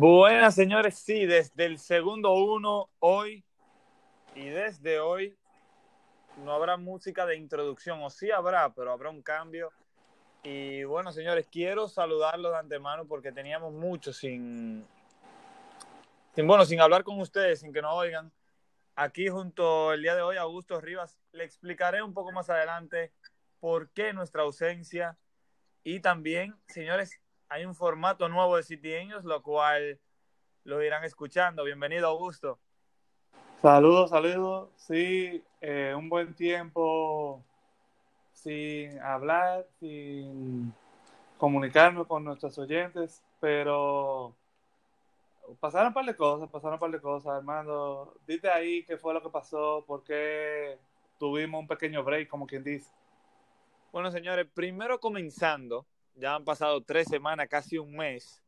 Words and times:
Buenas, 0.00 0.54
señores. 0.54 0.96
Sí, 0.96 1.26
desde 1.26 1.64
el 1.64 1.76
segundo 1.80 2.32
uno 2.34 2.88
hoy 3.00 3.44
y 4.36 4.44
desde 4.44 5.00
hoy 5.00 5.36
no 6.44 6.52
habrá 6.52 6.76
música 6.76 7.26
de 7.26 7.34
introducción, 7.34 8.00
o 8.04 8.08
sí 8.08 8.30
habrá, 8.30 8.72
pero 8.72 8.92
habrá 8.92 9.10
un 9.10 9.22
cambio. 9.22 9.72
Y 10.44 10.84
bueno, 10.84 11.10
señores, 11.10 11.48
quiero 11.50 11.88
saludarlos 11.88 12.52
de 12.52 12.58
antemano 12.58 13.06
porque 13.06 13.32
teníamos 13.32 13.72
mucho 13.72 14.12
sin, 14.12 14.86
sin, 16.32 16.46
bueno, 16.46 16.64
sin 16.64 16.80
hablar 16.80 17.02
con 17.02 17.20
ustedes, 17.20 17.58
sin 17.58 17.72
que 17.72 17.82
nos 17.82 17.94
oigan. 17.94 18.30
Aquí 18.94 19.26
junto 19.26 19.92
el 19.92 20.02
día 20.02 20.14
de 20.14 20.22
hoy, 20.22 20.36
Augusto 20.36 20.80
Rivas, 20.80 21.18
le 21.32 21.42
explicaré 21.42 22.04
un 22.04 22.14
poco 22.14 22.30
más 22.30 22.48
adelante 22.48 23.10
por 23.58 23.90
qué 23.90 24.12
nuestra 24.12 24.42
ausencia. 24.42 25.18
Y 25.82 25.98
también, 25.98 26.54
señores, 26.68 27.20
hay 27.48 27.64
un 27.64 27.74
formato 27.74 28.28
nuevo 28.28 28.56
de 28.56 28.62
Citieños, 28.62 29.24
lo 29.24 29.42
cual 29.42 29.98
lo 30.64 30.82
irán 30.82 31.04
escuchando. 31.04 31.64
Bienvenido, 31.64 32.08
Augusto. 32.08 32.58
Saludos, 33.62 34.10
saludos. 34.10 34.70
Sí, 34.76 35.42
eh, 35.60 35.94
un 35.96 36.08
buen 36.08 36.34
tiempo 36.34 37.42
sin 38.32 39.00
hablar, 39.00 39.66
sin 39.80 40.72
comunicarnos 41.38 42.06
con 42.06 42.24
nuestros 42.24 42.58
oyentes, 42.58 43.22
pero 43.40 44.34
pasaron 45.58 45.88
un 45.88 45.94
par 45.94 46.04
de 46.04 46.16
cosas, 46.16 46.50
pasaron 46.50 46.74
un 46.74 46.80
par 46.80 46.90
de 46.90 47.00
cosas, 47.00 47.32
Armando. 47.32 48.14
Dite 48.26 48.50
ahí 48.50 48.84
qué 48.84 48.96
fue 48.96 49.14
lo 49.14 49.22
que 49.22 49.30
pasó, 49.30 49.84
por 49.86 50.04
qué 50.04 50.78
tuvimos 51.18 51.60
un 51.60 51.66
pequeño 51.66 52.04
break, 52.04 52.28
como 52.28 52.46
quien 52.46 52.62
dice. 52.62 52.92
Bueno, 53.90 54.10
señores, 54.10 54.46
primero 54.52 55.00
comenzando, 55.00 55.86
ya 56.18 56.34
han 56.34 56.44
pasado 56.44 56.82
tres 56.82 57.08
semanas, 57.08 57.48
casi 57.48 57.78
un 57.78 57.96
mes, 57.96 58.42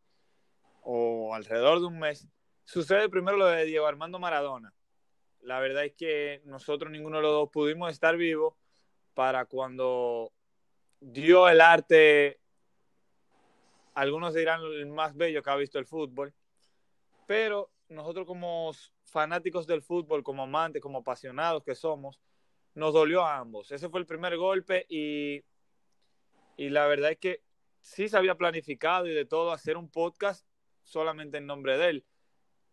o 0.82 1.34
alrededor 1.34 1.80
de 1.80 1.86
un 1.86 1.98
mes, 1.98 2.28
sucede 2.64 3.08
primero 3.08 3.36
lo 3.36 3.46
de 3.46 3.64
Diego 3.64 3.86
Armando 3.86 4.18
Maradona 4.18 4.72
la 5.42 5.60
verdad 5.60 5.84
es 5.84 5.94
que 5.94 6.42
nosotros 6.44 6.90
ninguno 6.90 7.16
de 7.16 7.22
los 7.22 7.32
dos 7.32 7.50
pudimos 7.50 7.90
estar 7.90 8.16
vivos 8.16 8.54
para 9.14 9.44
cuando 9.46 10.32
dio 11.00 11.48
el 11.48 11.60
arte, 11.60 12.38
algunos 13.94 14.34
dirán 14.34 14.62
el 14.62 14.86
más 14.86 15.16
bello 15.16 15.42
que 15.42 15.50
ha 15.50 15.56
visto 15.56 15.78
el 15.78 15.86
fútbol, 15.86 16.34
pero 17.26 17.70
nosotros 17.88 18.26
como 18.26 18.72
fanáticos 19.04 19.66
del 19.66 19.82
fútbol, 19.82 20.22
como 20.22 20.42
amantes, 20.42 20.82
como 20.82 20.98
apasionados 20.98 21.64
que 21.64 21.74
somos, 21.74 22.20
nos 22.74 22.92
dolió 22.92 23.24
a 23.24 23.38
ambos. 23.38 23.72
Ese 23.72 23.88
fue 23.88 24.00
el 24.00 24.06
primer 24.06 24.36
golpe 24.36 24.86
y, 24.88 25.42
y 26.56 26.68
la 26.68 26.86
verdad 26.86 27.12
es 27.12 27.18
que 27.18 27.42
sí 27.80 28.08
se 28.08 28.16
había 28.16 28.36
planificado 28.36 29.06
y 29.06 29.14
de 29.14 29.24
todo 29.24 29.52
hacer 29.52 29.76
un 29.76 29.90
podcast 29.90 30.46
solamente 30.84 31.38
en 31.38 31.46
nombre 31.46 31.78
de 31.78 31.88
él. 31.88 32.06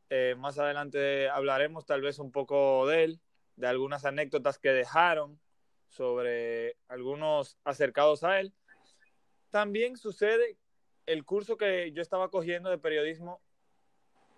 Eh, 0.09 0.35
más 0.37 0.57
adelante 0.57 1.29
hablaremos 1.29 1.85
tal 1.85 2.01
vez 2.01 2.19
un 2.19 2.31
poco 2.31 2.87
de 2.87 3.03
él, 3.03 3.21
de 3.55 3.67
algunas 3.67 4.05
anécdotas 4.05 4.59
que 4.59 4.69
dejaron 4.69 5.39
sobre 5.87 6.77
algunos 6.87 7.57
acercados 7.63 8.23
a 8.23 8.39
él. 8.39 8.53
También 9.49 9.97
sucede 9.97 10.57
el 11.05 11.23
curso 11.23 11.57
que 11.57 11.91
yo 11.93 12.01
estaba 12.01 12.29
cogiendo 12.29 12.69
de 12.69 12.77
periodismo 12.77 13.41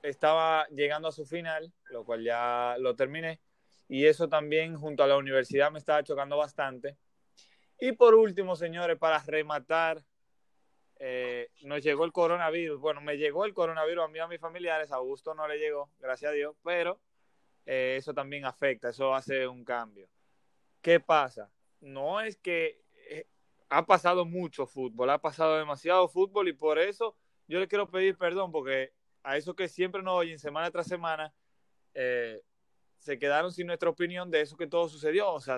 estaba 0.04 0.68
llegando 0.70 1.08
a 1.08 1.12
su 1.12 1.26
final, 1.26 1.74
lo 1.90 2.06
cual 2.06 2.24
ya 2.24 2.76
lo 2.80 2.96
terminé, 2.96 3.42
y 3.88 4.06
eso 4.06 4.30
también 4.30 4.78
junto 4.78 5.04
a 5.04 5.08
la 5.08 5.18
universidad 5.18 5.72
me 5.72 5.80
estaba 5.80 6.04
chocando 6.04 6.38
bastante. 6.38 6.98
Y 7.80 7.94
por 7.94 8.16
último, 8.16 8.56
señores, 8.56 8.98
para 8.98 9.20
rematar 9.20 10.04
eh, 11.00 11.50
nos 11.62 11.82
llegó 11.82 12.04
el 12.04 12.12
coronavirus. 12.12 12.80
Bueno, 12.80 13.00
me 13.00 13.18
llegó 13.18 13.46
el 13.46 13.54
coronavirus 13.54 14.04
a 14.04 14.08
mí 14.10 14.20
a 14.20 14.28
mis 14.28 14.40
familiares, 14.40 14.92
a 14.92 14.98
Augusto 14.98 15.34
no 15.34 15.48
le 15.48 15.58
llegó, 15.58 15.90
gracias 15.98 16.32
a 16.32 16.34
Dios, 16.34 16.56
pero 16.62 17.00
eh, 17.66 17.96
eso 17.98 18.14
también 18.14 18.46
afecta, 18.46 18.90
eso 18.90 19.16
hace 19.16 19.48
un 19.48 19.64
cambio. 19.64 20.10
¿Qué 20.82 21.00
pasa? 21.00 21.50
No 21.80 22.20
es 22.20 22.38
que 22.38 22.84
eh, 23.10 23.28
ha 23.70 23.86
pasado 23.86 24.26
mucho 24.26 24.66
fútbol, 24.68 25.10
ha 25.10 25.22
pasado 25.22 25.58
demasiado 25.58 26.10
fútbol 26.10 26.50
y 26.50 26.54
por 26.54 26.78
eso 26.78 27.16
yo 27.48 27.60
le 27.60 27.68
quiero 27.68 27.90
pedir 27.90 28.18
perdón 28.18 28.52
porque 28.52 28.94
a 29.24 29.38
eso 29.38 29.56
que 29.56 29.70
siempre 29.70 30.04
nos 30.04 30.16
oyen 30.16 30.38
semana 30.38 30.70
tras 30.70 30.88
semana, 30.88 31.34
se 33.00 33.18
quedaron 33.18 33.52
sin 33.52 33.68
nuestra 33.68 33.90
opinión 33.90 34.30
de 34.30 34.42
eso 34.42 34.56
que 34.56 34.68
todo 34.68 34.88
sucedió. 34.88 35.32
O 35.34 35.40
sea, 35.40 35.58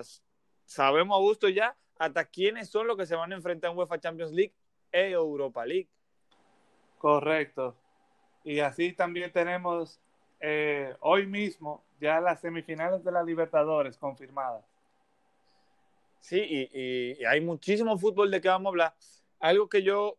sabemos 0.64 1.16
a 1.16 1.20
gusto 1.20 1.48
ya 1.48 1.76
hasta 1.98 2.24
quiénes 2.24 2.70
son 2.70 2.86
los 2.86 2.96
que 2.96 3.06
se 3.06 3.14
van 3.14 3.32
a 3.32 3.36
enfrentar 3.36 3.70
en 3.70 3.78
UEFA 3.78 4.00
Champions 4.00 4.32
League 4.32 4.54
Europa 4.92 5.64
League. 5.64 5.88
Correcto. 6.98 7.74
Y 8.44 8.60
así 8.60 8.92
también 8.92 9.32
tenemos 9.32 10.00
eh, 10.40 10.94
hoy 11.00 11.26
mismo 11.26 11.84
ya 12.00 12.20
las 12.20 12.40
semifinales 12.40 13.02
de 13.04 13.12
la 13.12 13.22
Libertadores 13.22 13.96
confirmadas. 13.96 14.64
Sí, 16.20 16.40
y, 16.40 17.24
hay 17.24 17.40
muchísimo 17.40 17.98
fútbol 17.98 18.30
de 18.30 18.40
que 18.40 18.48
vamos 18.48 18.66
a 18.66 18.70
hablar. 18.70 18.94
Algo 19.40 19.68
que 19.68 19.82
yo 19.82 20.18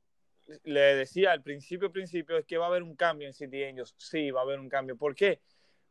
le 0.63 0.95
decía 0.95 1.31
al 1.31 1.41
principio, 1.41 1.91
principio, 1.91 2.37
es 2.37 2.45
que 2.45 2.57
va 2.57 2.65
a 2.65 2.67
haber 2.69 2.83
un 2.83 2.95
cambio 2.95 3.27
en 3.27 3.33
City 3.33 3.63
Angels. 3.63 3.95
Sí, 3.97 4.31
va 4.31 4.41
a 4.41 4.43
haber 4.43 4.59
un 4.59 4.69
cambio. 4.69 4.97
¿Por 4.97 5.15
qué? 5.15 5.39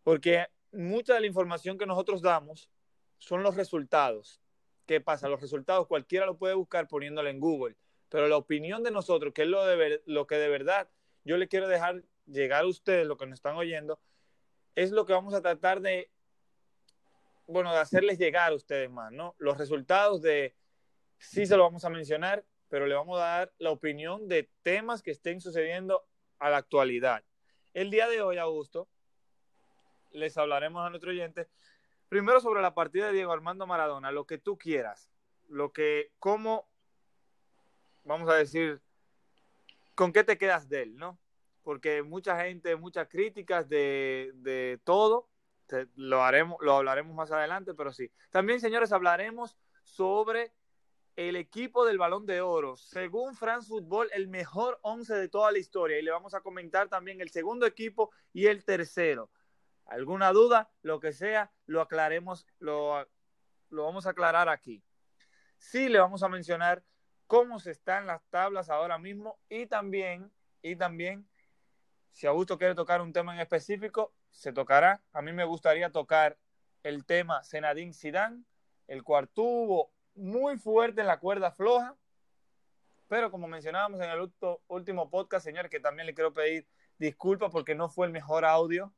Porque 0.03 0.47
mucha 0.73 1.15
de 1.15 1.21
la 1.21 1.27
información 1.27 1.79
que 1.79 1.87
nosotros 1.87 2.21
damos 2.21 2.69
son 3.19 3.43
los 3.43 3.57
resultados. 3.57 4.41
¿Qué 4.87 5.01
pasa? 5.01 5.29
Los 5.29 5.41
resultados 5.41 5.87
cualquiera 5.87 6.27
lo 6.27 6.37
puede 6.37 6.55
buscar 6.55 6.89
poniéndolo 6.89 7.29
en 7.31 7.41
Google 7.41 7.77
pero 8.13 8.29
la 8.29 8.37
opinión 8.37 8.83
de 8.83 8.91
nosotros, 8.91 9.33
que 9.33 9.41
es 9.41 9.49
lo, 9.49 9.65
de 9.65 10.03
lo 10.05 10.27
que 10.27 10.35
de 10.35 10.51
verdad 10.51 10.87
yo 11.25 11.39
le 11.39 11.49
quiero 11.49 11.67
dejar 11.67 12.05
llegar 12.27 12.65
a 12.65 12.67
ustedes, 12.67 13.07
lo 13.07 13.17
que 13.17 13.25
nos 13.25 13.39
están 13.39 13.57
oyendo, 13.57 13.99
es 14.75 14.91
lo 14.91 15.07
que 15.07 15.15
vamos 15.15 15.33
a 15.33 15.41
tratar 15.41 15.81
de, 15.81 16.11
bueno, 17.47 17.73
de 17.73 17.79
hacerles 17.79 18.19
llegar 18.19 18.53
a 18.53 18.55
ustedes 18.55 18.91
más, 18.91 19.13
¿no? 19.13 19.35
Los 19.39 19.57
resultados 19.57 20.21
de, 20.21 20.55
sí 21.17 21.47
se 21.47 21.57
lo 21.57 21.63
vamos 21.63 21.87
a 21.87 21.89
mencionar, 21.89 22.45
pero 22.69 22.87
le 22.87 22.95
vamos 22.95 23.19
a 23.19 23.25
dar 23.25 23.55
la 23.57 23.71
opinión 23.71 24.29
de 24.29 24.51
temas 24.63 25.03
que 25.03 25.13
estén 25.13 25.41
sucediendo 25.41 26.05
a 26.39 26.51
la 26.51 26.59
actualidad. 26.59 27.25
El 27.73 27.91
día 27.91 28.09
de 28.09 28.21
hoy, 28.21 28.37
Augusto, 28.37 28.91
les 30.11 30.37
hablaremos 30.37 30.87
a 30.87 30.91
nuestro 30.91 31.13
oyente 31.13 31.49
primero 32.11 32.41
sobre 32.41 32.61
la 32.61 32.75
partida 32.75 33.07
de 33.07 33.15
Diego 33.15 33.33
Armando 33.33 33.67
Maradona, 33.67 34.13
lo 34.13 34.27
que 34.27 34.37
tú 34.37 34.59
quieras, 34.59 35.11
lo 35.49 35.73
que, 35.73 36.13
cómo 36.19 36.72
vamos 38.05 38.29
a 38.29 38.35
decir, 38.35 38.81
¿con 39.95 40.13
qué 40.13 40.25
te 40.25 40.39
quedas 40.39 40.69
de 40.69 40.83
él, 40.83 40.97
no? 40.97 41.19
Porque 41.63 42.03
mucha 42.03 42.43
gente, 42.43 42.77
muchas 42.77 43.09
críticas 43.09 43.69
de, 43.69 44.33
de 44.35 44.81
todo, 44.85 45.29
lo, 45.95 46.23
haremos, 46.23 46.59
lo 46.61 46.77
hablaremos 46.77 47.15
más 47.15 47.31
adelante, 47.31 47.75
pero 47.75 47.93
sí. 47.93 48.11
También, 48.31 48.61
señores, 48.61 48.93
hablaremos 48.93 49.57
sobre 49.85 50.53
el 51.17 51.37
equipo 51.37 51.85
del 51.85 51.99
Balón 51.99 52.27
de 52.27 52.41
Oro. 52.41 52.77
Según 52.77 53.35
France 53.35 53.69
Football, 53.69 54.11
el 54.13 54.29
mejor 54.29 54.79
11 54.83 55.15
de 55.15 55.29
toda 55.29 55.53
la 55.53 55.59
historia. 55.59 55.99
Y 55.99 56.03
le 56.03 56.11
vamos 56.11 56.35
a 56.35 56.41
comentar 56.41 56.89
también 56.89 57.21
el 57.21 57.31
segundo 57.31 57.67
equipo 57.67 58.11
y 58.33 58.47
el 58.47 58.65
tercero. 58.65 59.31
¿Alguna 59.87 60.33
duda? 60.33 60.71
Lo 60.83 61.01
que 61.01 61.13
sea, 61.13 61.53
lo 61.67 61.81
aclaremos, 61.81 62.47
lo, 62.59 63.07
lo 63.71 63.85
vamos 63.85 64.07
a 64.07 64.11
aclarar 64.11 64.49
aquí. 64.49 64.83
Sí, 65.59 65.89
le 65.89 65.99
vamos 65.99 66.23
a 66.23 66.29
mencionar 66.29 66.83
cómo 67.33 67.59
se 67.61 67.71
están 67.71 68.07
las 68.07 68.23
tablas 68.29 68.69
ahora 68.69 68.99
mismo 68.99 69.39
y 69.49 69.65
también, 69.65 70.31
y 70.61 70.77
también, 70.77 71.27
si 72.11 72.27
Augusto 72.27 72.59
quiere 72.59 72.75
tocar 72.75 73.01
un 73.01 73.15
tema 73.15 73.33
en 73.33 73.41
específico, 73.41 74.13
se 74.29 74.53
tocará. 74.53 75.03
A 75.15 75.23
mí 75.23 75.33
me 75.33 75.45
gustaría 75.45 75.89
tocar 75.89 76.37
el 76.83 77.07
tema 77.07 77.43
Senadín 77.43 77.95
Sidán, 77.95 78.45
el 78.87 79.03
cual 79.03 79.31
tuvo 79.31 79.95
muy 80.15 80.59
fuerte 80.59 81.01
en 81.01 81.07
la 81.07 81.21
cuerda 81.21 81.53
floja, 81.53 81.97
pero 83.09 83.31
como 83.31 83.49
mencionábamos 83.49 84.03
en 84.03 84.11
el 84.11 84.31
último 84.67 85.09
podcast, 85.09 85.43
señor, 85.43 85.71
que 85.71 85.81
también 85.81 86.05
le 86.05 86.13
quiero 86.13 86.35
pedir 86.35 86.69
disculpas 86.99 87.51
porque 87.51 87.75
no 87.75 87.89
fue 87.89 88.05
el 88.05 88.13
mejor 88.13 88.45
audio 88.45 88.93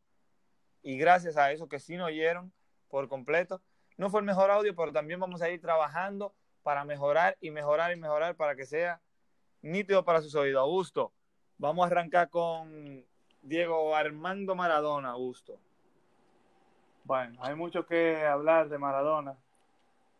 y 0.82 0.98
gracias 0.98 1.36
a 1.36 1.52
eso 1.52 1.68
que 1.68 1.78
sí 1.78 1.96
nos 1.96 2.08
oyeron 2.08 2.52
por 2.88 3.06
completo. 3.06 3.62
No 3.96 4.10
fue 4.10 4.18
el 4.18 4.26
mejor 4.26 4.50
audio, 4.50 4.74
pero 4.74 4.92
también 4.92 5.20
vamos 5.20 5.40
a 5.40 5.50
ir 5.50 5.60
trabajando 5.60 6.34
para 6.64 6.84
mejorar 6.84 7.36
y 7.40 7.50
mejorar 7.52 7.92
y 7.92 7.96
mejorar 7.96 8.34
para 8.34 8.56
que 8.56 8.66
sea 8.66 9.00
nítido 9.62 10.04
para 10.04 10.20
sus 10.20 10.34
oídos. 10.34 10.62
Augusto, 10.62 11.12
vamos 11.58 11.84
a 11.84 11.86
arrancar 11.86 12.28
con 12.30 13.04
Diego 13.42 13.94
Armando 13.94 14.56
Maradona, 14.56 15.10
Augusto. 15.10 15.56
Bueno, 17.04 17.38
hay 17.42 17.54
mucho 17.54 17.86
que 17.86 18.24
hablar 18.24 18.70
de 18.70 18.78
Maradona, 18.78 19.36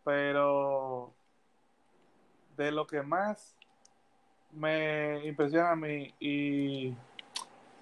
pero 0.03 1.11
de 2.55 2.71
lo 2.71 2.85
que 2.85 3.01
más 3.01 3.57
me 4.51 5.25
impresiona 5.25 5.71
a 5.71 5.75
mí 5.75 6.13
y 6.19 6.95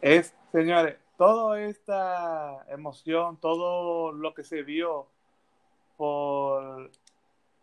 es, 0.01 0.33
señores, 0.53 0.97
toda 1.17 1.61
esta 1.61 2.65
emoción, 2.69 3.37
todo 3.37 4.13
lo 4.13 4.33
que 4.33 4.43
se 4.43 4.63
vio 4.63 5.07
por 5.97 6.89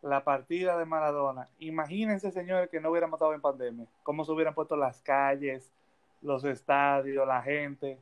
la 0.03 0.25
partida 0.25 0.79
de 0.79 0.85
Maradona. 0.85 1.49
Imagínense, 1.59 2.31
señores, 2.31 2.71
que 2.71 2.81
no 2.81 2.91
hubiéramos 2.91 3.19
estado 3.19 3.35
en 3.35 3.41
pandemia. 3.41 3.87
Cómo 4.03 4.25
se 4.25 4.33
hubieran 4.33 4.55
puesto 4.55 4.77
las 4.77 5.03
calles, 5.03 5.71
los 6.23 6.45
estadios, 6.45 7.27
la 7.27 7.43
gente. 7.43 7.99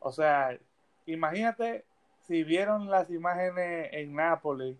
O 0.00 0.10
sea, 0.10 0.58
imagínate 1.06 1.84
si 2.20 2.42
vieron 2.44 2.90
las 2.90 3.10
imágenes 3.10 3.90
en 3.92 4.14
Nápoles 4.14 4.76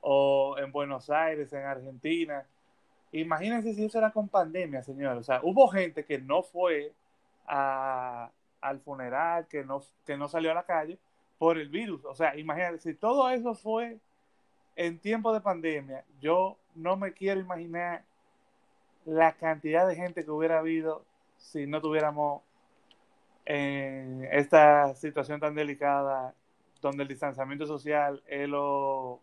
o 0.00 0.56
en 0.58 0.72
Buenos 0.72 1.10
Aires, 1.10 1.52
en 1.52 1.64
Argentina. 1.64 2.46
Imagínense 3.12 3.74
si 3.74 3.84
eso 3.84 3.98
era 3.98 4.10
con 4.10 4.28
pandemia, 4.28 4.82
señor. 4.82 5.16
O 5.18 5.22
sea, 5.22 5.40
hubo 5.42 5.68
gente 5.68 6.04
que 6.04 6.18
no 6.18 6.42
fue 6.42 6.92
al 7.46 8.80
funeral, 8.84 9.46
que 9.48 9.64
no, 9.64 9.82
que 10.06 10.16
no 10.16 10.28
salió 10.28 10.50
a 10.50 10.54
la 10.54 10.64
calle 10.64 10.98
por 11.38 11.58
el 11.58 11.68
virus. 11.68 12.04
O 12.04 12.14
sea, 12.14 12.36
imagínense, 12.36 12.92
si 12.92 12.94
todo 12.94 13.28
eso 13.30 13.54
fue 13.54 13.98
en 14.76 14.98
tiempo 14.98 15.32
de 15.32 15.40
pandemia, 15.40 16.04
yo 16.20 16.58
no 16.74 16.96
me 16.96 17.12
quiero 17.12 17.40
imaginar 17.40 18.04
la 19.06 19.32
cantidad 19.32 19.88
de 19.88 19.96
gente 19.96 20.24
que 20.24 20.30
hubiera 20.30 20.58
habido 20.58 21.04
si 21.38 21.66
no 21.66 21.80
tuviéramos 21.80 22.42
en 23.46 24.28
esta 24.30 24.94
situación 24.94 25.40
tan 25.40 25.54
delicada 25.54 26.34
donde 26.82 27.04
el 27.04 27.08
distanciamiento 27.08 27.66
social 27.66 28.22
es 28.26 28.48
lo, 28.48 29.20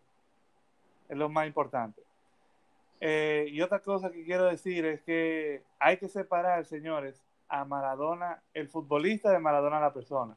es 1.08 1.16
lo 1.16 1.28
más 1.28 1.46
importante. 1.46 2.02
Eh, 3.00 3.46
y 3.50 3.60
otra 3.60 3.80
cosa 3.80 4.10
que 4.10 4.24
quiero 4.24 4.46
decir 4.46 4.84
es 4.86 5.02
que 5.02 5.62
hay 5.78 5.98
que 5.98 6.08
separar, 6.08 6.64
señores, 6.64 7.22
a 7.48 7.64
Maradona, 7.64 8.42
el 8.54 8.68
futbolista, 8.68 9.30
de 9.30 9.38
Maradona, 9.38 9.78
la 9.78 9.92
persona. 9.92 10.36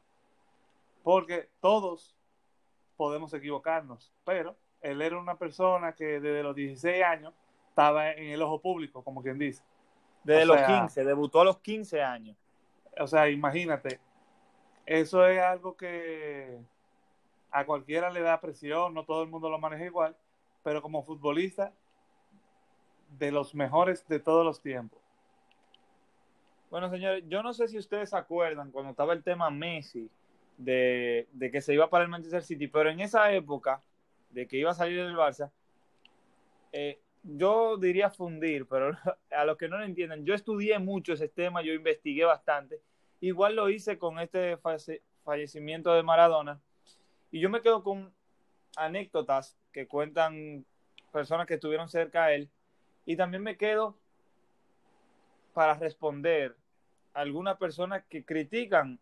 Porque 1.02 1.48
todos 1.60 2.14
podemos 2.96 3.32
equivocarnos, 3.32 4.12
pero 4.24 4.54
él 4.82 5.02
era 5.02 5.18
una 5.18 5.36
persona 5.36 5.92
que 5.92 6.20
desde 6.20 6.42
los 6.42 6.54
16 6.54 7.04
años 7.04 7.34
estaba 7.68 8.12
en 8.12 8.30
el 8.30 8.42
ojo 8.42 8.60
público, 8.60 9.02
como 9.02 9.22
quien 9.22 9.38
dice. 9.38 9.62
Desde 10.24 10.46
los 10.46 10.60
15, 10.60 11.04
debutó 11.04 11.40
a 11.40 11.44
los 11.44 11.58
15 11.58 12.02
años. 12.02 12.36
O 12.98 13.06
sea, 13.06 13.28
imagínate, 13.30 14.00
eso 14.84 15.26
es 15.26 15.40
algo 15.40 15.76
que 15.76 16.58
a 17.50 17.64
cualquiera 17.64 18.10
le 18.10 18.20
da 18.20 18.40
presión, 18.40 18.94
no 18.94 19.04
todo 19.04 19.22
el 19.22 19.28
mundo 19.28 19.48
lo 19.48 19.58
maneja 19.58 19.84
igual, 19.84 20.16
pero 20.62 20.82
como 20.82 21.02
futbolista, 21.02 21.72
de 23.18 23.32
los 23.32 23.54
mejores 23.54 24.06
de 24.08 24.18
todos 24.18 24.44
los 24.44 24.60
tiempos. 24.60 24.98
Bueno, 26.70 26.90
señores, 26.90 27.24
yo 27.28 27.42
no 27.42 27.54
sé 27.54 27.68
si 27.68 27.78
ustedes 27.78 28.10
se 28.10 28.16
acuerdan 28.16 28.70
cuando 28.70 28.90
estaba 28.90 29.14
el 29.14 29.22
tema 29.22 29.48
Messi 29.48 30.10
de, 30.58 31.26
de, 31.32 31.50
que 31.50 31.62
se 31.62 31.72
iba 31.72 31.88
para 31.88 32.04
el 32.04 32.10
Manchester 32.10 32.42
City, 32.42 32.66
pero 32.66 32.90
en 32.90 33.00
esa 33.00 33.32
época 33.32 33.80
de 34.30 34.46
que 34.46 34.58
iba 34.58 34.70
a 34.70 34.74
salir 34.74 35.04
del 35.04 35.16
Barça, 35.16 35.50
eh, 36.72 37.00
yo 37.22 37.76
diría 37.76 38.10
fundir, 38.10 38.66
pero 38.66 38.90
a 39.30 39.44
los 39.44 39.56
que 39.56 39.68
no 39.68 39.78
lo 39.78 39.84
entienden, 39.84 40.24
yo 40.24 40.34
estudié 40.34 40.78
mucho 40.78 41.12
ese 41.12 41.28
tema, 41.28 41.62
yo 41.62 41.72
investigué 41.72 42.24
bastante, 42.24 42.80
igual 43.20 43.56
lo 43.56 43.68
hice 43.68 43.98
con 43.98 44.18
este 44.18 44.58
fallecimiento 45.24 45.92
de 45.94 46.02
Maradona, 46.02 46.60
y 47.30 47.40
yo 47.40 47.50
me 47.50 47.60
quedo 47.60 47.82
con 47.82 48.12
anécdotas 48.76 49.58
que 49.72 49.86
cuentan 49.86 50.64
personas 51.12 51.46
que 51.46 51.54
estuvieron 51.54 51.88
cerca 51.88 52.26
a 52.26 52.32
él, 52.32 52.48
y 53.04 53.16
también 53.16 53.42
me 53.42 53.56
quedo 53.56 53.98
para 55.54 55.74
responder 55.74 56.56
a 57.14 57.20
algunas 57.20 57.56
personas 57.56 58.04
que 58.08 58.24
critican 58.24 59.00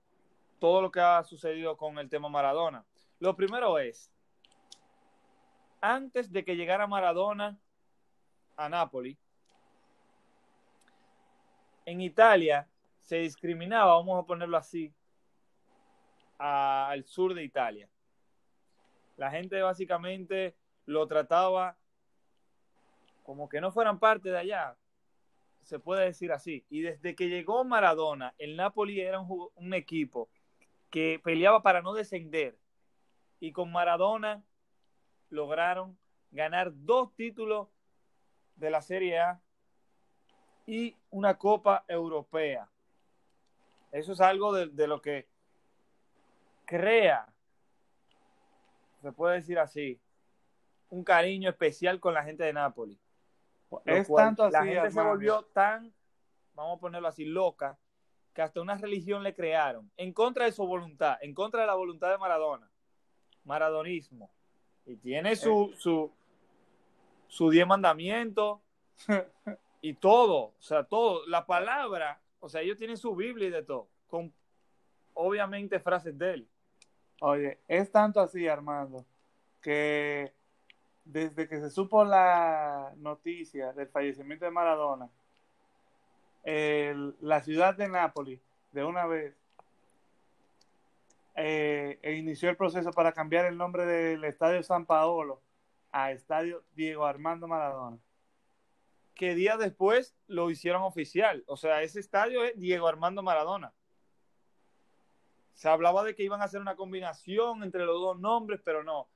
todo 0.58 0.80
lo 0.80 0.90
que 0.90 1.00
ha 1.00 1.22
sucedido 1.24 1.76
con 1.76 1.98
el 1.98 2.08
tema 2.08 2.28
Maradona. 2.28 2.84
Lo 3.20 3.36
primero 3.36 3.78
es, 3.78 4.10
antes 5.80 6.32
de 6.32 6.44
que 6.44 6.56
llegara 6.56 6.86
Maradona 6.86 7.58
a 8.56 8.68
Nápoles, 8.68 9.16
en 11.84 12.00
Italia 12.00 12.68
se 13.00 13.18
discriminaba, 13.18 13.94
vamos 13.94 14.22
a 14.22 14.26
ponerlo 14.26 14.56
así, 14.56 14.92
al 16.38 17.04
sur 17.04 17.34
de 17.34 17.44
Italia. 17.44 17.88
La 19.16 19.30
gente 19.30 19.62
básicamente 19.62 20.56
lo 20.84 21.06
trataba 21.06 21.78
como 23.22 23.48
que 23.48 23.60
no 23.60 23.72
fueran 23.72 23.98
parte 23.98 24.30
de 24.30 24.38
allá, 24.38 24.76
se 25.62 25.78
puede 25.78 26.04
decir 26.04 26.32
así. 26.32 26.64
Y 26.68 26.82
desde 26.82 27.14
que 27.16 27.28
llegó 27.28 27.64
Maradona, 27.64 28.34
el 28.38 28.56
Napoli 28.56 29.00
era 29.00 29.20
un, 29.20 29.48
un 29.54 29.74
equipo 29.74 30.28
que 30.90 31.20
peleaba 31.22 31.62
para 31.62 31.82
no 31.82 31.92
descender. 31.92 32.56
Y 33.40 33.52
con 33.52 33.72
Maradona 33.72 34.44
lograron 35.30 35.98
ganar 36.30 36.72
dos 36.74 37.14
títulos 37.14 37.68
de 38.56 38.70
la 38.70 38.82
Serie 38.82 39.18
A 39.18 39.40
y 40.66 40.96
una 41.10 41.38
Copa 41.38 41.84
Europea. 41.88 42.68
Eso 43.92 44.12
es 44.12 44.20
algo 44.20 44.52
de, 44.52 44.86
lo 44.86 45.00
que 45.00 45.28
crea, 46.64 47.32
se 49.00 49.12
puede 49.12 49.36
decir 49.36 49.58
así, 49.58 50.00
un 50.90 51.04
cariño 51.04 51.48
especial 51.48 52.00
con 52.00 52.12
la 52.14 52.24
gente 52.24 52.44
de 52.44 52.52
Nápoles. 52.52 52.98
Es 53.84 54.08
tanto 54.12 54.44
así, 54.44 54.52
la 54.52 54.64
gente 54.64 54.90
se 54.90 55.02
volvió 55.02 55.42
tan, 55.44 55.94
vamos 56.54 56.76
a 56.76 56.80
ponerlo 56.80 57.08
así, 57.08 57.24
loca, 57.24 57.78
que 58.32 58.42
hasta 58.42 58.60
una 58.60 58.76
religión 58.76 59.22
le 59.22 59.34
crearon, 59.34 59.90
en 59.96 60.12
contra 60.12 60.44
de 60.44 60.52
su 60.52 60.66
voluntad, 60.66 61.16
en 61.22 61.32
contra 61.32 61.62
de 61.62 61.66
la 61.66 61.74
voluntad 61.74 62.10
de 62.10 62.18
Maradona. 62.18 62.70
Maradonismo. 63.44 64.35
Y 64.86 64.96
tiene 64.96 65.36
su, 65.36 65.70
eh. 65.72 65.76
su, 65.78 66.12
su 67.28 67.50
diez 67.50 67.66
mandamientos 67.66 68.60
y 69.80 69.94
todo, 69.94 70.54
o 70.58 70.62
sea, 70.62 70.84
todo, 70.84 71.26
la 71.26 71.46
palabra, 71.46 72.20
o 72.40 72.48
sea, 72.48 72.62
ellos 72.62 72.78
tienen 72.78 72.96
su 72.96 73.14
Biblia 73.14 73.48
y 73.48 73.50
de 73.50 73.62
todo, 73.62 73.88
con 74.08 74.32
obviamente 75.14 75.80
frases 75.80 76.16
de 76.16 76.34
él. 76.34 76.48
Oye, 77.20 77.58
es 77.66 77.90
tanto 77.90 78.20
así, 78.20 78.46
Armando, 78.46 79.04
que 79.62 80.32
desde 81.04 81.48
que 81.48 81.60
se 81.60 81.70
supo 81.70 82.04
la 82.04 82.92
noticia 82.96 83.72
del 83.72 83.88
fallecimiento 83.88 84.44
de 84.44 84.50
Maradona, 84.50 85.08
la 86.44 87.40
ciudad 87.42 87.74
de 87.74 87.88
Nápoles, 87.88 88.40
de 88.72 88.84
una 88.84 89.06
vez, 89.06 89.34
eh, 91.36 91.98
e 92.02 92.14
inició 92.14 92.48
el 92.48 92.56
proceso 92.56 92.90
para 92.92 93.12
cambiar 93.12 93.44
el 93.44 93.58
nombre 93.58 93.84
del 93.84 94.24
Estadio 94.24 94.62
San 94.62 94.86
Paolo 94.86 95.42
a 95.92 96.10
Estadio 96.10 96.64
Diego 96.72 97.04
Armando 97.04 97.46
Maradona. 97.46 97.98
Que 99.14 99.34
días 99.34 99.58
después 99.58 100.16
lo 100.26 100.50
hicieron 100.50 100.82
oficial. 100.82 101.44
O 101.46 101.58
sea, 101.58 101.82
ese 101.82 102.00
estadio 102.00 102.42
es 102.42 102.58
Diego 102.58 102.88
Armando 102.88 103.22
Maradona. 103.22 103.74
Se 105.52 105.68
hablaba 105.68 106.04
de 106.04 106.14
que 106.14 106.22
iban 106.22 106.40
a 106.40 106.44
hacer 106.44 106.60
una 106.60 106.76
combinación 106.76 107.62
entre 107.62 107.84
los 107.84 108.00
dos 108.00 108.18
nombres, 108.18 108.60
pero 108.64 108.82
no. 108.82 109.08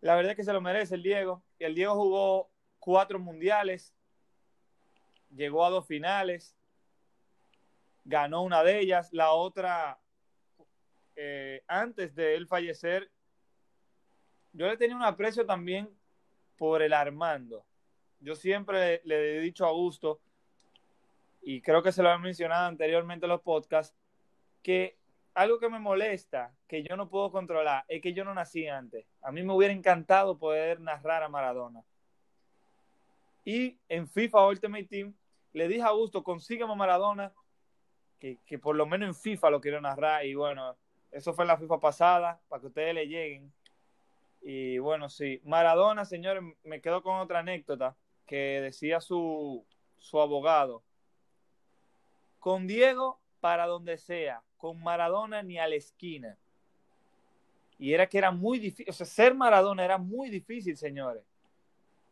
La 0.00 0.14
verdad 0.14 0.32
es 0.32 0.36
que 0.36 0.44
se 0.44 0.52
lo 0.52 0.60
merece 0.60 0.94
el 0.94 1.02
Diego. 1.02 1.42
El 1.58 1.74
Diego 1.74 1.94
jugó 1.94 2.50
cuatro 2.78 3.18
mundiales, 3.18 3.94
llegó 5.34 5.64
a 5.64 5.70
dos 5.70 5.86
finales, 5.86 6.54
ganó 8.04 8.42
una 8.42 8.62
de 8.62 8.78
ellas, 8.78 9.10
la 9.12 9.32
otra 9.32 9.98
eh, 11.16 11.62
antes 11.66 12.14
de 12.14 12.36
él 12.36 12.46
fallecer, 12.46 13.10
yo 14.52 14.66
le 14.66 14.76
tenía 14.76 14.96
un 14.96 15.02
aprecio 15.02 15.44
también 15.44 15.88
por 16.56 16.82
el 16.82 16.92
Armando. 16.92 17.64
Yo 18.20 18.34
siempre 18.34 19.00
le, 19.04 19.36
he 19.36 19.40
dicho 19.40 19.64
a 19.64 19.68
Augusto, 19.68 20.20
y 21.42 21.60
creo 21.60 21.82
que 21.82 21.92
se 21.92 22.02
lo 22.02 22.12
he 22.12 22.18
mencionado 22.18 22.66
anteriormente 22.66 23.26
en 23.26 23.30
los 23.30 23.42
podcasts, 23.42 23.96
que 24.62 24.96
algo 25.34 25.58
que 25.58 25.68
me 25.68 25.78
molesta, 25.78 26.54
que 26.66 26.82
yo 26.82 26.96
no 26.96 27.08
puedo 27.08 27.30
controlar, 27.30 27.84
es 27.88 28.00
que 28.00 28.14
yo 28.14 28.24
no 28.24 28.34
nací 28.34 28.66
antes. 28.66 29.06
A 29.22 29.30
mí 29.30 29.42
me 29.42 29.52
hubiera 29.52 29.74
encantado 29.74 30.38
poder 30.38 30.80
narrar 30.80 31.22
a 31.22 31.28
Maradona. 31.28 31.84
Y 33.44 33.78
en 33.88 34.08
FIFA 34.08 34.48
Ultimate 34.48 34.84
Team 34.84 35.14
le 35.52 35.68
dije 35.68 35.82
a 35.82 35.88
Augusto, 35.88 36.24
consígueme 36.24 36.72
a 36.72 36.76
Maradona, 36.76 37.32
que, 38.18 38.38
que, 38.46 38.58
por 38.58 38.74
lo 38.74 38.86
menos 38.86 39.08
en 39.08 39.14
FIFA 39.14 39.50
lo 39.50 39.60
quiero 39.60 39.80
narrar. 39.80 40.24
Y 40.24 40.34
bueno, 40.34 40.76
eso 41.16 41.32
fue 41.32 41.44
en 41.44 41.48
la 41.48 41.56
FIFA 41.56 41.80
pasada, 41.80 42.40
para 42.46 42.60
que 42.60 42.66
ustedes 42.66 42.94
le 42.94 43.08
lleguen. 43.08 43.50
Y 44.42 44.76
bueno, 44.78 45.08
sí. 45.08 45.40
Maradona, 45.44 46.04
señores, 46.04 46.42
me 46.62 46.82
quedo 46.82 47.02
con 47.02 47.16
otra 47.16 47.38
anécdota 47.38 47.96
que 48.26 48.60
decía 48.60 49.00
su, 49.00 49.64
su 49.98 50.20
abogado. 50.20 50.82
Con 52.38 52.66
Diego, 52.66 53.18
para 53.40 53.66
donde 53.66 53.96
sea. 53.96 54.42
Con 54.58 54.82
Maradona, 54.82 55.42
ni 55.42 55.58
a 55.58 55.66
la 55.66 55.76
esquina. 55.76 56.36
Y 57.78 57.94
era 57.94 58.06
que 58.06 58.18
era 58.18 58.30
muy 58.30 58.58
difícil. 58.58 58.90
O 58.90 58.92
sea, 58.92 59.06
ser 59.06 59.34
Maradona 59.34 59.86
era 59.86 59.96
muy 59.96 60.28
difícil, 60.28 60.76
señores. 60.76 61.22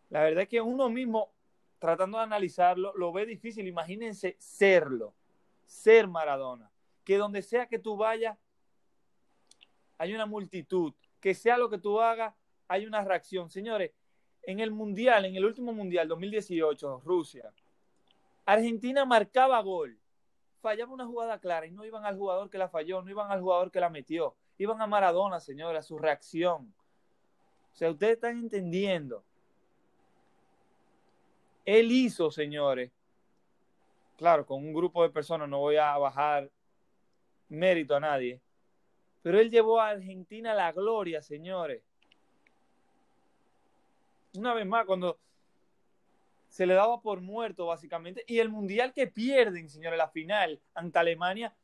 La 0.09 0.23
verdad 0.23 0.45
es 0.45 0.49
que 0.49 0.63
uno 0.63 0.89
mismo, 0.89 1.31
tratando 1.79 2.17
de 2.17 2.25
analizarlo, 2.25 2.95
lo 2.97 3.13
ve 3.13 3.27
difícil. 3.27 3.69
Imagínense 3.69 4.35
serlo. 4.39 5.13
Ser 5.67 6.09
Maradona. 6.09 6.71
Que 7.05 7.19
donde 7.19 7.43
sea 7.43 7.67
que 7.67 7.79
tú 7.79 7.99
vayas, 7.99 8.39
hay 9.99 10.15
una 10.15 10.27
multitud, 10.27 10.93
que 11.21 11.35
sea 11.35 11.57
lo 11.57 11.71
que 11.71 11.79
tú 11.79 12.01
hagas, 12.01 12.35
hay 12.69 12.87
una 12.87 13.03
reacción. 13.05 13.51
Señores, 13.51 13.93
en 14.43 14.61
el 14.61 14.71
Mundial, 14.71 15.25
en 15.25 15.37
el 15.37 15.45
último 15.45 15.73
Mundial 15.73 16.09
2018, 16.09 17.03
Rusia, 17.05 17.53
Argentina 18.45 19.05
marcaba 19.05 19.61
gol, 19.63 19.99
fallaba 20.61 20.93
una 20.93 21.07
jugada 21.07 21.39
clara 21.39 21.67
y 21.67 21.71
no 21.71 21.85
iban 21.85 22.05
al 22.05 22.17
jugador 22.17 22.51
que 22.51 22.59
la 22.59 22.69
falló, 22.69 23.03
no 23.03 23.11
iban 23.11 23.31
al 23.31 23.41
jugador 23.41 23.71
que 23.71 23.81
la 23.81 23.89
metió, 23.89 24.35
iban 24.59 24.81
a 24.81 24.87
Maradona, 24.87 25.41
señora, 25.41 25.83
su 25.83 25.99
reacción. 25.99 26.75
O 27.73 27.77
sea, 27.77 27.91
ustedes 27.91 28.15
están 28.15 28.39
entendiendo. 28.39 29.25
Él 31.65 31.91
hizo, 31.91 32.31
señores, 32.31 32.91
claro, 34.17 34.47
con 34.47 34.65
un 34.65 34.75
grupo 34.75 35.03
de 35.03 35.11
personas 35.11 35.49
no 35.49 35.61
voy 35.61 35.77
a 35.77 35.97
bajar 35.97 36.51
mérito 37.49 37.97
a 37.97 38.01
nadie, 38.01 38.41
pero 39.25 39.41
él 39.41 39.51
llevó 39.51 39.81
a 39.81 39.89
Argentina 39.89 40.53
la 40.53 40.71
gloria, 40.71 41.23
señores. 41.23 41.83
Una 44.37 44.53
vez 44.53 44.67
más, 44.67 44.85
cuando 44.85 45.19
se 46.51 46.67
le 46.67 46.75
daba 46.75 47.01
por 47.01 47.23
muerto, 47.23 47.65
básicamente, 47.65 48.23
y 48.27 48.39
el 48.39 48.51
mundial 48.51 48.93
que 48.93 49.07
pierden, 49.07 49.71
señores, 49.71 49.97
la 49.97 50.11
final 50.11 50.61
ante 50.75 50.99
Alemania, 50.99 51.57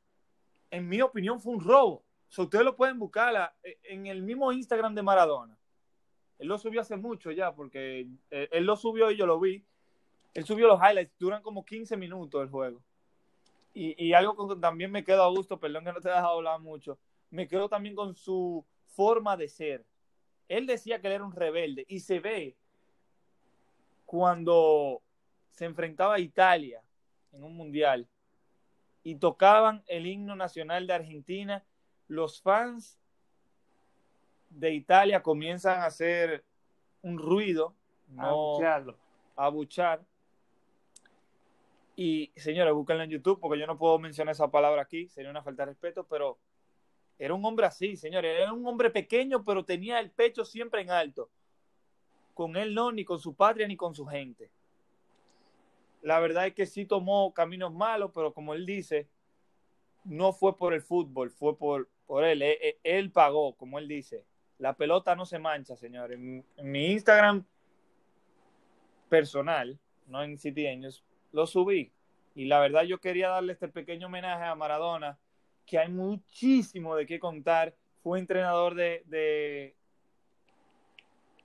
en 0.71 0.89
mi 0.89 1.03
opinión, 1.03 1.39
fue 1.39 1.53
un 1.53 1.61
robo. 1.61 2.03
O 2.35 2.43
ustedes 2.43 2.65
lo 2.65 2.77
pueden 2.77 2.99
buscar 2.99 3.55
en 3.63 4.07
el 4.07 4.23
mismo 4.23 4.51
Instagram 4.53 4.95
de 4.95 5.03
Maradona. 5.03 5.55
Él 6.39 6.49
lo 6.49 6.57
subió 6.57 6.81
hace 6.81 6.97
mucho 6.97 7.31
ya, 7.31 7.55
porque 7.55 8.09
eh, 8.31 8.49
él 8.53 8.65
lo 8.65 8.77
subió 8.77 9.11
y 9.11 9.19
yo 9.19 9.27
lo 9.27 9.39
vi. 9.39 9.63
Él 10.33 10.47
subió 10.47 10.67
los 10.67 10.81
highlights, 10.81 11.13
duran 11.19 11.43
como 11.43 11.63
15 11.67 11.95
minutos 11.99 12.43
el 12.43 12.49
juego. 12.49 12.81
Y, 13.75 14.15
algo 14.15 14.49
que 14.49 14.57
también 14.57 14.91
me 14.91 15.05
quedo 15.05 15.25
a 15.25 15.29
gusto, 15.29 15.61
perdón 15.61 15.85
que 15.85 15.93
no 15.93 16.01
te 16.01 16.09
he 16.09 16.13
dejado 16.13 16.39
hablar 16.39 16.59
mucho, 16.59 16.99
me 17.31 17.49
quedo 17.49 17.69
también 17.69 17.95
con 17.95 18.15
su 18.15 18.65
forma 18.87 19.37
de 19.37 19.49
ser. 19.49 19.85
Él 20.49 20.67
decía 20.67 21.01
que 21.01 21.07
él 21.07 21.15
era 21.15 21.25
un 21.25 21.33
rebelde 21.33 21.85
y 21.89 22.01
se 22.01 22.19
ve 22.19 22.57
cuando 24.05 25.03
se 25.53 25.65
enfrentaba 25.65 26.17
a 26.17 26.21
Italia 26.21 26.83
en 27.33 27.45
un 27.45 27.57
mundial 27.57 28.09
y 29.03 29.15
tocaban 29.17 29.83
el 29.87 30.07
himno 30.07 30.35
nacional 30.35 30.87
de 30.87 30.95
Argentina, 30.95 31.65
los 32.09 32.43
fans 32.43 32.99
de 34.51 34.75
Italia 34.75 35.23
comienzan 35.23 35.81
a 35.81 35.87
hacer 35.87 36.45
un 37.03 37.19
ruido, 37.19 37.75
no 38.09 38.59
a 39.37 39.49
buchar. 39.49 40.05
Y 41.97 42.33
señores, 42.37 42.75
búsquenlo 42.75 43.05
en 43.05 43.11
YouTube 43.11 43.41
porque 43.41 43.59
yo 43.59 43.67
no 43.67 43.79
puedo 43.79 43.99
mencionar 43.99 44.33
esa 44.33 44.51
palabra 44.51 44.83
aquí, 44.83 45.09
sería 45.09 45.31
una 45.31 45.43
falta 45.43 45.63
de 45.65 45.73
respeto, 45.73 46.05
pero 46.05 46.39
era 47.21 47.35
un 47.35 47.45
hombre 47.45 47.67
así, 47.67 47.97
señores, 47.97 48.35
era 48.41 48.51
un 48.51 48.67
hombre 48.67 48.89
pequeño, 48.89 49.45
pero 49.45 49.63
tenía 49.63 50.01
el 50.01 50.11
pecho 50.11 50.43
siempre 50.43 50.81
en 50.81 50.91
alto. 50.91 51.29
Con 52.33 52.57
él 52.57 52.75
no, 52.75 52.91
ni 52.93 53.05
con 53.05 53.19
su 53.19 53.35
patria, 53.35 53.69
ni 53.69 53.77
con 53.77 53.95
su 53.95 54.07
gente. 54.07 54.51
La 56.01 56.19
verdad 56.19 56.47
es 56.47 56.55
que 56.55 56.65
sí 56.65 56.87
tomó 56.87 57.35
caminos 57.35 57.75
malos, 57.75 58.11
pero 58.15 58.33
como 58.33 58.55
él 58.55 58.65
dice, 58.65 59.07
no 60.05 60.33
fue 60.33 60.57
por 60.57 60.73
el 60.73 60.81
fútbol, 60.81 61.31
fue 61.31 61.59
por, 61.59 61.91
por 62.07 62.25
él. 62.25 62.41
Él, 62.41 62.57
e, 62.63 62.69
e, 62.69 62.99
él 62.99 63.13
pagó, 63.13 63.55
como 63.55 63.79
él 63.79 63.87
dice. 63.87 64.25
La 64.57 64.73
pelota 64.73 65.15
no 65.15 65.27
se 65.27 65.39
mancha, 65.39 65.77
señores. 65.77 66.19
En, 66.19 66.43
mi 66.63 66.87
Instagram 66.93 67.45
personal, 69.11 69.79
no 70.07 70.23
en 70.23 70.39
City 70.39 70.67
lo 71.33 71.47
subí. 71.47 71.93
Y 72.35 72.47
la 72.47 72.61
verdad 72.61 72.85
yo 72.85 72.99
quería 72.99 73.29
darle 73.29 73.53
este 73.53 73.69
pequeño 73.69 74.07
homenaje 74.07 74.45
a 74.45 74.55
Maradona, 74.55 75.19
que 75.67 75.79
hay 75.79 75.89
muchísimo 75.89 76.97
de 76.97 77.07
qué 77.07 77.19
contar. 77.19 77.75
Fue 78.03 78.19
entrenador 78.19 78.75
de, 78.75 79.03
de, 79.07 79.77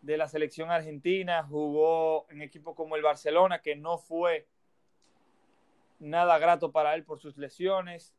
de 0.01 0.17
la 0.17 0.27
selección 0.27 0.72
argentina, 0.72 1.43
jugó 1.43 2.25
en 2.29 2.41
equipos 2.41 2.75
como 2.75 2.95
el 2.95 3.01
Barcelona, 3.01 3.62
que 3.62 3.75
no 3.75 3.98
fue 3.98 4.48
nada 6.00 6.38
grato 6.38 6.72
para 6.72 6.95
él 6.95 7.03
por 7.03 7.19
sus 7.19 7.38
lesiones. 7.38 8.15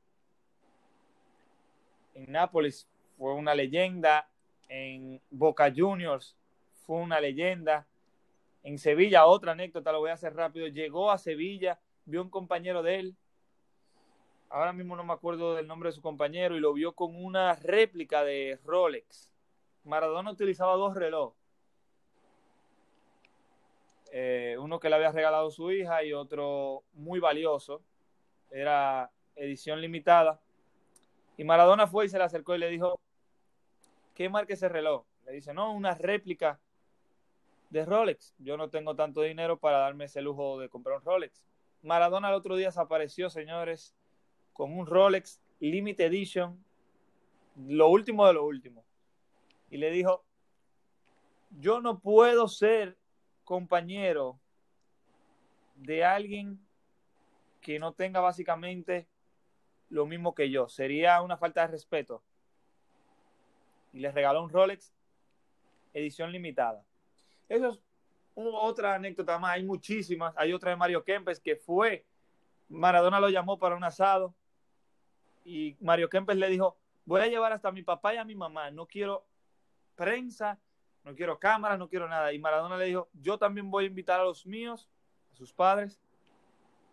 En 2.15 2.33
Nápoles 2.33 2.89
fue 3.17 3.35
una 3.35 3.55
leyenda 3.55 4.29
en 4.69 5.21
Boca 5.31 5.73
Juniors 5.75 6.37
fue 6.87 6.99
una 6.99 7.21
leyenda. 7.21 7.87
En 8.63 8.79
Sevilla, 8.79 9.27
otra 9.27 9.53
anécdota, 9.53 9.93
lo 9.93 9.99
voy 10.01 10.11
a 10.11 10.15
hacer 10.15 10.35
rápido. 10.35 10.69
Llegó 10.69 11.11
a 11.11 11.19
Sevilla, 11.19 11.81
vio 12.05 12.23
un 12.23 12.31
compañero 12.31 12.83
de 12.83 13.01
él. 13.01 13.17
Ahora 14.49 14.73
mismo 14.73 14.95
no 14.97 15.05
me 15.05 15.13
acuerdo 15.13 15.55
del 15.55 15.67
nombre 15.67 15.89
de 15.89 15.95
su 15.95 16.03
compañero 16.03 16.57
y 16.57 16.61
lo 16.61 16.73
vio 16.73 16.93
con 16.93 17.15
una 17.17 17.55
réplica 17.55 18.25
de 18.25 18.59
Rolex. 18.65 19.33
Maradona 19.85 20.31
utilizaba 20.31 20.75
dos 20.75 20.95
relojes. 20.95 21.39
Eh, 24.13 24.57
uno 24.59 24.79
que 24.79 24.89
le 24.89 24.95
había 24.95 25.13
regalado 25.13 25.51
su 25.51 25.71
hija 25.73 26.05
y 26.05 26.13
otro 26.13 26.85
muy 26.95 27.19
valioso. 27.19 27.83
Era 28.51 29.11
edición 29.35 29.81
limitada. 29.81 30.41
Y 31.37 31.45
Maradona 31.45 31.87
fue 31.87 32.07
y 32.07 32.09
se 32.09 32.19
le 32.19 32.25
acercó 32.25 32.55
y 32.55 32.59
le 32.59 32.69
dijo, 32.69 32.99
¿qué 34.15 34.29
marca 34.29 34.55
ese 34.55 34.69
reloj? 34.69 35.05
Le 35.27 35.33
dice, 35.33 35.53
no, 35.53 35.73
una 35.73 35.95
réplica 35.95 36.61
de 37.71 37.85
Rolex. 37.85 38.35
Yo 38.39 38.57
no 38.57 38.71
tengo 38.71 38.95
tanto 38.95 39.23
dinero 39.23 39.59
para 39.59 39.79
darme 39.79 40.05
ese 40.05 40.23
lujo 40.23 40.59
de 40.59 40.69
comprar 40.69 40.99
un 40.99 41.05
Rolex. 41.05 41.45
Maradona 41.83 42.29
el 42.29 42.35
otro 42.35 42.57
día 42.57 42.69
desapareció, 42.69 43.29
señores, 43.29 43.95
con 44.57 44.73
un 44.73 44.87
Rolex 44.87 45.39
Limited 45.61 46.07
Edition, 46.07 46.65
lo 47.69 47.89
último 47.89 48.27
de 48.27 48.33
lo 48.33 48.47
último. 48.47 48.87
Y 49.69 49.77
le 49.77 49.91
dijo, 49.91 50.25
yo 51.51 51.83
no 51.83 51.99
puedo 51.99 52.49
ser 52.49 52.97
compañero 53.45 54.41
de 55.75 56.05
alguien 56.05 56.59
que 57.61 57.79
no 57.79 57.93
tenga 57.93 58.21
básicamente 58.21 59.07
lo 59.91 60.07
mismo 60.07 60.35
que 60.35 60.51
yo. 60.51 60.69
Sería 60.69 61.21
una 61.21 61.37
falta 61.37 61.61
de 61.61 61.73
respeto 61.73 62.23
y 63.93 64.01
les 64.01 64.15
regaló 64.15 64.43
un 64.43 64.49
Rolex 64.49 64.91
edición 65.93 66.33
limitada. 66.33 66.83
Eso 67.47 67.69
es 67.69 67.83
otra 68.35 68.95
anécdota 68.95 69.39
más, 69.39 69.53
hay 69.53 69.65
muchísimas. 69.65 70.33
Hay 70.39 70.55
otra 70.55 70.71
de 70.71 70.77
Mario 70.77 71.05
Kempes 71.05 71.41
que 71.41 71.57
fue, 71.57 72.07
Maradona 72.71 73.21
lo 73.21 73.29
llamó 73.29 73.59
para 73.59 73.77
un 73.77 73.85
asado 73.85 74.35
y 75.47 75.77
Mario 75.81 76.11
Kempes 76.11 76.37
le 76.37 76.49
dijo, 76.49 76.77
voy 77.05 77.21
a 77.21 77.29
llevar 77.29 77.53
hasta 77.53 77.69
a 77.69 77.73
mi 77.73 77.83
papá 77.83 78.13
y 78.15 78.17
a 78.17 78.25
mi 78.25 78.35
mamá, 78.35 78.71
no 78.73 78.87
quiero 78.87 79.25
prensa, 79.95 80.59
no 81.05 81.15
quiero 81.15 81.39
cámara, 81.39 81.77
no 81.77 81.89
quiero 81.89 82.09
nada. 82.09 82.33
Y 82.33 82.39
Maradona 82.41 82.77
le 82.77 82.87
dijo, 82.87 83.09
yo 83.15 83.39
también 83.39 83.71
voy 83.71 83.85
a 83.85 83.87
invitar 83.87 84.21
a 84.21 84.25
los 84.25 84.45
míos, 84.45 84.89
a 85.33 85.37
sus 85.37 85.53
padres, 85.53 86.01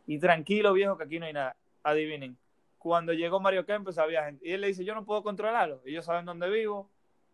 y 0.06 0.20
tranquilo 0.20 0.72
viejo 0.74 0.98
que 0.98 1.04
aquí 1.04 1.20
no 1.20 1.26
hay 1.26 1.34
nada. 1.34 1.56
Adivinen, 1.82 2.38
cuando 2.78 3.12
llegó 3.12 3.40
Mario 3.40 3.66
Kempes 3.66 3.98
había 3.98 4.24
gente, 4.26 4.48
y 4.48 4.52
él 4.52 4.62
le 4.62 4.68
dice, 4.68 4.86
yo 4.86 4.94
no 4.94 5.04
puedo 5.04 5.24
controlarlo, 5.24 5.82
ellos 5.84 6.06
saben 6.06 6.26
dónde 6.26 6.50
vivo, 6.50 6.90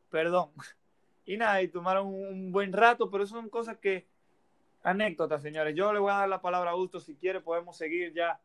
perdón. 0.09 0.51
Y 1.25 1.37
nada, 1.37 1.61
y 1.61 1.67
tomaron 1.67 2.07
un 2.07 2.51
buen 2.51 2.73
rato, 2.73 3.11
pero 3.11 3.23
eso 3.23 3.35
son 3.35 3.49
cosas 3.49 3.77
que, 3.77 4.07
anécdotas, 4.81 5.43
señores. 5.43 5.75
Yo 5.75 5.93
le 5.93 5.99
voy 5.99 6.09
a 6.09 6.15
dar 6.15 6.29
la 6.29 6.41
palabra 6.41 6.71
a 6.71 6.73
Augusto, 6.73 6.99
si 6.99 7.13
quiere 7.13 7.39
podemos 7.39 7.77
seguir 7.77 8.13
ya 8.15 8.39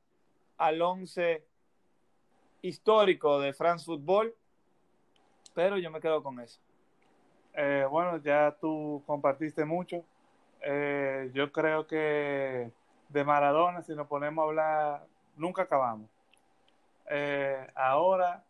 al 0.59 0.83
11 0.83 1.43
histórico 2.64 3.40
de 3.40 3.52
France 3.52 3.85
Football, 3.85 4.35
pero 5.54 5.76
yo 5.76 5.90
me 5.90 6.00
quedo 6.00 6.23
con 6.23 6.40
eso. 6.40 6.59
Eh, 7.52 7.87
bueno, 7.90 8.16
ya 8.16 8.56
tú 8.59 9.02
compartiste 9.06 9.66
mucho. 9.66 10.02
Eh, 10.62 11.30
yo 11.35 11.52
creo 11.52 11.87
que 11.87 12.71
de 13.11 13.25
Maradona, 13.25 13.83
si 13.83 13.94
nos 13.94 14.09
ponemos 14.09 14.42
a 14.42 14.49
hablar, 14.49 15.06
nunca 15.37 15.62
acabamos. 15.62 16.09
Eh, 17.11 17.71
ahora 17.75 18.42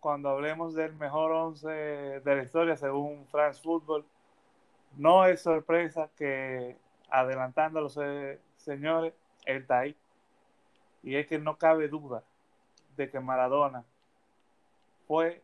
cuando 0.00 0.30
hablemos 0.30 0.74
del 0.74 0.94
mejor 0.94 1.30
11 1.32 1.68
de 1.68 2.36
la 2.36 2.42
historia 2.42 2.76
según 2.76 3.26
France 3.26 3.60
Football. 3.62 4.04
No 4.96 5.26
es 5.26 5.42
sorpresa 5.42 6.08
que 6.16 6.76
adelantando 7.10 7.80
a 7.80 7.82
los 7.82 7.98
señores, 8.56 9.12
él 9.44 9.56
está 9.58 9.80
ahí. 9.80 9.96
Y 11.02 11.16
es 11.16 11.26
que 11.26 11.38
no 11.38 11.58
cabe 11.58 11.88
duda 11.88 12.22
de 12.96 13.10
que 13.10 13.20
Maradona 13.20 13.84
fue 15.06 15.42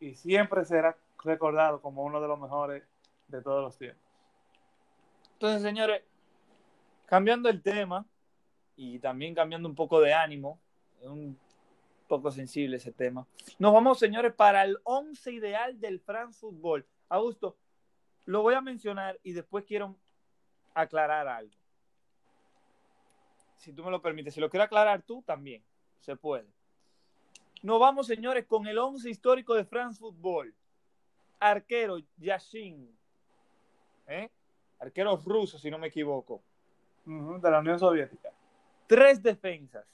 y 0.00 0.14
siempre 0.14 0.64
será 0.64 0.96
recordado 1.24 1.80
como 1.80 2.02
uno 2.02 2.20
de 2.20 2.28
los 2.28 2.38
mejores 2.38 2.82
de 3.28 3.42
todos 3.42 3.62
los 3.62 3.76
tiempos. 3.76 4.02
Entonces, 5.34 5.62
señores, 5.62 6.02
cambiando 7.06 7.48
el 7.48 7.62
tema 7.62 8.04
y 8.76 8.98
también 8.98 9.34
cambiando 9.34 9.68
un 9.68 9.74
poco 9.74 10.00
de 10.00 10.12
ánimo, 10.12 10.58
un 11.02 11.38
poco 12.08 12.30
sensible 12.30 12.76
ese 12.76 12.92
tema. 12.92 13.26
Nos 13.58 13.72
vamos, 13.72 13.98
señores, 13.98 14.34
para 14.34 14.64
el 14.64 14.78
11 14.84 15.32
ideal 15.32 15.80
del 15.80 16.00
France 16.00 16.40
Football. 16.40 16.86
Augusto, 17.08 17.56
lo 18.24 18.42
voy 18.42 18.54
a 18.54 18.60
mencionar 18.60 19.18
y 19.22 19.32
después 19.32 19.64
quiero 19.64 19.96
aclarar 20.74 21.26
algo. 21.28 21.54
Si 23.56 23.72
tú 23.72 23.84
me 23.84 23.90
lo 23.90 24.02
permites, 24.02 24.34
si 24.34 24.40
lo 24.40 24.50
quieres 24.50 24.66
aclarar 24.66 25.02
tú, 25.02 25.22
también 25.22 25.62
se 26.00 26.16
puede. 26.16 26.48
Nos 27.62 27.78
vamos, 27.78 28.08
señores, 28.08 28.44
con 28.46 28.66
el 28.66 28.76
11 28.76 29.08
histórico 29.08 29.54
de 29.54 29.64
France 29.64 30.00
Football. 30.00 30.52
Arquero 31.38 31.98
Yashin. 32.16 32.96
¿eh? 34.08 34.30
Arquero 34.80 35.16
ruso, 35.16 35.58
si 35.58 35.70
no 35.70 35.78
me 35.78 35.86
equivoco. 35.86 36.42
de 37.04 37.50
la 37.50 37.60
Unión 37.60 37.78
Soviética. 37.78 38.30
Tres 38.86 39.22
defensas. 39.22 39.86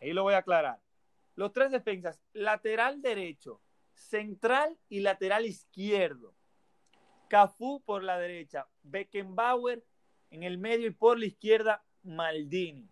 Ahí 0.00 0.12
lo 0.12 0.22
voy 0.22 0.34
a 0.34 0.38
aclarar. 0.38 0.80
Los 1.36 1.52
tres 1.52 1.70
defensas, 1.70 2.20
lateral 2.32 3.00
derecho, 3.00 3.60
central 3.94 4.78
y 4.88 5.00
lateral 5.00 5.46
izquierdo. 5.46 6.34
Cafú 7.28 7.82
por 7.82 8.02
la 8.02 8.18
derecha, 8.18 8.66
Beckenbauer 8.82 9.82
en 10.30 10.42
el 10.42 10.58
medio 10.58 10.86
y 10.86 10.90
por 10.90 11.18
la 11.18 11.26
izquierda, 11.26 11.84
Maldini. 12.02 12.91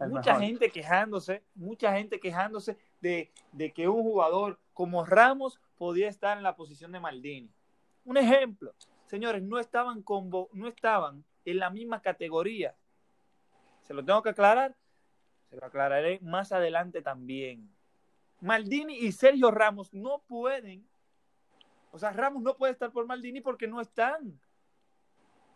Mucha 0.00 0.38
gente 0.40 0.70
quejándose, 0.70 1.42
mucha 1.54 1.92
gente 1.96 2.20
quejándose 2.20 2.76
de, 3.00 3.30
de, 3.52 3.72
que 3.72 3.88
un 3.88 4.02
jugador 4.02 4.58
como 4.72 5.04
Ramos 5.04 5.60
podía 5.76 6.08
estar 6.08 6.36
en 6.36 6.42
la 6.42 6.56
posición 6.56 6.92
de 6.92 7.00
Maldini. 7.00 7.50
Un 8.04 8.16
ejemplo, 8.16 8.74
señores, 9.06 9.42
no 9.42 9.58
estaban, 9.58 10.04
no 10.52 10.68
estaban 10.68 11.24
en 11.44 11.58
la 11.58 11.70
misma 11.70 12.02
categoría. 12.02 12.74
Se 13.82 13.94
lo 13.94 14.04
tengo 14.04 14.22
que 14.22 14.30
aclarar, 14.30 14.74
se 15.50 15.56
lo 15.56 15.64
aclararé 15.64 16.18
más 16.20 16.52
adelante 16.52 17.02
también. 17.02 17.70
Maldini 18.40 18.98
y 18.98 19.12
Sergio 19.12 19.50
Ramos 19.50 19.92
no 19.94 20.22
pueden, 20.26 20.86
o 21.92 21.98
sea, 21.98 22.12
Ramos 22.12 22.42
no 22.42 22.56
puede 22.56 22.72
estar 22.72 22.90
por 22.90 23.06
Maldini 23.06 23.40
porque 23.40 23.66
no 23.66 23.80
están 23.80 24.38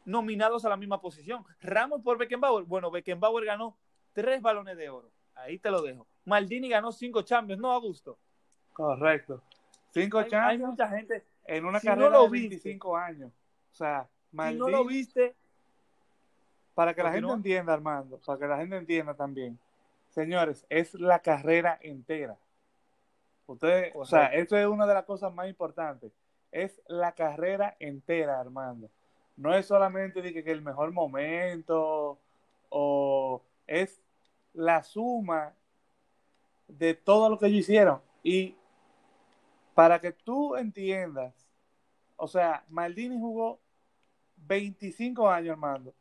nominados 0.04 0.64
a 0.64 0.68
la 0.71 0.76
misma 0.76 1.00
posición. 1.00 1.45
Ramos 1.61 2.00
por 2.02 2.16
Beckenbauer, 2.16 2.64
bueno, 2.64 2.90
Beckenbauer 2.90 3.45
ganó 3.45 3.76
tres 4.21 4.43
balones 4.43 4.77
de 4.77 4.91
oro. 4.91 5.09
Ahí 5.37 5.59
te 5.59 5.71
lo 5.71 5.81
dejo. 5.81 6.07
Maldini 6.25 6.69
ganó 6.69 6.91
cinco 6.91 7.23
Champions, 7.23 7.61
¿no, 7.61 7.71
Augusto? 7.71 8.19
Correcto. 8.73 9.41
Cinco 9.91 10.19
hay, 10.19 10.29
Champions. 10.29 10.51
Hay 10.51 10.59
mucha 10.59 10.89
gente. 10.89 11.25
En 11.45 11.65
una 11.65 11.81
carrera 11.81 12.19
de 12.19 12.29
25 12.29 12.97
años. 12.97 13.31
O 13.73 13.75
sea, 13.77 14.09
Maldini. 14.33 14.65
Si 14.65 14.71
no 14.71 14.77
lo 14.77 14.85
viste. 14.85 15.35
Para 16.75 16.95
que 16.95 17.03
la 17.03 17.13
gente 17.13 17.33
entienda, 17.33 17.73
Armando, 17.73 18.19
para 18.25 18.39
que 18.39 18.47
la 18.47 18.57
gente 18.57 18.77
entienda 18.77 19.15
también. 19.15 19.59
Señores, 20.11 20.65
es 20.69 20.95
la 20.95 21.21
carrera 21.21 21.79
entera. 21.81 22.37
Ustedes, 23.47 23.93
o 23.95 24.05
sea, 24.05 24.27
esto 24.27 24.57
es 24.57 24.67
una 24.67 24.87
de 24.87 24.95
las 24.95 25.05
cosas 25.05 25.33
más 25.33 25.49
importantes. 25.49 26.13
Es 26.53 26.81
la 26.87 27.13
carrera 27.13 27.77
entera, 27.79 28.41
Armando 28.41 28.89
no 29.39 29.55
es 29.55 29.67
solamente 29.67 30.21
de 30.21 30.33
que, 30.33 30.51
el 30.51 30.63
mejor 30.63 30.93
momento 30.93 32.19
o 32.69 33.41
es 33.67 34.03
la 34.59 34.83
suma 34.83 35.55
de 36.67 36.93
todo 36.93 37.31
lo 37.31 37.38
que 37.38 37.47
ellos 37.47 37.61
hicieron. 37.61 38.00
Y 38.25 38.57
para 39.73 40.00
que 40.00 40.11
tú 40.11 40.57
entiendas, 40.57 41.33
o 42.17 42.27
sea, 42.27 42.65
Maldini 42.69 43.17
jugó 43.17 43.61
25 44.37 45.31
años, 45.31 45.53
Armando. 45.53 45.95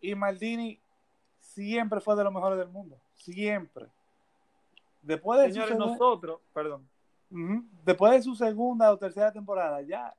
Y 0.00 0.14
Maldini 0.14 0.80
siempre 1.38 2.00
fue 2.00 2.16
de 2.16 2.24
los 2.24 2.32
mejores 2.32 2.58
del 2.58 2.68
mundo. 2.68 2.98
Siempre. 3.14 3.88
Después 5.02 5.40
de 5.42 5.52
Señores, 5.52 5.76
nosotros, 5.76 6.40
perdón. 6.54 6.88
después 7.84 8.12
de 8.12 8.22
su 8.22 8.34
segunda 8.34 8.90
o 8.90 8.96
tercera 8.96 9.32
temporada, 9.32 9.82
ya 9.82 10.14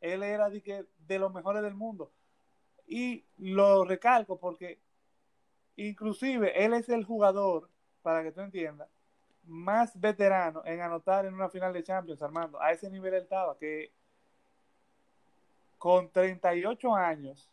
él 0.00 0.22
era 0.22 0.48
de, 0.48 0.62
que, 0.62 0.86
de 1.06 1.18
los 1.18 1.34
mejores 1.34 1.62
del 1.62 1.74
mundo. 1.74 2.10
Y 2.86 3.26
lo 3.36 3.84
recalco 3.84 4.38
porque 4.38 4.78
inclusive 5.78 6.64
él 6.64 6.74
es 6.74 6.88
el 6.88 7.04
jugador, 7.04 7.70
para 8.02 8.22
que 8.22 8.32
tú 8.32 8.40
entiendas, 8.40 8.88
más 9.44 9.98
veterano 9.98 10.62
en 10.64 10.80
anotar 10.80 11.24
en 11.24 11.34
una 11.34 11.48
final 11.48 11.72
de 11.72 11.82
Champions, 11.82 12.20
Armando. 12.20 12.60
A 12.60 12.72
ese 12.72 12.90
nivel 12.90 13.14
él 13.14 13.22
estaba, 13.22 13.56
que 13.56 13.92
con 15.78 16.10
38 16.10 16.94
años, 16.94 17.48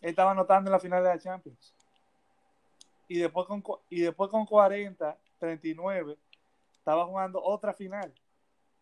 estaba 0.00 0.32
anotando 0.32 0.68
en 0.68 0.72
la 0.72 0.80
final 0.80 1.02
de 1.02 1.10
la 1.10 1.18
Champions. 1.18 1.74
Y 3.08 3.18
después 3.18 3.46
con, 3.46 3.62
y 3.88 4.00
después 4.00 4.30
con 4.30 4.44
40, 4.44 5.16
39, 5.38 6.18
estaba 6.72 7.06
jugando 7.06 7.42
otra 7.42 7.72
final, 7.72 8.12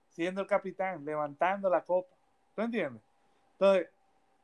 siendo 0.08 0.40
el 0.40 0.46
capitán, 0.46 1.04
levantando 1.04 1.68
la 1.68 1.82
copa. 1.82 2.14
¿Tú 2.54 2.62
entiendes? 2.62 3.02
Entonces, 3.52 3.88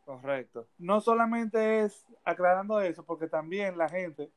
correcto. 0.04 0.66
No 0.78 1.00
solamente 1.00 1.80
es 1.80 2.06
aclarando 2.24 2.80
eso, 2.80 3.04
porque 3.04 3.26
también 3.26 3.78
la 3.78 3.88
gente, 3.88 4.30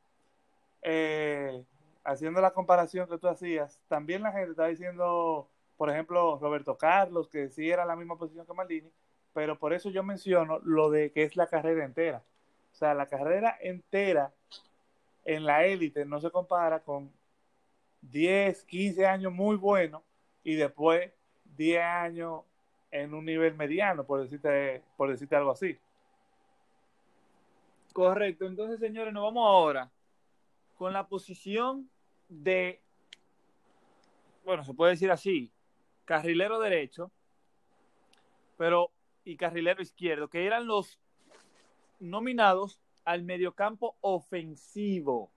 eh, 0.82 1.64
haciendo 2.04 2.42
la 2.42 2.52
comparación 2.52 3.08
que 3.08 3.18
tú 3.18 3.28
hacías, 3.28 3.80
también 3.88 4.24
la 4.24 4.32
gente 4.32 4.52
está 4.52 4.68
diciendo, 4.68 5.50
por 5.78 5.90
ejemplo, 5.90 6.38
Roberto 6.40 6.78
Carlos, 6.78 7.28
que 7.28 7.50
sí 7.50 7.70
era 7.70 7.86
la 7.86 7.96
misma 7.96 8.18
posición 8.18 8.46
que 8.46 8.54
Maldini, 8.54 8.92
pero 9.34 9.60
por 9.60 9.74
eso 9.74 9.90
yo 9.90 10.04
menciono 10.04 10.60
lo 10.64 10.90
de 10.90 11.12
que 11.12 11.24
es 11.24 11.36
la 11.36 11.48
carrera 11.48 11.86
entera. 11.86 12.24
O 12.72 12.76
sea, 12.76 12.94
la 12.94 13.08
carrera 13.08 13.58
entera 13.62 14.34
en 15.26 15.46
la 15.46 15.66
élite 15.66 16.06
no 16.06 16.20
se 16.20 16.32
compara 16.32 16.80
con 16.80 17.12
10, 18.02 18.64
15 18.64 19.06
años 19.06 19.34
muy 19.34 19.58
buenos 19.58 20.02
y 20.44 20.56
después 20.56 21.12
10 21.56 21.84
años 21.84 22.42
en 23.02 23.14
un 23.14 23.26
nivel 23.26 23.56
mediano, 23.56 24.06
por 24.06 24.22
decirte, 24.22 24.84
por 24.96 25.10
decirte 25.10 25.36
algo 25.36 25.52
así. 25.52 25.78
Correcto. 27.94 28.46
Entonces, 28.46 28.80
señores, 28.80 29.14
nos 29.14 29.24
vamos 29.24 29.46
ahora 29.46 29.90
con 30.78 30.94
la 30.94 31.08
posición 31.08 31.90
de, 32.30 32.80
bueno, 34.46 34.64
se 34.64 34.74
puede 34.74 34.92
decir 34.92 35.12
así, 35.12 35.52
carrilero 36.06 36.60
derecho, 36.60 37.12
pero 38.58 38.92
y 39.26 39.36
carrilero 39.36 39.82
izquierdo, 39.82 40.30
que 40.30 40.46
eran 40.46 40.68
los 40.68 41.00
nominados 42.00 42.80
al 43.04 43.24
mediocampo 43.24 43.98
ofensivo. 44.02 45.32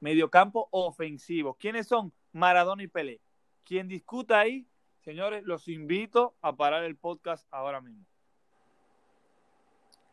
Mediocampo 0.00 0.68
ofensivo. 0.70 1.54
¿Quiénes 1.54 1.86
son? 1.86 2.12
Maradona 2.32 2.82
y 2.82 2.88
Pelé. 2.88 3.20
Quien 3.64 3.88
discuta 3.88 4.40
ahí 4.40 4.66
Señores, 5.10 5.42
los 5.44 5.66
invito 5.66 6.36
a 6.40 6.54
parar 6.54 6.84
el 6.84 6.96
podcast 6.96 7.44
ahora 7.50 7.80
mismo. 7.80 8.06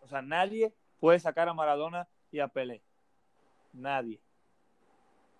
O 0.02 0.08
sea, 0.08 0.24
nadie 0.24 0.74
puede 1.00 1.20
sacar 1.20 1.48
a 1.48 1.54
Maradona 1.54 2.08
y 2.32 2.40
a 2.40 2.48
Pelé. 2.48 2.82
Nadie. 3.74 4.20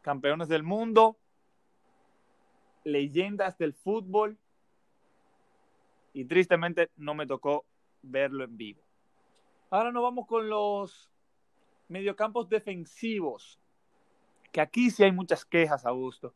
Campeones 0.04 0.48
del 0.48 0.62
mundo, 0.62 1.18
leyendas 2.84 3.58
del 3.58 3.74
fútbol 3.74 4.38
y 6.14 6.26
tristemente 6.26 6.92
no 6.96 7.16
me 7.16 7.26
tocó 7.26 7.66
verlo 8.04 8.44
en 8.44 8.58
vivo. 8.58 8.84
Ahora 9.72 9.92
nos 9.92 10.04
vamos 10.04 10.28
con 10.28 10.48
los 10.48 11.10
mediocampos 11.88 12.48
defensivos, 12.48 13.60
que 14.52 14.62
aquí 14.62 14.92
sí 14.92 15.04
hay 15.04 15.12
muchas 15.12 15.44
quejas, 15.44 15.84
Augusto. 15.84 16.36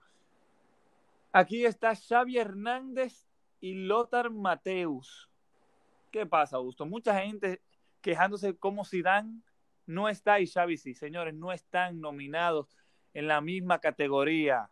Aquí 1.33 1.65
está 1.65 1.95
Xavi 1.95 2.37
Hernández 2.37 3.25
y 3.61 3.73
Lothar 3.73 4.31
Mateus. 4.31 5.29
¿Qué 6.11 6.25
pasa, 6.25 6.57
Augusto? 6.57 6.85
Mucha 6.85 7.21
gente 7.21 7.61
quejándose 8.01 8.57
como 8.57 8.83
Zidane 8.83 9.41
no 9.85 10.09
está 10.09 10.39
y 10.41 10.47
Xavi 10.47 10.77
sí. 10.77 10.93
Señores, 10.93 11.33
no 11.33 11.53
están 11.53 12.01
nominados 12.01 12.75
en 13.13 13.27
la 13.27 13.39
misma 13.39 13.79
categoría. 13.79 14.69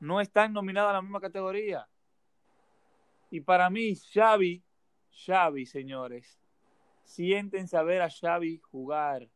No 0.00 0.20
están 0.20 0.52
nominados 0.52 0.90
en 0.90 0.94
la 0.94 1.02
misma 1.02 1.20
categoría. 1.20 1.88
Y 3.30 3.40
para 3.40 3.70
mí, 3.70 3.94
Xavi, 3.94 4.64
Xavi, 5.12 5.66
señores, 5.66 6.40
siéntense 7.04 7.76
a 7.76 7.82
ver 7.82 8.02
a 8.02 8.10
Xavi 8.10 8.58
jugar, 8.58 9.28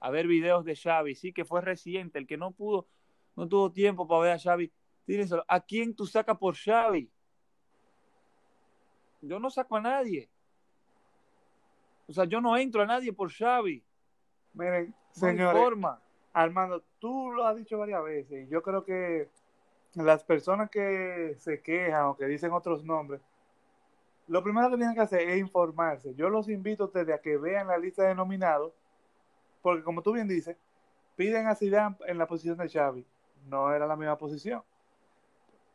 a 0.00 0.10
ver 0.10 0.26
videos 0.26 0.64
de 0.64 0.76
Xavi. 0.76 1.14
Sí 1.14 1.32
que 1.32 1.44
fue 1.44 1.60
reciente, 1.60 2.18
el 2.18 2.26
que 2.26 2.36
no 2.36 2.52
pudo, 2.52 2.86
no 3.36 3.48
tuvo 3.48 3.72
tiempo 3.72 4.06
para 4.06 4.22
ver 4.22 4.32
a 4.32 4.38
Xavi 4.38 4.72
¿a 5.46 5.60
quién 5.60 5.94
tú 5.94 6.06
sacas 6.06 6.36
por 6.36 6.54
Xavi? 6.54 7.10
Yo 9.22 9.38
no 9.38 9.50
saco 9.50 9.76
a 9.76 9.80
nadie. 9.80 10.28
O 12.06 12.12
sea, 12.12 12.24
yo 12.24 12.40
no 12.40 12.56
entro 12.56 12.82
a 12.82 12.86
nadie 12.86 13.12
por 13.12 13.32
Xavi. 13.32 13.82
Miren, 14.54 14.94
señores, 15.12 15.78
Armando, 16.32 16.82
tú 16.98 17.32
lo 17.32 17.46
has 17.46 17.56
dicho 17.56 17.78
varias 17.78 18.02
veces. 18.04 18.48
Yo 18.48 18.62
creo 18.62 18.84
que 18.84 19.28
las 19.94 20.22
personas 20.24 20.70
que 20.70 21.34
se 21.38 21.60
quejan 21.62 22.06
o 22.06 22.16
que 22.16 22.26
dicen 22.26 22.52
otros 22.52 22.84
nombres, 22.84 23.20
lo 24.28 24.42
primero 24.42 24.70
que 24.70 24.76
tienen 24.76 24.94
que 24.94 25.00
hacer 25.00 25.28
es 25.28 25.38
informarse. 25.38 26.14
Yo 26.14 26.28
los 26.28 26.48
invito 26.48 26.84
a 26.84 26.86
ustedes 26.86 27.14
a 27.14 27.20
que 27.20 27.36
vean 27.38 27.66
la 27.66 27.78
lista 27.78 28.04
de 28.04 28.14
nominados, 28.14 28.72
porque 29.62 29.82
como 29.82 30.02
tú 30.02 30.12
bien 30.12 30.28
dices, 30.28 30.56
piden 31.16 31.46
a 31.46 31.54
Zidane 31.54 31.96
en 32.06 32.18
la 32.18 32.26
posición 32.26 32.58
de 32.58 32.68
Xavi. 32.68 33.06
No 33.46 33.72
era 33.72 33.86
la 33.86 33.96
misma 33.96 34.18
posición 34.18 34.62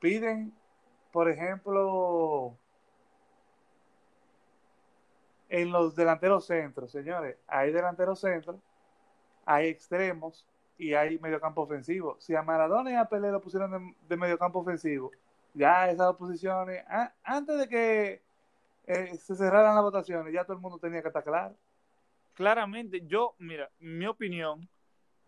piden, 0.04 0.54
por 1.14 1.30
ejemplo, 1.30 2.58
en 5.48 5.72
los 5.72 5.96
delanteros 5.96 6.46
centros, 6.46 6.92
señores, 6.92 7.38
hay 7.48 7.72
delanteros 7.72 8.20
centros, 8.20 8.58
hay 9.46 9.70
extremos 9.70 10.46
y 10.78 10.94
hay 10.94 11.18
mediocampo 11.20 11.62
ofensivo. 11.62 12.18
Si 12.20 12.36
a 12.36 12.42
Maradona 12.44 12.92
y 12.92 12.96
a 12.96 13.06
Pelé 13.06 13.32
lo 13.32 13.40
pusieron 13.40 13.72
de, 13.72 13.96
de 14.10 14.18
mediocampo 14.18 14.60
ofensivo, 14.60 15.10
ya 15.54 15.90
esas 15.90 16.14
posiciones, 16.18 16.84
antes 17.24 17.58
de 17.60 17.70
que 17.70 18.22
eh, 18.86 19.16
se 19.16 19.38
cerraran 19.38 19.74
las 19.74 19.86
votaciones, 19.86 20.34
ya 20.34 20.44
todo 20.44 20.58
el 20.58 20.62
mundo 20.62 20.80
tenía 20.80 21.02
que 21.02 21.08
estar 21.08 21.24
claro. 21.24 21.56
Claramente, 22.34 23.08
yo, 23.08 23.36
mira, 23.40 23.72
mi 23.80 24.06
opinión, 24.06 24.68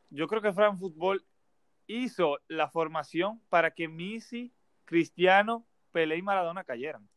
yo 0.10 0.28
creo 0.28 0.42
que 0.42 0.52
Fran 0.52 0.78
Fútbol 0.78 1.24
hizo 1.88 2.40
la 2.50 2.70
formación 2.70 3.40
para 3.48 3.72
que 3.72 3.88
Messi, 3.88 4.52
Cristiano, 4.86 5.66
Pelé 5.92 6.18
y 6.18 6.22
Maradona 6.22 6.64
cayeran. 6.64 7.08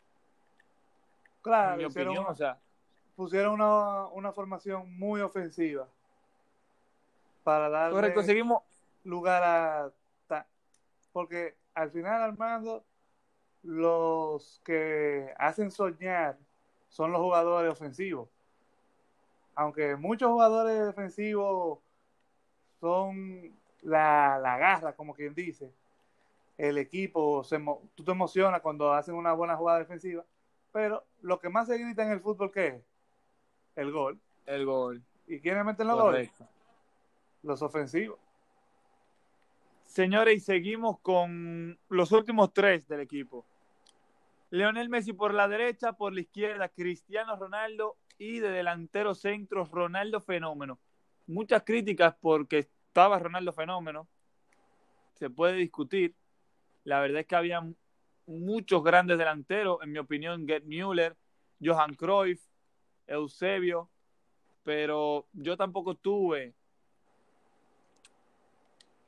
Claro, 1.43 1.73
en 1.73 1.79
mi 1.79 1.85
opinión, 1.85 2.19
una- 2.25 2.31
o 2.31 2.35
sea, 2.35 2.59
pusieron 3.15 3.55
una, 3.55 4.07
una 4.09 4.33
formación 4.33 4.97
muy 4.99 5.21
ofensiva 5.21 5.89
para 7.45 7.69
darle 7.69 7.95
correcto, 7.95 8.23
seguimos, 8.23 8.63
lugar 9.05 9.43
a... 9.43 9.93
Porque 11.13 11.57
al 11.75 11.91
final, 11.91 12.23
Armando, 12.23 12.85
los 13.63 14.61
que 14.65 15.33
hacen 15.39 15.71
soñar 15.71 16.39
son 16.89 17.11
los 17.13 17.21
jugadores 17.21 17.73
ofensivos. 17.73 18.29
Aunque 19.55 19.97
muchos 19.97 20.29
jugadores 20.31 20.87
defensivos 20.87 21.81
son 22.81 23.59
la, 23.83 24.39
la 24.41 24.59
garra, 24.59 24.93
como 24.95 25.15
quien 25.15 25.35
dice, 25.35 25.73
el 26.59 26.77
equipo, 26.77 27.45
se, 27.45 27.59
tú 27.95 28.05
te 28.05 28.11
emocionas 28.11 28.61
cuando 28.61 28.93
hacen 28.93 29.15
una 29.15 29.33
buena 29.33 29.57
jugada 29.57 29.79
defensiva, 29.79 30.25
pero 30.73 31.07
lo 31.23 31.39
que 31.39 31.49
más 31.49 31.69
se 31.69 31.79
grita 31.79 32.03
en 32.03 32.11
el 32.11 32.21
fútbol, 32.21 32.51
¿qué 32.51 32.67
es? 32.67 32.83
El 33.77 33.93
gol. 33.93 34.21
el 34.45 34.67
gol. 34.67 35.03
¿Y 35.29 35.41
quiénes 35.41 35.65
meten 35.65 35.87
los 35.87 36.01
goles? 36.01 36.31
Correcto. 36.31 36.55
Los 37.45 37.63
ofensivos. 37.63 38.19
Señores, 39.87 40.37
y 40.37 40.41
seguimos 40.41 40.99
con 40.99 41.79
los 41.89 42.11
últimos 42.13 42.53
tres 42.53 42.89
del 42.89 43.01
equipo. 43.01 43.47
Leonel 44.51 44.89
Messi 44.89 45.13
por 45.13 45.35
la 45.35 45.47
derecha, 45.47 45.93
por 45.93 46.13
la 46.13 46.21
izquierda, 46.21 46.69
Cristiano 46.69 47.37
Ronaldo 47.37 47.97
y 48.19 48.41
de 48.41 48.51
delantero 48.51 49.15
centro, 49.15 49.65
Ronaldo 49.65 50.21
Fenómeno. 50.21 50.81
Muchas 51.27 51.63
críticas 51.63 52.17
porque 52.21 52.59
estaba 52.59 53.19
Ronaldo 53.19 53.53
Fenómeno. 53.53 54.09
Se 55.15 55.31
puede 55.31 55.55
discutir. 55.55 56.15
La 56.89 57.01
verdad 57.01 57.21
es 57.21 57.27
que 57.27 57.37
había 57.37 57.63
muchos 58.27 58.83
grandes 58.83 59.19
delanteros, 59.19 59.79
en 59.83 59.93
mi 59.93 59.99
opinión, 59.99 60.47
Gerd 60.47 60.65
Müller, 60.65 61.15
Johan 61.63 61.95
Cruyff, 61.95 62.41
Eusebio, 63.07 63.91
pero 64.65 65.27
yo 65.35 65.59
tampoco 65.59 65.97
tuve 65.97 66.55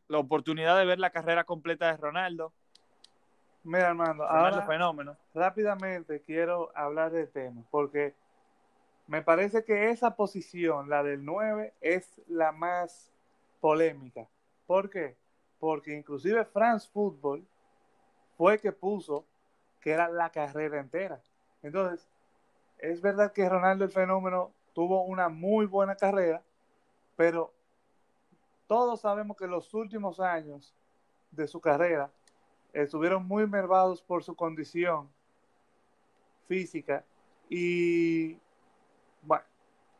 la 0.08 0.18
oportunidad 0.18 0.76
de 0.76 0.84
ver 0.84 0.98
la 0.98 1.08
carrera 1.08 1.44
completa 1.44 1.90
de 1.90 1.96
Ronaldo. 1.96 2.52
Mira, 3.64 3.88
Armando, 3.88 4.26
Ronaldo 4.26 4.56
ahora 4.56 4.66
Fenómeno. 4.66 5.16
rápidamente 5.32 6.20
quiero 6.20 6.72
hablar 6.74 7.12
del 7.12 7.30
tema, 7.30 7.62
porque 7.70 8.14
me 9.06 9.22
parece 9.22 9.64
que 9.64 9.88
esa 9.88 10.16
posición, 10.16 10.90
la 10.90 11.02
del 11.02 11.24
9, 11.24 11.72
es 11.80 12.20
la 12.28 12.52
más 12.52 13.10
polémica. 13.58 14.28
¿Por 14.66 14.90
qué? 14.90 15.16
Porque 15.58 15.96
inclusive 15.96 16.44
France 16.44 16.86
Football 16.92 17.46
fue 18.40 18.58
que 18.58 18.72
puso 18.72 19.26
que 19.82 19.90
era 19.90 20.08
la 20.08 20.30
carrera 20.30 20.80
entera. 20.80 21.20
Entonces, 21.62 22.08
es 22.78 23.02
verdad 23.02 23.34
que 23.34 23.46
Ronaldo 23.46 23.84
el 23.84 23.90
fenómeno 23.90 24.50
tuvo 24.72 25.04
una 25.04 25.28
muy 25.28 25.66
buena 25.66 25.94
carrera, 25.94 26.42
pero 27.16 27.52
todos 28.66 29.02
sabemos 29.02 29.36
que 29.36 29.46
los 29.46 29.74
últimos 29.74 30.20
años 30.20 30.74
de 31.30 31.46
su 31.46 31.60
carrera 31.60 32.10
estuvieron 32.72 33.28
muy 33.28 33.46
mermados 33.46 34.00
por 34.00 34.24
su 34.24 34.34
condición 34.34 35.10
física 36.48 37.04
y 37.50 38.38
bueno, 39.20 39.44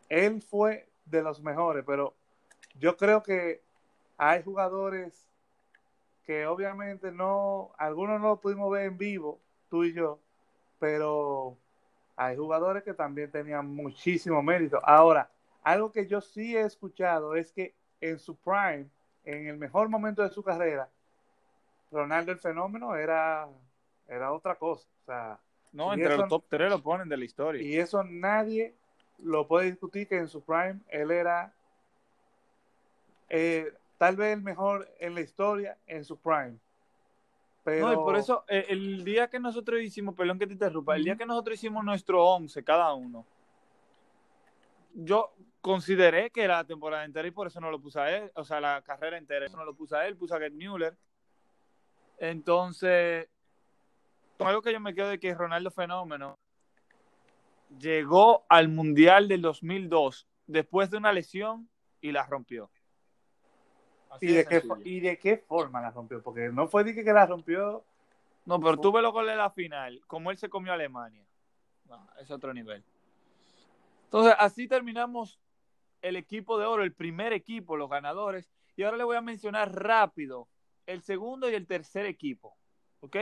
él 0.08 0.40
fue 0.40 0.88
de 1.04 1.22
los 1.22 1.42
mejores, 1.42 1.84
pero 1.86 2.14
yo 2.78 2.96
creo 2.96 3.22
que 3.22 3.60
hay 4.16 4.42
jugadores 4.42 5.29
que 6.30 6.46
obviamente 6.46 7.10
no, 7.10 7.72
algunos 7.76 8.20
no 8.20 8.28
lo 8.28 8.36
pudimos 8.40 8.70
ver 8.70 8.84
en 8.86 8.96
vivo, 8.96 9.40
tú 9.68 9.82
y 9.82 9.92
yo, 9.92 10.20
pero 10.78 11.56
hay 12.14 12.36
jugadores 12.36 12.84
que 12.84 12.94
también 12.94 13.32
tenían 13.32 13.66
muchísimo 13.66 14.40
mérito. 14.40 14.80
Ahora, 14.84 15.28
algo 15.64 15.90
que 15.90 16.06
yo 16.06 16.20
sí 16.20 16.56
he 16.56 16.60
escuchado 16.60 17.34
es 17.34 17.50
que 17.50 17.74
en 18.00 18.20
su 18.20 18.36
prime, 18.36 18.86
en 19.24 19.48
el 19.48 19.56
mejor 19.56 19.88
momento 19.88 20.22
de 20.22 20.30
su 20.30 20.40
carrera, 20.44 20.88
Ronaldo 21.90 22.30
el 22.30 22.38
fenómeno 22.38 22.94
era, 22.94 23.48
era 24.06 24.32
otra 24.32 24.54
cosa. 24.54 24.86
O 25.02 25.06
sea, 25.06 25.40
No, 25.72 25.92
entre 25.92 26.10
eso- 26.10 26.18
los 26.18 26.28
top 26.28 26.44
3 26.48 26.70
lo 26.70 26.80
ponen 26.80 27.08
de 27.08 27.16
la 27.16 27.24
historia. 27.24 27.60
y 27.60 27.76
eso 27.76 28.04
nadie 28.04 28.76
lo 29.18 29.48
puede 29.48 29.66
discutir 29.72 30.06
que 30.06 30.18
en 30.18 30.28
su 30.28 30.44
prime 30.44 30.78
él 30.90 31.10
era 31.10 31.52
eh, 33.28 33.72
tal 34.00 34.16
vez 34.16 34.32
el 34.32 34.42
mejor 34.42 34.88
en 34.98 35.14
la 35.14 35.20
historia 35.20 35.76
en 35.86 36.06
su 36.06 36.16
prime. 36.16 36.56
Pero 37.62 37.86
No, 37.86 37.92
y 37.92 37.96
por 37.96 38.16
eso, 38.16 38.46
eh, 38.48 38.64
el 38.70 39.04
día 39.04 39.28
que 39.28 39.38
nosotros 39.38 39.78
hicimos, 39.82 40.14
perdón 40.14 40.38
que 40.38 40.46
te 40.46 40.54
interrumpa, 40.54 40.96
el 40.96 41.04
día 41.04 41.16
que 41.16 41.26
nosotros 41.26 41.56
hicimos 41.56 41.84
nuestro 41.84 42.24
11 42.24 42.64
cada 42.64 42.94
uno, 42.94 43.26
yo 44.94 45.34
consideré 45.60 46.30
que 46.30 46.42
era 46.42 46.56
la 46.56 46.64
temporada 46.64 47.04
entera 47.04 47.28
y 47.28 47.30
por 47.30 47.46
eso 47.46 47.60
no 47.60 47.70
lo 47.70 47.78
puse 47.78 48.00
a 48.00 48.16
él, 48.16 48.32
o 48.36 48.42
sea, 48.42 48.58
la 48.58 48.80
carrera 48.80 49.18
entera, 49.18 49.44
eso 49.44 49.58
no 49.58 49.66
lo 49.66 49.74
puse 49.74 49.94
a 49.94 50.06
él, 50.06 50.16
puse 50.16 50.34
a 50.34 50.38
Gerd 50.38 50.54
Müller. 50.54 50.96
Entonces, 52.16 53.28
con 54.38 54.48
algo 54.48 54.62
que 54.62 54.72
yo 54.72 54.80
me 54.80 54.94
quedo 54.94 55.10
de 55.10 55.20
que 55.20 55.34
Ronaldo 55.34 55.70
Fenómeno 55.70 56.38
llegó 57.78 58.46
al 58.48 58.68
Mundial 58.70 59.28
del 59.28 59.42
2002 59.42 60.26
después 60.46 60.90
de 60.90 60.96
una 60.96 61.12
lesión 61.12 61.68
y 62.00 62.12
la 62.12 62.24
rompió. 62.24 62.70
Así 64.10 64.26
¿y 64.26 64.32
de, 64.32 64.44
qué, 64.44 64.62
¿y 64.84 65.00
de 65.00 65.18
qué 65.18 65.36
forma 65.36 65.80
la 65.80 65.90
rompió? 65.90 66.22
Porque 66.22 66.50
no 66.50 66.66
fue 66.68 66.84
de 66.84 66.94
que, 66.94 67.12
la 67.12 67.26
rompió. 67.26 67.84
No, 68.44 68.60
pero 68.60 68.76
tú 68.78 68.92
los 68.92 69.12
goles 69.12 69.32
de 69.32 69.36
la 69.36 69.50
final, 69.50 70.02
como 70.06 70.30
él 70.30 70.36
se 70.36 70.48
comió 70.48 70.72
a 70.72 70.74
Alemania. 70.74 71.24
No, 71.88 72.08
es 72.18 72.30
otro 72.30 72.52
nivel. 72.52 72.82
Entonces, 74.04 74.34
así 74.38 74.66
terminamos 74.66 75.38
el 76.02 76.16
equipo 76.16 76.58
de 76.58 76.66
oro, 76.66 76.82
el 76.82 76.92
primer 76.92 77.32
equipo, 77.32 77.76
los 77.76 77.88
ganadores. 77.88 78.50
Y 78.76 78.82
ahora 78.82 78.96
le 78.96 79.04
voy 79.04 79.16
a 79.16 79.20
mencionar 79.20 79.72
rápido 79.72 80.48
el 80.86 81.02
segundo 81.02 81.48
y 81.48 81.54
el 81.54 81.66
tercer 81.66 82.06
equipo. 82.06 82.56
¿Ok? 83.00 83.16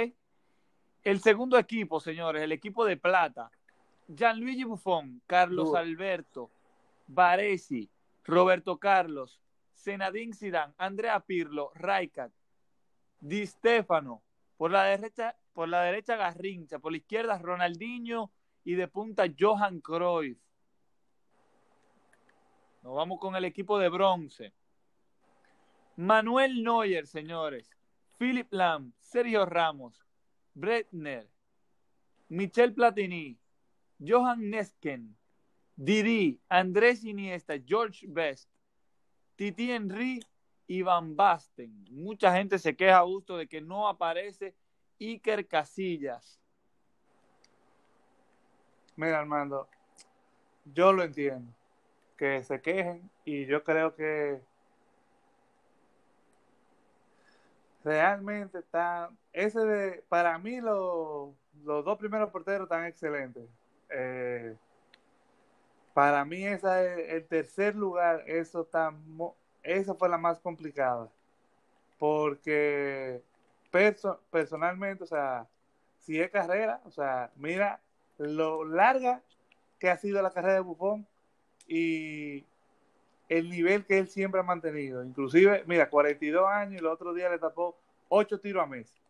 El 1.04 1.20
segundo 1.20 1.58
equipo, 1.58 2.00
señores, 2.00 2.42
el 2.42 2.52
equipo 2.52 2.84
de 2.86 2.96
plata. 2.96 3.50
Gianluigi 4.08 4.64
Buffon, 4.64 5.20
Carlos. 5.26 5.74
Alberto, 5.74 6.50
Baresi, 7.06 7.90
Roberto 8.24 8.78
Carlos, 8.78 9.40
Zenadín 9.78 10.34
Zidane, 10.34 10.74
Andrea 10.76 11.20
Pirlo, 11.20 11.70
Rijkaard, 11.74 12.32
Di 13.20 13.46
Stefano, 13.46 14.22
por 14.56 14.70
la 14.70 14.84
derecha, 14.84 15.36
por 15.52 15.68
la 15.68 15.82
derecha 15.82 16.16
Garrincha, 16.16 16.78
por 16.78 16.92
la 16.92 16.98
izquierda 16.98 17.38
Ronaldinho 17.38 18.30
y 18.64 18.74
de 18.74 18.88
punta 18.88 19.24
Johan 19.38 19.80
Cruyff. 19.80 20.38
Nos 22.82 22.94
vamos 22.94 23.18
con 23.18 23.36
el 23.36 23.44
equipo 23.44 23.78
de 23.78 23.88
bronce. 23.88 24.52
Manuel 25.96 26.62
Neuer, 26.62 27.06
señores. 27.06 27.70
Philip 28.18 28.52
Lam, 28.52 28.92
Sergio 28.98 29.46
Ramos, 29.46 30.04
Bretner, 30.54 31.28
Michel 32.28 32.74
Platini, 32.74 33.38
Johan 34.00 34.50
Nesken, 34.50 35.16
Didi, 35.76 36.40
Andrés 36.48 37.04
Iniesta, 37.04 37.54
George 37.64 38.06
Best, 38.08 38.50
Titi 39.38 39.70
Henry 39.70 40.18
y 40.66 40.82
Van 40.82 41.14
Basten. 41.14 41.84
Mucha 41.92 42.34
gente 42.34 42.58
se 42.58 42.74
queja 42.74 43.00
gusto 43.02 43.36
de 43.36 43.46
que 43.46 43.60
no 43.60 43.86
aparece 43.86 44.52
Iker 44.98 45.46
Casillas. 45.46 46.40
Mira, 48.96 49.20
Armando, 49.20 49.68
yo 50.74 50.92
lo 50.92 51.04
entiendo. 51.04 51.54
Que 52.16 52.42
se 52.42 52.60
quejen 52.60 53.08
y 53.24 53.46
yo 53.46 53.62
creo 53.62 53.94
que 53.94 54.40
realmente 57.84 58.58
está. 58.58 59.08
Ese 59.32 59.60
de. 59.60 60.02
Para 60.08 60.36
mí, 60.38 60.60
lo- 60.60 61.32
los 61.62 61.84
dos 61.84 61.96
primeros 61.96 62.30
porteros 62.30 62.62
están 62.64 62.86
excelentes. 62.86 63.48
Eh, 63.88 64.56
para 65.98 66.24
mí, 66.24 66.46
esa 66.46 66.84
es- 66.84 67.08
el 67.08 67.26
tercer 67.26 67.74
lugar, 67.74 68.22
eso 68.28 68.60
está. 68.60 68.94
Esa 69.64 69.94
fue 69.94 70.08
la 70.08 70.16
más 70.16 70.38
complicada. 70.38 71.08
Porque 71.98 73.20
perso- 73.72 74.20
personalmente, 74.30 75.02
o 75.02 75.06
sea, 75.08 75.48
si 75.98 76.20
es 76.20 76.30
carrera, 76.30 76.80
o 76.84 76.92
sea, 76.92 77.32
mira 77.34 77.80
lo 78.16 78.64
larga 78.64 79.22
que 79.80 79.90
ha 79.90 79.96
sido 79.96 80.22
la 80.22 80.30
carrera 80.30 80.54
de 80.54 80.60
Buffon 80.60 81.04
y 81.66 82.44
el 83.28 83.50
nivel 83.50 83.84
que 83.84 83.98
él 83.98 84.06
siempre 84.06 84.38
ha 84.38 84.44
mantenido. 84.44 85.02
Inclusive, 85.02 85.64
mira, 85.66 85.90
42 85.90 86.46
años 86.46 86.74
y 86.74 86.76
el 86.76 86.86
otro 86.86 87.12
día 87.12 87.28
le 87.28 87.40
tapó 87.40 87.76
8 88.08 88.38
tiros 88.38 88.62
a 88.62 88.66
Messi. 88.66 89.00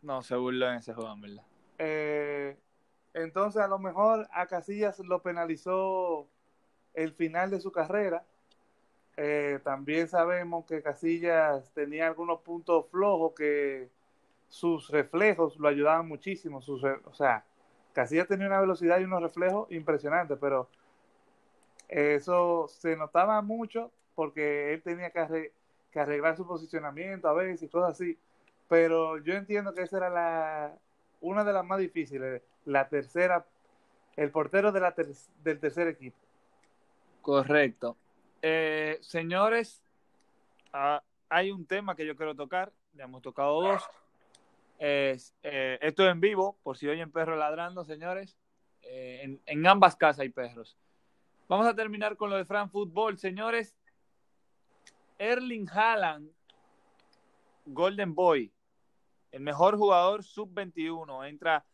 No, 0.00 0.22
se 0.22 0.36
burló 0.36 0.68
en 0.68 0.76
ese 0.76 0.94
juego, 0.94 1.12
verdad. 1.20 1.42
Eh, 1.78 2.56
entonces, 3.14 3.62
a 3.62 3.68
lo 3.68 3.78
mejor 3.78 4.28
a 4.32 4.46
Casillas 4.46 4.98
lo 5.00 5.22
penalizó 5.22 6.28
el 6.94 7.12
final 7.12 7.50
de 7.50 7.60
su 7.60 7.72
carrera, 7.72 8.24
Eh, 9.16 9.60
también 9.64 10.08
sabemos 10.08 10.64
que 10.66 10.82
Casillas 10.82 11.70
tenía 11.74 12.06
algunos 12.06 12.40
puntos 12.40 12.86
flojos 12.90 13.34
que 13.34 13.90
sus 14.48 14.90
reflejos 14.90 15.58
lo 15.58 15.68
ayudaban 15.68 16.08
muchísimo. 16.08 16.60
O 17.04 17.14
sea, 17.14 17.44
Casillas 17.92 18.28
tenía 18.28 18.46
una 18.46 18.60
velocidad 18.60 18.98
y 19.00 19.04
unos 19.04 19.22
reflejos 19.22 19.70
impresionantes, 19.70 20.38
pero 20.40 20.68
eso 21.88 22.68
se 22.68 22.96
notaba 22.96 23.42
mucho 23.42 23.90
porque 24.14 24.72
él 24.74 24.82
tenía 24.82 25.10
que, 25.10 25.52
arreglar 25.94 26.36
su 26.36 26.46
posicionamiento 26.46 27.28
a 27.28 27.34
veces 27.34 27.62
y 27.62 27.68
cosas 27.68 27.92
así. 27.92 28.18
Pero 28.68 29.18
yo 29.18 29.34
entiendo 29.34 29.74
que 29.74 29.82
esa 29.82 29.98
era 29.98 30.10
la, 30.10 30.78
una 31.20 31.44
de 31.44 31.52
las 31.52 31.64
más 31.64 31.78
difíciles, 31.78 32.42
la 32.64 32.88
tercera, 32.88 33.46
el 34.16 34.30
portero 34.30 34.72
de 34.72 34.80
la 34.80 34.94
del 35.42 35.60
tercer 35.60 35.88
equipo. 35.88 36.16
Correcto. 37.20 37.96
Eh, 38.42 38.98
señores, 39.00 39.82
ah, 40.72 41.02
hay 41.28 41.50
un 41.50 41.66
tema 41.66 41.94
que 41.94 42.06
yo 42.06 42.16
quiero 42.16 42.34
tocar, 42.34 42.72
ya 42.94 43.04
hemos 43.04 43.22
tocado 43.22 43.62
dos. 43.62 43.82
Eh, 44.78 45.16
esto 45.80 46.04
es 46.04 46.10
en 46.12 46.20
vivo, 46.20 46.58
por 46.62 46.76
si 46.76 46.88
oyen 46.88 47.12
perros 47.12 47.38
ladrando, 47.38 47.84
señores. 47.84 48.36
Eh, 48.82 49.38
en, 49.46 49.66
ambas 49.66 49.96
casas 49.96 50.20
hay 50.20 50.30
perros. 50.30 50.76
Vamos 51.48 51.66
a 51.66 51.74
terminar 51.74 52.16
con 52.16 52.30
lo 52.30 52.36
de 52.36 52.44
Fran 52.44 52.70
Fútbol, 52.70 53.18
señores. 53.18 53.76
Erling 55.18 55.68
Haaland, 55.70 56.30
Golden 57.66 58.14
Boy, 58.14 58.52
el 59.30 59.40
mejor 59.40 59.76
jugador 59.76 60.24
sub-21, 60.24 61.28
entra 61.28 61.64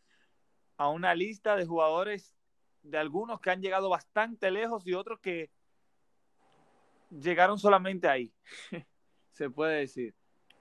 a 0.79 0.87
una 0.87 1.13
lista 1.13 1.57
de 1.57 1.65
jugadores 1.65 2.33
de 2.83 2.97
algunos 2.97 3.41
que 3.41 3.51
han 3.51 3.61
llegado 3.61 3.89
bastante 3.89 4.49
lejos 4.49 4.87
y 4.87 4.93
otros 4.93 5.19
que 5.19 5.51
llegaron 7.09 7.59
solamente 7.59 8.07
ahí, 8.07 8.33
se 9.33 9.49
puede 9.49 9.79
decir. 9.79 10.15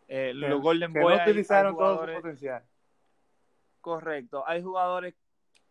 Eh, 0.09 0.33
los 0.35 0.61
Golden 0.61 0.93
Boy 0.93 1.17
no 1.17 1.23
utilizaron 1.23 1.77
todo 1.77 2.05
su 2.05 2.13
potencial. 2.13 2.65
Correcto. 3.81 4.43
Hay 4.49 4.61
jugadores 4.61 5.15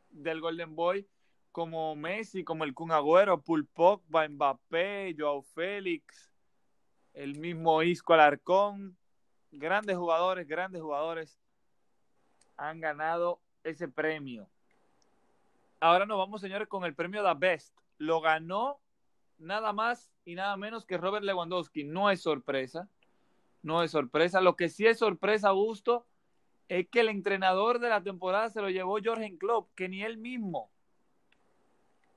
del 0.10 0.40
Golden 0.40 0.76
Boy 0.76 1.06
como 1.52 1.94
Messi, 1.98 2.46
como 2.46 2.64
el 2.64 2.74
Kun 2.74 2.94
Agüero, 2.94 3.42
Paul 3.42 3.68
Pogba, 3.68 4.30
Mbappé, 4.30 5.14
Joao 5.18 5.42
Félix, 5.42 6.32
el 7.14 7.38
mismo 7.38 7.84
Isco 7.84 8.14
Alarcón. 8.14 8.98
Grandes 9.52 9.98
jugadores, 9.98 10.48
grandes 10.48 10.82
jugadores 10.82 11.38
han 12.56 12.80
ganado 12.80 13.42
ese 13.64 13.88
premio. 13.88 14.48
Ahora 15.80 16.06
nos 16.06 16.18
vamos, 16.18 16.42
señores, 16.42 16.68
con 16.68 16.86
el 16.86 16.96
premio 16.96 17.24
The 17.24 17.34
Best. 17.38 17.78
Lo 17.98 18.22
ganó 18.22 18.80
nada 19.38 19.74
más 19.74 20.12
y 20.26 20.36
nada 20.36 20.58
menos 20.58 20.86
que 20.86 20.98
Robert 20.98 21.24
Lewandowski. 21.24 21.84
No 21.84 22.10
es 22.10 22.22
sorpresa 22.22 22.90
no 23.68 23.84
es 23.84 23.92
sorpresa. 23.92 24.42
Lo 24.42 24.56
que 24.56 24.70
sí 24.70 24.88
es 24.88 24.98
sorpresa, 24.98 25.50
Augusto, 25.50 26.06
es 26.70 26.88
que 26.90 27.02
el 27.02 27.10
entrenador 27.10 27.80
de 27.80 27.90
la 27.90 28.02
temporada 28.02 28.50
se 28.50 28.62
lo 28.62 28.70
llevó 28.70 28.98
Jorgen 29.04 29.38
Klopp, 29.38 29.70
que 29.76 29.90
ni 29.90 30.04
él 30.04 30.18
mismo 30.18 30.70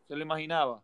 se 0.09 0.17
lo 0.17 0.23
imaginaba. 0.23 0.83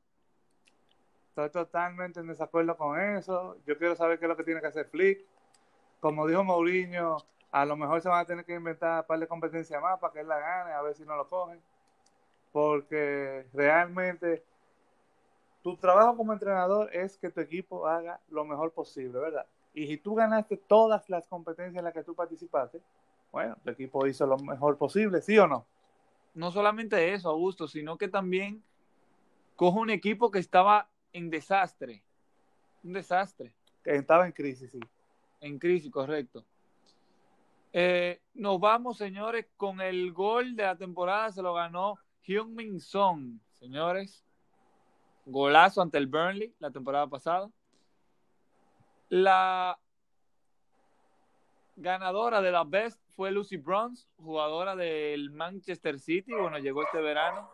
Estoy 1.29 1.51
totalmente 1.51 2.21
en 2.21 2.29
desacuerdo 2.29 2.77
con 2.77 2.99
eso. 3.01 3.57
Yo 3.67 3.77
quiero 3.79 3.95
saber 3.95 4.19
qué 4.19 4.25
es 4.25 4.29
lo 4.29 4.37
que 4.37 4.45
tiene 4.45 4.61
que 4.61 4.69
hacer 4.69 4.87
Flick. 4.87 5.25
Como 6.01 6.27
dijo 6.27 6.45
Mourinho, 6.45 7.19
a 7.57 7.65
lo 7.65 7.75
mejor 7.75 8.03
se 8.03 8.09
van 8.11 8.21
a 8.21 8.27
tener 8.27 8.45
que 8.45 8.55
inventar 8.55 9.01
un 9.01 9.07
par 9.07 9.19
de 9.19 9.27
competencias 9.27 9.81
más 9.81 9.99
para 9.99 10.13
que 10.13 10.21
él 10.21 10.29
la 10.29 10.39
gane, 10.39 10.73
a 10.73 10.83
ver 10.83 10.95
si 10.95 11.05
no 11.05 11.17
lo 11.17 11.27
cogen. 11.27 11.59
Porque 12.53 13.47
realmente 13.55 14.45
tu 15.63 15.75
trabajo 15.79 16.19
como 16.19 16.35
entrenador 16.35 16.95
es 16.95 17.17
que 17.17 17.31
tu 17.31 17.41
equipo 17.41 17.87
haga 17.87 18.21
lo 18.29 18.45
mejor 18.45 18.73
posible, 18.73 19.19
¿verdad? 19.19 19.47
Y 19.73 19.87
si 19.87 19.97
tú 19.97 20.15
ganaste 20.15 20.59
todas 20.59 21.09
las 21.09 21.27
competencias 21.29 21.79
en 21.79 21.85
las 21.85 21.95
que 21.95 22.03
tú 22.03 22.15
participaste, 22.15 22.83
bueno, 23.33 23.57
tu 23.65 23.71
equipo 23.71 24.07
hizo 24.07 24.27
lo 24.27 24.37
mejor 24.37 24.77
posible, 24.77 25.23
¿sí 25.23 25.39
o 25.39 25.47
no? 25.47 25.65
No 26.35 26.51
solamente 26.51 27.15
eso, 27.15 27.31
Augusto, 27.31 27.67
sino 27.69 27.97
que 27.97 28.09
también 28.09 28.63
cojo 29.57 29.81
un 29.81 29.89
equipo 29.89 30.31
que 30.31 30.41
estaba 30.41 30.91
en 31.15 31.31
desastre. 31.31 32.03
Un 32.85 32.93
desastre. 32.93 33.51
Que 33.83 33.97
estaba 33.97 34.27
en 34.27 34.33
crisis, 34.33 34.73
sí. 34.73 34.81
En 35.41 35.59
crisis, 35.59 35.91
correcto. 35.91 36.45
Eh, 37.79 38.23
nos 38.33 38.59
vamos, 38.59 38.97
señores, 38.97 39.49
con 39.59 39.83
el 39.83 40.11
gol 40.15 40.57
de 40.57 40.63
la 40.63 40.79
temporada. 40.79 41.31
Se 41.31 41.43
lo 41.43 41.53
ganó 41.53 41.99
Hyun-Min 42.23 42.81
Song, 42.81 43.39
señores. 43.53 44.25
Golazo 45.27 45.83
ante 45.83 45.99
el 45.99 46.07
Burnley 46.07 46.55
la 46.59 46.71
temporada 46.71 47.07
pasada. 47.07 47.51
La 49.11 49.79
ganadora 51.77 52.41
de 52.41 52.51
la 52.51 52.65
Best 52.65 52.99
fue 53.15 53.31
Lucy 53.31 53.59
Bronze, 53.59 54.09
jugadora 54.17 54.75
del 54.75 55.31
Manchester 55.31 56.01
City. 56.01 56.33
Bueno, 56.33 56.59
llegó 56.59 56.83
este 56.83 57.03
verano. 57.03 57.51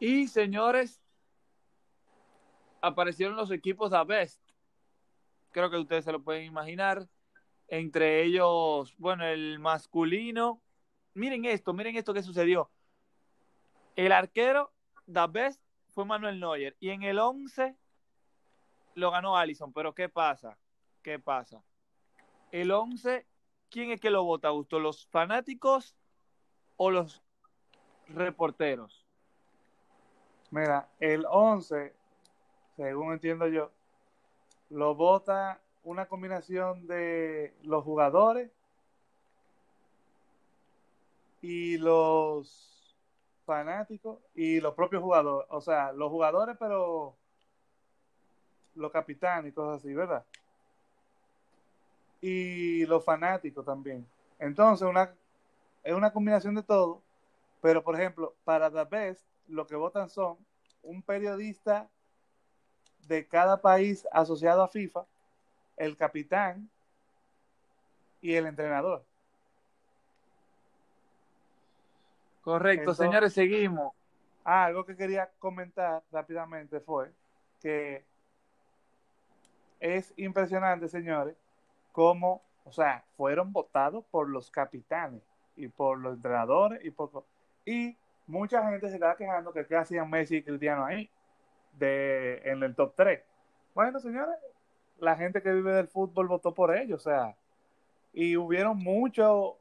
Y 0.00 0.28
señores, 0.28 1.02
aparecieron 2.80 3.36
los 3.36 3.50
equipos 3.50 3.90
de 3.90 4.02
Best. 4.02 4.40
Creo 5.50 5.68
que 5.68 5.76
ustedes 5.76 6.06
se 6.06 6.12
lo 6.12 6.22
pueden 6.22 6.46
imaginar. 6.46 7.06
Entre 7.68 8.22
ellos, 8.22 8.94
bueno, 8.98 9.24
el 9.24 9.58
masculino. 9.58 10.60
Miren 11.14 11.44
esto, 11.44 11.72
miren 11.72 11.96
esto 11.96 12.14
que 12.14 12.22
sucedió. 12.22 12.70
El 13.96 14.12
arquero 14.12 14.72
da 15.06 15.26
Best 15.26 15.62
fue 15.90 16.04
Manuel 16.04 16.40
Neuer. 16.40 16.76
Y 16.80 16.90
en 16.90 17.02
el 17.02 17.18
11 17.18 17.76
lo 18.94 19.10
ganó 19.10 19.36
Allison, 19.36 19.72
pero 19.72 19.94
¿qué 19.94 20.08
pasa? 20.08 20.58
¿Qué 21.02 21.18
pasa? 21.18 21.62
El 22.50 22.70
11, 22.70 23.26
¿quién 23.70 23.90
es 23.90 24.00
que 24.00 24.10
lo 24.10 24.24
vota, 24.24 24.48
Augusto? 24.48 24.78
¿Los 24.78 25.06
fanáticos 25.06 25.96
o 26.76 26.90
los 26.90 27.22
reporteros? 28.08 29.04
Mira, 30.50 30.88
el 31.00 31.26
11, 31.28 31.94
según 32.76 33.12
entiendo 33.12 33.48
yo, 33.48 33.72
lo 34.70 34.94
vota 34.94 35.60
una 35.84 36.06
combinación 36.06 36.86
de 36.86 37.54
los 37.62 37.84
jugadores 37.84 38.50
y 41.42 41.76
los 41.76 42.96
fanáticos 43.44 44.18
y 44.34 44.60
los 44.60 44.74
propios 44.74 45.02
jugadores. 45.02 45.46
O 45.50 45.60
sea, 45.60 45.92
los 45.92 46.10
jugadores, 46.10 46.56
pero 46.58 47.14
los 48.74 48.90
capitanes 48.90 49.52
y 49.52 49.54
cosas 49.54 49.80
así, 49.80 49.94
¿verdad? 49.94 50.24
Y 52.20 52.86
los 52.86 53.04
fanáticos 53.04 53.64
también. 53.64 54.06
Entonces, 54.38 54.88
una, 54.88 55.14
es 55.82 55.92
una 55.92 56.12
combinación 56.12 56.54
de 56.54 56.62
todo, 56.62 57.02
pero 57.60 57.84
por 57.84 57.94
ejemplo, 57.94 58.34
para 58.44 58.70
The 58.70 58.84
Best, 58.84 59.26
lo 59.46 59.66
que 59.66 59.76
votan 59.76 60.08
son 60.08 60.38
un 60.82 61.02
periodista 61.02 61.90
de 63.06 63.26
cada 63.26 63.60
país 63.60 64.06
asociado 64.10 64.62
a 64.62 64.68
FIFA, 64.68 65.04
el 65.76 65.96
capitán 65.96 66.68
y 68.20 68.34
el 68.34 68.46
entrenador. 68.46 69.04
Correcto, 72.42 72.94
señores, 72.94 73.32
seguimos. 73.32 73.92
Ah, 74.44 74.64
algo 74.66 74.84
que 74.84 74.96
quería 74.96 75.30
comentar 75.38 76.02
rápidamente 76.12 76.80
fue 76.80 77.10
que 77.60 78.04
es 79.80 80.12
impresionante, 80.16 80.88
señores, 80.88 81.36
cómo, 81.92 82.42
o 82.64 82.72
sea, 82.72 83.04
fueron 83.16 83.52
votados 83.52 84.04
por 84.10 84.28
los 84.28 84.50
capitanes 84.50 85.22
y 85.56 85.68
por 85.68 85.98
los 85.98 86.16
entrenadores 86.16 86.84
y 86.84 86.90
por 86.90 87.24
y 87.64 87.96
mucha 88.26 88.68
gente 88.68 88.88
se 88.88 88.94
estaba 88.94 89.16
quejando 89.16 89.52
que 89.52 89.66
qué 89.66 89.76
hacían 89.76 90.10
Messi 90.10 90.36
y 90.36 90.42
Cristiano 90.42 90.84
ahí 90.84 91.10
de 91.72 92.42
en 92.44 92.62
el 92.62 92.74
top 92.74 92.94
3. 92.96 93.22
Bueno, 93.74 93.98
señores, 93.98 94.36
la 94.98 95.16
gente 95.16 95.42
que 95.42 95.52
vive 95.52 95.72
del 95.72 95.88
fútbol 95.88 96.28
votó 96.28 96.54
por 96.54 96.76
ellos, 96.76 97.00
o 97.00 97.10
sea, 97.10 97.36
y 98.12 98.36
hubieron 98.36 98.78
muchos, 98.78 99.54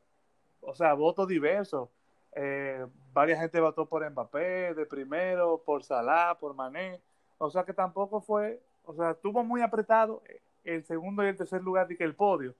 o 0.62 0.74
sea, 0.76 0.94
votos 0.94 1.28
diversos. 1.28 1.90
Eh, 2.36 2.86
varias 3.14 3.40
gente 3.40 3.60
votó 3.60 3.86
por 3.86 4.10
Mbappé 4.10 4.74
de 4.74 4.86
primero, 4.86 5.62
por 5.66 5.84
Salah, 5.84 6.38
por 6.40 6.54
Mané. 6.56 7.00
O 7.38 7.50
sea 7.50 7.64
que 7.64 7.74
tampoco 7.74 8.22
fue 8.22 8.62
o 8.86 8.94
sea, 8.94 9.12
estuvo 9.12 9.44
muy 9.44 9.62
apretado 9.62 10.22
el 10.64 10.84
segundo 10.84 11.24
y 11.24 11.28
el 11.28 11.38
tercer 11.38 11.62
lugar 11.62 11.88
de 11.88 11.96
que 11.96 12.04
el 12.04 12.16
podio. 12.16 12.54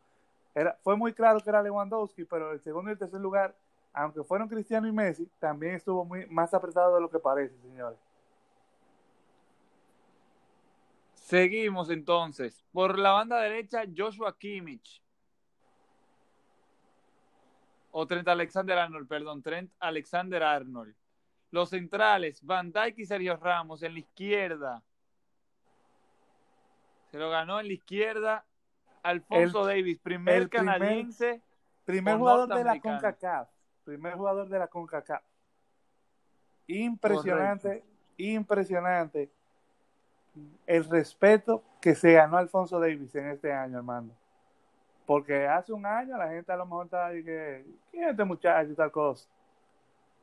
Era, 0.56 0.78
fue 0.84 0.96
muy 0.96 1.14
claro 1.14 1.40
que 1.40 1.50
era 1.50 1.64
Lewandowski, 1.64 2.26
pero 2.26 2.52
el 2.52 2.62
segundo 2.62 2.90
y 2.90 2.94
el 2.94 3.00
tercer 3.00 3.20
lugar, 3.20 3.56
aunque 3.94 4.24
fueron 4.24 4.48
Cristiano 4.48 4.88
y 4.88 4.92
Messi, 4.92 5.28
también 5.40 5.76
estuvo 5.76 6.06
muy 6.06 6.26
más 6.28 6.54
apretado 6.54 6.96
de 6.96 7.02
lo 7.02 7.10
que 7.10 7.20
parece, 7.20 7.56
señores. 7.62 7.98
Seguimos 11.34 11.90
entonces. 11.90 12.64
Por 12.72 13.00
la 13.00 13.14
banda 13.14 13.40
derecha, 13.40 13.86
Joshua 13.98 14.38
Kimmich. 14.38 15.02
O 17.90 18.06
Trent 18.06 18.28
Alexander 18.28 18.78
Arnold, 18.78 19.08
perdón, 19.08 19.42
Trent 19.42 19.72
Alexander 19.80 20.44
Arnold. 20.44 20.94
Los 21.50 21.72
centrales, 21.72 22.46
Van 22.46 22.72
Dijk 22.72 23.00
y 23.00 23.06
Sergio 23.08 23.36
Ramos. 23.38 23.82
En 23.82 23.94
la 23.94 24.00
izquierda, 24.02 24.84
Se 27.10 27.18
lo 27.18 27.32
ganó 27.32 27.60
en 27.60 27.66
la 27.66 27.74
izquierda 27.74 28.46
Alfonso 29.02 29.66
Davis, 29.66 29.98
primer 29.98 30.48
canadiense. 30.52 31.42
Primer, 31.84 32.20
jugador 32.20 32.48
de 32.48 32.64
la 32.64 32.80
CONCACAF. 32.80 33.50
Primer 33.84 34.14
jugador 34.14 34.50
de 34.50 34.60
la 34.60 34.68
CONCACAF. 34.68 35.24
Impresionante, 36.68 37.84
impresionante 38.18 39.32
el 40.66 40.86
respeto 40.86 41.64
que 41.82 41.96
se 41.96 42.14
ganó 42.14 42.38
Alfonso 42.38 42.80
Davis 42.80 43.14
en 43.16 43.28
este 43.28 43.52
año, 43.52 43.78
hermano. 43.78 44.12
Porque 45.06 45.48
hace 45.48 45.74
un 45.74 45.86
año 45.86 46.18
la 46.18 46.30
gente 46.30 46.52
a 46.52 46.58
lo 46.58 46.66
mejor 46.66 46.86
estaba 46.86 47.12
que, 47.12 47.66
¿quién 47.92 48.04
es 48.06 48.12
este 48.12 48.24
muchacho 48.24 48.72
y 48.72 48.76
tal 48.76 48.92
cosa? 48.92 49.28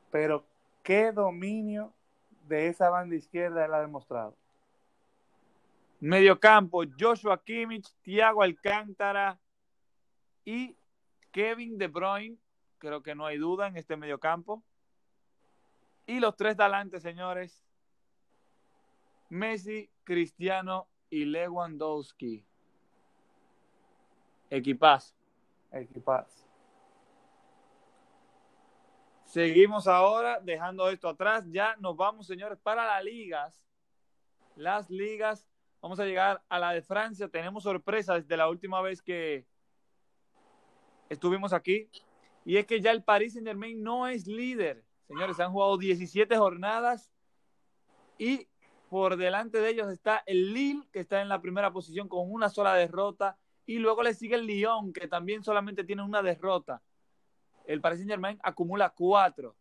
Pero 0.09 0.43
qué 0.83 1.11
dominio 1.11 1.93
de 2.47 2.67
esa 2.67 2.89
banda 2.89 3.15
izquierda 3.15 3.65
él 3.65 3.73
ha 3.73 3.81
demostrado. 3.81 4.35
Mediocampo, 5.99 6.83
Joshua 6.99 7.41
Kimmich, 7.43 7.87
Thiago 8.01 8.41
Alcántara 8.41 9.37
y 10.43 10.75
Kevin 11.31 11.77
De 11.77 11.87
Bruyne. 11.87 12.37
Creo 12.79 13.03
que 13.03 13.13
no 13.13 13.27
hay 13.27 13.37
duda 13.37 13.67
en 13.67 13.77
este 13.77 13.95
mediocampo. 13.95 14.63
Y 16.07 16.19
los 16.19 16.35
tres 16.35 16.57
de 16.57 16.63
adelante, 16.63 16.99
señores. 16.99 17.63
Messi, 19.31 19.89
Cristiano 20.03 20.89
y 21.09 21.23
Lewandowski. 21.23 22.45
Equipazo. 24.49 25.15
Equipazo. 25.71 26.45
Seguimos 29.23 29.87
ahora, 29.87 30.41
dejando 30.41 30.89
esto 30.89 31.07
atrás. 31.07 31.49
Ya 31.49 31.77
nos 31.77 31.95
vamos, 31.95 32.27
señores, 32.27 32.59
para 32.61 32.85
las 32.85 33.05
ligas. 33.05 33.63
Las 34.57 34.89
ligas. 34.89 35.47
Vamos 35.81 36.01
a 36.01 36.05
llegar 36.05 36.43
a 36.49 36.59
la 36.59 36.73
de 36.73 36.81
Francia. 36.81 37.29
Tenemos 37.29 37.63
sorpresa 37.63 38.15
desde 38.15 38.35
la 38.35 38.49
última 38.49 38.81
vez 38.81 39.01
que 39.01 39.45
estuvimos 41.07 41.53
aquí. 41.53 41.89
Y 42.43 42.57
es 42.57 42.65
que 42.65 42.81
ya 42.81 42.91
el 42.91 43.01
Paris 43.01 43.31
Saint 43.31 43.47
Germain 43.47 43.81
no 43.81 44.07
es 44.07 44.27
líder. 44.27 44.83
Señores, 45.07 45.39
han 45.39 45.53
jugado 45.53 45.77
17 45.77 46.35
jornadas 46.35 47.09
y 48.17 48.50
por 48.91 49.15
delante 49.15 49.61
de 49.61 49.69
ellos 49.69 49.89
está 49.89 50.21
el 50.25 50.53
Lille, 50.53 50.85
que 50.91 50.99
está 50.99 51.21
en 51.21 51.29
la 51.29 51.41
primera 51.41 51.71
posición 51.71 52.09
con 52.09 52.29
una 52.29 52.49
sola 52.49 52.73
derrota. 52.73 53.37
Y 53.65 53.79
luego 53.79 54.03
le 54.03 54.13
sigue 54.13 54.35
el 54.35 54.45
Lyon, 54.45 54.91
que 54.91 55.07
también 55.07 55.45
solamente 55.45 55.85
tiene 55.85 56.03
una 56.03 56.21
derrota. 56.21 56.81
El 57.65 57.79
Paris 57.79 57.99
Saint 57.99 58.11
Germain 58.11 58.37
acumula 58.43 58.89
cuatro. 58.89 59.55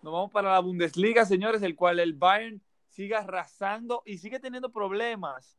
Nos 0.00 0.14
vamos 0.14 0.30
para 0.30 0.50
la 0.50 0.60
Bundesliga, 0.60 1.26
señores, 1.26 1.60
el 1.60 1.76
cual 1.76 2.00
el 2.00 2.14
Bayern 2.14 2.62
sigue 2.88 3.16
arrasando 3.16 4.02
y 4.06 4.16
sigue 4.16 4.40
teniendo 4.40 4.72
problemas 4.72 5.58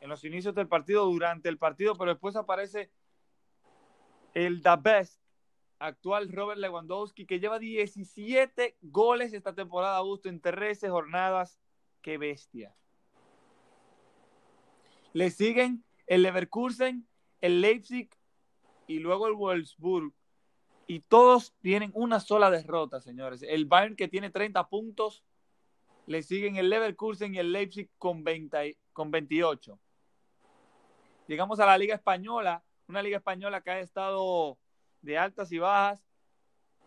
en 0.00 0.10
los 0.10 0.22
inicios 0.22 0.54
del 0.54 0.68
partido, 0.68 1.06
durante 1.06 1.48
el 1.48 1.58
partido, 1.58 1.96
pero 1.96 2.12
después 2.12 2.36
aparece 2.36 2.92
el 4.32 4.62
The 4.62 4.76
Best, 4.80 5.20
actual 5.82 6.30
Robert 6.30 6.60
Lewandowski, 6.60 7.26
que 7.26 7.40
lleva 7.40 7.58
17 7.58 8.76
goles 8.82 9.32
esta 9.32 9.54
temporada, 9.54 9.96
Augusto, 9.96 10.28
en 10.28 10.40
13 10.40 10.88
jornadas. 10.88 11.58
¡Qué 12.00 12.18
bestia! 12.18 12.74
Le 15.12 15.30
siguen 15.30 15.84
el 16.06 16.22
Leverkusen, 16.22 17.06
el 17.40 17.60
Leipzig 17.60 18.10
y 18.86 19.00
luego 19.00 19.26
el 19.26 19.34
Wolfsburg. 19.34 20.12
Y 20.86 21.00
todos 21.00 21.54
tienen 21.60 21.90
una 21.94 22.20
sola 22.20 22.50
derrota, 22.50 23.00
señores. 23.00 23.42
El 23.42 23.66
Bayern 23.66 23.96
que 23.96 24.08
tiene 24.08 24.30
30 24.30 24.68
puntos, 24.68 25.24
le 26.06 26.22
siguen 26.22 26.56
el 26.56 26.70
Leverkusen 26.70 27.34
y 27.34 27.38
el 27.38 27.52
Leipzig 27.52 27.90
con, 27.98 28.24
20, 28.24 28.78
con 28.92 29.10
28. 29.10 29.78
Llegamos 31.28 31.60
a 31.60 31.66
la 31.66 31.78
Liga 31.78 31.94
Española, 31.94 32.64
una 32.88 33.02
Liga 33.02 33.18
Española 33.18 33.60
que 33.60 33.70
ha 33.70 33.80
estado 33.80 34.58
de 35.02 35.18
altas 35.18 35.52
y 35.52 35.58
bajas. 35.58 36.02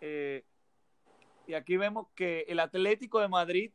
Eh, 0.02 0.44
y 1.48 1.54
aquí 1.54 1.78
vemos 1.78 2.08
que 2.16 2.46
el 2.48 2.60
Atlético 2.60 3.20
de 3.20 3.28
Madrid 3.28 3.72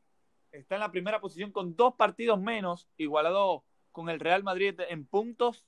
está 0.50 0.74
en 0.74 0.80
la 0.80 0.90
primera 0.90 1.20
posición 1.20 1.52
con 1.52 1.76
dos 1.76 1.94
partidos 1.94 2.40
menos, 2.40 2.88
igualado 2.96 3.64
con 3.92 4.08
el 4.08 4.18
Real 4.18 4.42
Madrid 4.42 4.78
en 4.88 5.06
puntos. 5.06 5.64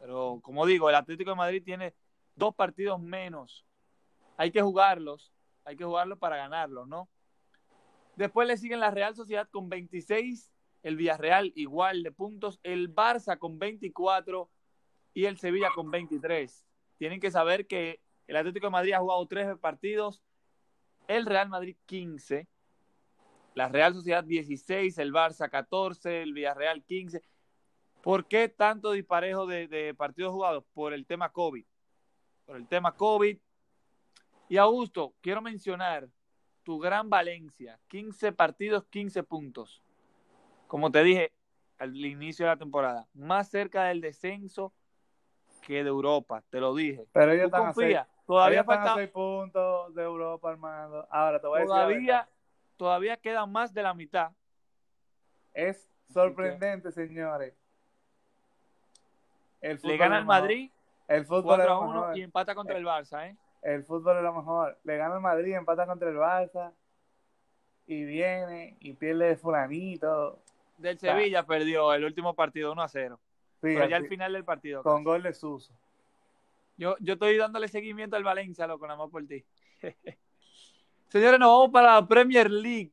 Pero 0.00 0.40
como 0.42 0.66
digo, 0.66 0.88
el 0.88 0.96
Atlético 0.96 1.30
de 1.30 1.36
Madrid 1.36 1.62
tiene 1.62 1.94
dos 2.34 2.54
partidos 2.54 3.00
menos. 3.00 3.64
Hay 4.36 4.50
que 4.50 4.62
jugarlos, 4.62 5.32
hay 5.64 5.76
que 5.76 5.84
jugarlos 5.84 6.18
para 6.18 6.36
ganarlos, 6.36 6.88
¿no? 6.88 7.08
Después 8.16 8.48
le 8.48 8.56
siguen 8.56 8.80
la 8.80 8.90
Real 8.90 9.14
Sociedad 9.14 9.48
con 9.50 9.68
26, 9.68 10.50
el 10.82 10.96
Villarreal 10.96 11.52
igual 11.54 12.02
de 12.02 12.10
puntos, 12.10 12.58
el 12.62 12.92
Barça 12.94 13.38
con 13.38 13.58
24 13.58 14.50
y 15.14 15.26
el 15.26 15.38
Sevilla 15.38 15.68
con 15.74 15.90
23 15.90 16.66
tienen 17.00 17.18
que 17.18 17.30
saber 17.30 17.66
que 17.66 17.98
el 18.26 18.36
Atlético 18.36 18.66
de 18.66 18.72
Madrid 18.72 18.92
ha 18.92 18.98
jugado 18.98 19.26
tres 19.26 19.56
partidos, 19.58 20.22
el 21.08 21.24
Real 21.24 21.48
Madrid 21.48 21.74
15, 21.86 22.46
la 23.54 23.70
Real 23.70 23.94
Sociedad 23.94 24.22
16, 24.22 24.98
el 24.98 25.10
Barça 25.10 25.48
14, 25.48 26.20
el 26.20 26.34
Villarreal 26.34 26.84
15. 26.84 27.24
¿Por 28.02 28.26
qué 28.26 28.50
tanto 28.50 28.92
disparejo 28.92 29.46
de, 29.46 29.94
partidos 29.96 30.34
jugados? 30.34 30.62
Por 30.74 30.92
el 30.92 31.06
tema 31.06 31.32
COVID. 31.32 31.64
Por 32.44 32.56
el 32.56 32.68
tema 32.68 32.94
COVID. 32.94 33.38
Y 34.50 34.58
Augusto, 34.58 35.14
quiero 35.22 35.40
mencionar 35.40 36.06
tu 36.64 36.78
gran 36.78 37.08
Valencia, 37.08 37.80
15 37.88 38.32
partidos, 38.32 38.84
15 38.90 39.22
puntos. 39.22 39.82
Como 40.66 40.90
te 40.90 41.02
dije 41.02 41.32
al 41.78 41.96
inicio 41.96 42.44
de 42.44 42.52
la 42.52 42.58
temporada, 42.58 43.08
más 43.14 43.48
cerca 43.48 43.84
del 43.84 44.02
descenso 44.02 44.74
que 45.70 45.84
de 45.84 45.88
Europa, 45.88 46.42
te 46.50 46.58
lo 46.58 46.74
dije. 46.74 47.06
Pero 47.12 47.30
ellos 47.30 47.44
están 47.46 47.66
confía, 47.66 48.08
todavía 48.26 48.64
faltan 48.64 48.96
seis 48.96 49.08
puntos 49.10 49.94
de 49.94 50.02
Europa, 50.02 50.50
hermano. 50.50 51.06
Ahora 51.08 51.40
te 51.40 51.46
voy 51.46 51.60
a 51.60 51.86
decir. 51.86 52.12
Todavía 52.76 53.16
quedan 53.16 53.52
más 53.52 53.72
de 53.72 53.82
la 53.84 53.94
mitad. 53.94 54.32
Es 55.54 55.88
sorprendente, 56.12 56.90
señores. 56.90 57.54
El 59.60 59.78
Le 59.82 59.96
gana 59.96 60.18
al 60.18 60.24
Madrid. 60.24 60.70
El 61.06 61.24
fútbol 61.24 61.56
4 61.56 61.72
a 61.72 61.80
1 61.80 62.16
y 62.16 62.22
empata 62.22 62.54
contra 62.54 62.76
el, 62.76 62.84
Barça, 62.84 63.28
¿eh? 63.28 63.36
El 63.62 63.84
fútbol 63.84 64.16
es 64.16 64.22
lo 64.22 64.32
mejor. 64.32 64.78
Le 64.84 64.96
gana 64.96 65.16
al 65.16 65.20
Madrid, 65.20 65.54
empata 65.54 65.86
contra 65.86 66.08
el 66.08 66.16
Barça. 66.16 66.72
Y 67.86 68.04
viene 68.04 68.76
y 68.80 68.94
pierde 68.94 69.26
de 69.26 69.36
fulanito. 69.36 70.42
Del 70.78 70.98
Sevilla 70.98 71.44
perdió 71.44 71.92
el 71.92 72.04
último 72.04 72.34
partido 72.34 72.72
1 72.72 72.82
a 72.82 72.88
0 72.88 73.20
pero 73.60 73.88
ya 73.88 73.96
al 73.96 74.08
final 74.08 74.32
del 74.32 74.44
partido. 74.44 74.82
Con 74.82 75.04
gol 75.04 75.22
de 75.22 75.32
Suso. 75.32 75.72
Yo, 76.76 76.96
yo 77.00 77.12
estoy 77.12 77.36
dándole 77.36 77.68
seguimiento 77.68 78.16
al 78.16 78.24
Valencia, 78.24 78.66
loco, 78.66 78.86
nada 78.86 78.98
más 78.98 79.10
por 79.10 79.26
ti. 79.26 79.44
Señores, 81.08 81.38
nos 81.38 81.48
vamos 81.48 81.70
para 81.70 81.94
la 81.94 82.06
Premier 82.06 82.50
League. 82.50 82.92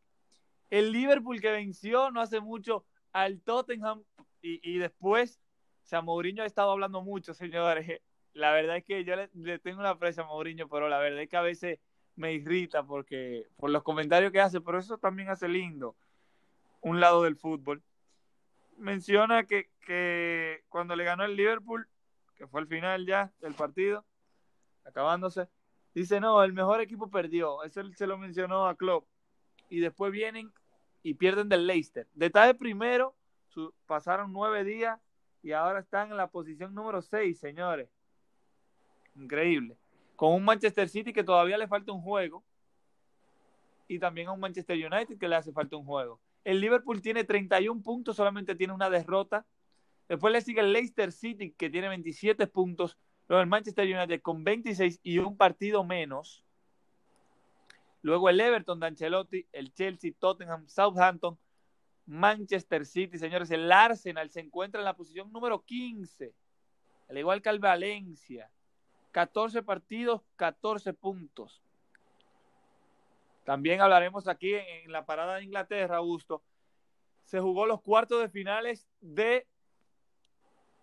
El 0.70 0.92
Liverpool 0.92 1.40
que 1.40 1.52
venció 1.52 2.12
no 2.12 2.20
hace 2.20 2.42
mucho 2.42 2.84
al 3.14 3.40
Tottenham 3.42 4.04
y, 4.42 4.78
después, 4.78 5.42
o 5.84 5.88
sea, 5.88 6.02
Mourinho 6.02 6.44
ha 6.44 6.46
estado 6.46 6.72
hablando 6.72 7.02
mucho, 7.02 7.34
señores. 7.34 8.02
La 8.34 8.52
verdad 8.52 8.78
es 8.78 8.86
que 8.86 9.04
yo 9.04 9.16
le, 9.16 9.60
tengo 9.60 9.80
una 9.80 9.92
aprecio 9.92 10.24
a 10.24 10.28
Mourinho, 10.28 10.70
pero 10.70 10.88
la 10.90 11.00
verdad 11.00 11.24
es 11.24 11.30
que 11.30 11.38
a 11.38 11.42
veces 11.42 11.80
me 12.16 12.34
irrita 12.34 12.84
porque 12.84 13.48
por 13.56 13.72
los 13.72 13.82
comentarios 13.82 14.32
que 14.32 14.40
hace, 14.40 14.62
pero 14.62 14.78
eso 14.78 15.00
también 15.00 15.30
hace 15.30 15.48
lindo 15.48 15.96
un 16.82 17.00
lado 17.00 17.24
del 17.24 17.36
fútbol 17.36 17.82
menciona 18.78 19.46
que, 19.46 19.70
que 19.86 20.64
cuando 20.70 20.96
le 20.96 21.04
ganó 21.04 21.26
el 21.26 21.36
Liverpool, 21.36 21.88
que 22.36 22.48
fue 22.48 22.62
el 22.62 22.68
final 22.68 23.06
ya 23.06 23.32
del 23.40 23.54
partido, 23.54 24.06
acabándose, 24.86 25.48
dice, 25.94 26.20
no, 26.20 26.44
el 26.44 26.54
mejor 26.54 26.82
equipo 26.82 27.10
perdió. 27.10 27.64
Eso 27.64 27.82
se 27.94 28.08
lo 28.08 28.18
mencionó 28.18 28.68
a 28.68 28.76
Klopp. 28.76 29.08
Y 29.70 29.80
después 29.80 30.12
vienen 30.12 30.54
y 31.04 31.16
pierden 31.16 31.50
del 31.50 31.68
Leicester. 31.68 32.08
Detalle 32.14 32.54
primero, 32.54 33.16
pasaron 33.86 34.32
nueve 34.32 34.64
días 34.64 35.00
y 35.42 35.52
ahora 35.52 35.80
están 35.80 36.12
en 36.12 36.18
la 36.18 36.28
posición 36.28 36.74
número 36.74 37.02
seis, 37.02 37.40
señores. 37.40 37.90
Increíble. 39.16 39.78
Con 40.16 40.34
un 40.34 40.46
Manchester 40.46 40.88
City 40.90 41.14
que 41.14 41.24
todavía 41.24 41.58
le 41.58 41.68
falta 41.68 41.92
un 41.92 42.02
juego. 42.02 42.44
Y 43.88 44.00
también 44.00 44.28
a 44.28 44.34
un 44.34 44.40
Manchester 44.40 44.76
United 44.76 45.18
que 45.18 45.28
le 45.28 45.36
hace 45.36 45.52
falta 45.52 45.78
un 45.78 45.86
juego. 45.86 46.20
El 46.48 46.62
Liverpool 46.62 47.02
tiene 47.02 47.26
31 47.26 47.82
puntos, 47.82 48.16
solamente 48.16 48.56
tiene 48.56 48.72
una 48.72 48.90
derrota. 48.90 49.46
Después 50.08 50.32
le 50.32 50.40
sigue 50.40 50.62
el 50.62 50.72
Leicester 50.72 51.12
City, 51.12 51.52
que 51.52 51.70
tiene 51.70 51.90
27 51.90 52.48
puntos. 52.48 52.98
Luego 53.28 53.42
el 53.42 53.50
Manchester 53.50 53.86
United 53.86 54.22
con 54.22 54.46
26 54.46 55.02
y 55.04 55.18
un 55.18 55.36
partido 55.36 55.84
menos. 55.84 56.46
Luego 58.02 58.30
el 58.30 58.40
Everton 58.40 58.80
de 58.80 58.88
Ancelotti, 58.88 59.46
el 59.52 59.74
Chelsea, 59.74 60.14
Tottenham, 60.18 60.66
Southampton, 60.70 61.38
Manchester 62.06 62.86
City, 62.86 63.18
señores. 63.18 63.52
El 63.52 63.70
Arsenal 63.70 64.30
se 64.30 64.40
encuentra 64.40 64.80
en 64.80 64.86
la 64.86 64.96
posición 64.96 65.34
número 65.34 65.66
15, 65.66 66.34
al 67.10 67.18
igual 67.18 67.42
que 67.42 67.50
el 67.50 67.60
Valencia. 67.60 68.50
14 69.12 69.64
partidos, 69.64 70.22
14 70.38 70.94
puntos. 70.94 71.62
También 73.48 73.80
hablaremos 73.80 74.28
aquí 74.28 74.56
en 74.56 74.92
la 74.92 75.06
parada 75.06 75.38
de 75.38 75.46
Inglaterra, 75.46 75.96
Augusto. 75.96 76.44
se 77.24 77.40
jugó 77.40 77.66
los 77.66 77.82
cuartos 77.82 78.20
de 78.20 78.28
finales 78.28 78.90
de 79.00 79.48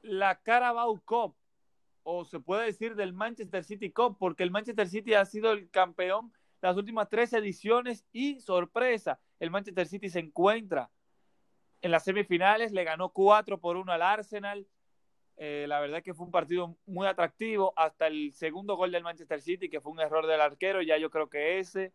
la 0.00 0.40
Carabao 0.40 0.98
Cup, 1.04 1.36
o 2.04 2.24
se 2.24 2.40
puede 2.40 2.64
decir 2.64 2.96
del 2.96 3.12
Manchester 3.12 3.64
City 3.64 3.90
Cup, 3.90 4.16
porque 4.18 4.44
el 4.44 4.50
Manchester 4.50 4.88
City 4.88 5.12
ha 5.12 5.26
sido 5.26 5.52
el 5.52 5.68
campeón 5.68 6.32
las 6.62 6.78
últimas 6.78 7.10
tres 7.10 7.34
ediciones 7.34 8.06
y 8.12 8.40
sorpresa, 8.40 9.20
el 9.40 9.50
Manchester 9.50 9.86
City 9.86 10.08
se 10.08 10.20
encuentra 10.20 10.90
en 11.82 11.90
las 11.90 12.04
semifinales, 12.04 12.72
le 12.72 12.84
ganó 12.84 13.10
4 13.10 13.60
por 13.60 13.76
1 13.76 13.92
al 13.92 14.00
Arsenal. 14.00 14.66
Eh, 15.36 15.66
la 15.68 15.80
verdad 15.80 16.02
que 16.02 16.14
fue 16.14 16.24
un 16.24 16.32
partido 16.32 16.78
muy 16.86 17.06
atractivo 17.06 17.74
hasta 17.76 18.06
el 18.06 18.32
segundo 18.32 18.74
gol 18.76 18.90
del 18.90 19.02
Manchester 19.02 19.42
City, 19.42 19.68
que 19.68 19.82
fue 19.82 19.92
un 19.92 20.00
error 20.00 20.26
del 20.26 20.40
arquero. 20.40 20.80
Ya 20.80 20.96
yo 20.96 21.10
creo 21.10 21.28
que 21.28 21.58
ese 21.58 21.92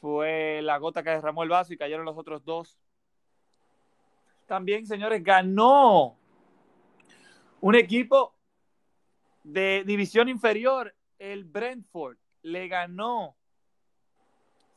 fue 0.00 0.60
la 0.62 0.78
gota 0.78 1.02
que 1.02 1.10
derramó 1.10 1.42
el 1.42 1.48
vaso 1.48 1.72
y 1.72 1.78
cayeron 1.78 2.04
los 2.04 2.16
otros 2.16 2.44
dos. 2.44 2.78
También, 4.46 4.86
señores, 4.86 5.22
ganó 5.22 6.18
un 7.60 7.74
equipo 7.74 8.34
de 9.42 9.84
división 9.86 10.28
inferior, 10.28 10.94
el 11.18 11.44
Brentford. 11.44 12.18
Le 12.42 12.68
ganó, 12.68 13.36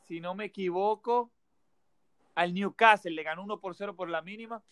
si 0.08 0.22
no 0.22 0.36
me 0.36 0.46
equivoco, 0.46 1.32
al 2.36 2.54
Newcastle, 2.54 3.12
le 3.12 3.24
ganó 3.24 3.44
1 3.44 3.60
por 3.60 3.76
0 3.76 3.96
por 3.96 4.10
la 4.10 4.22
mínima 4.22 4.64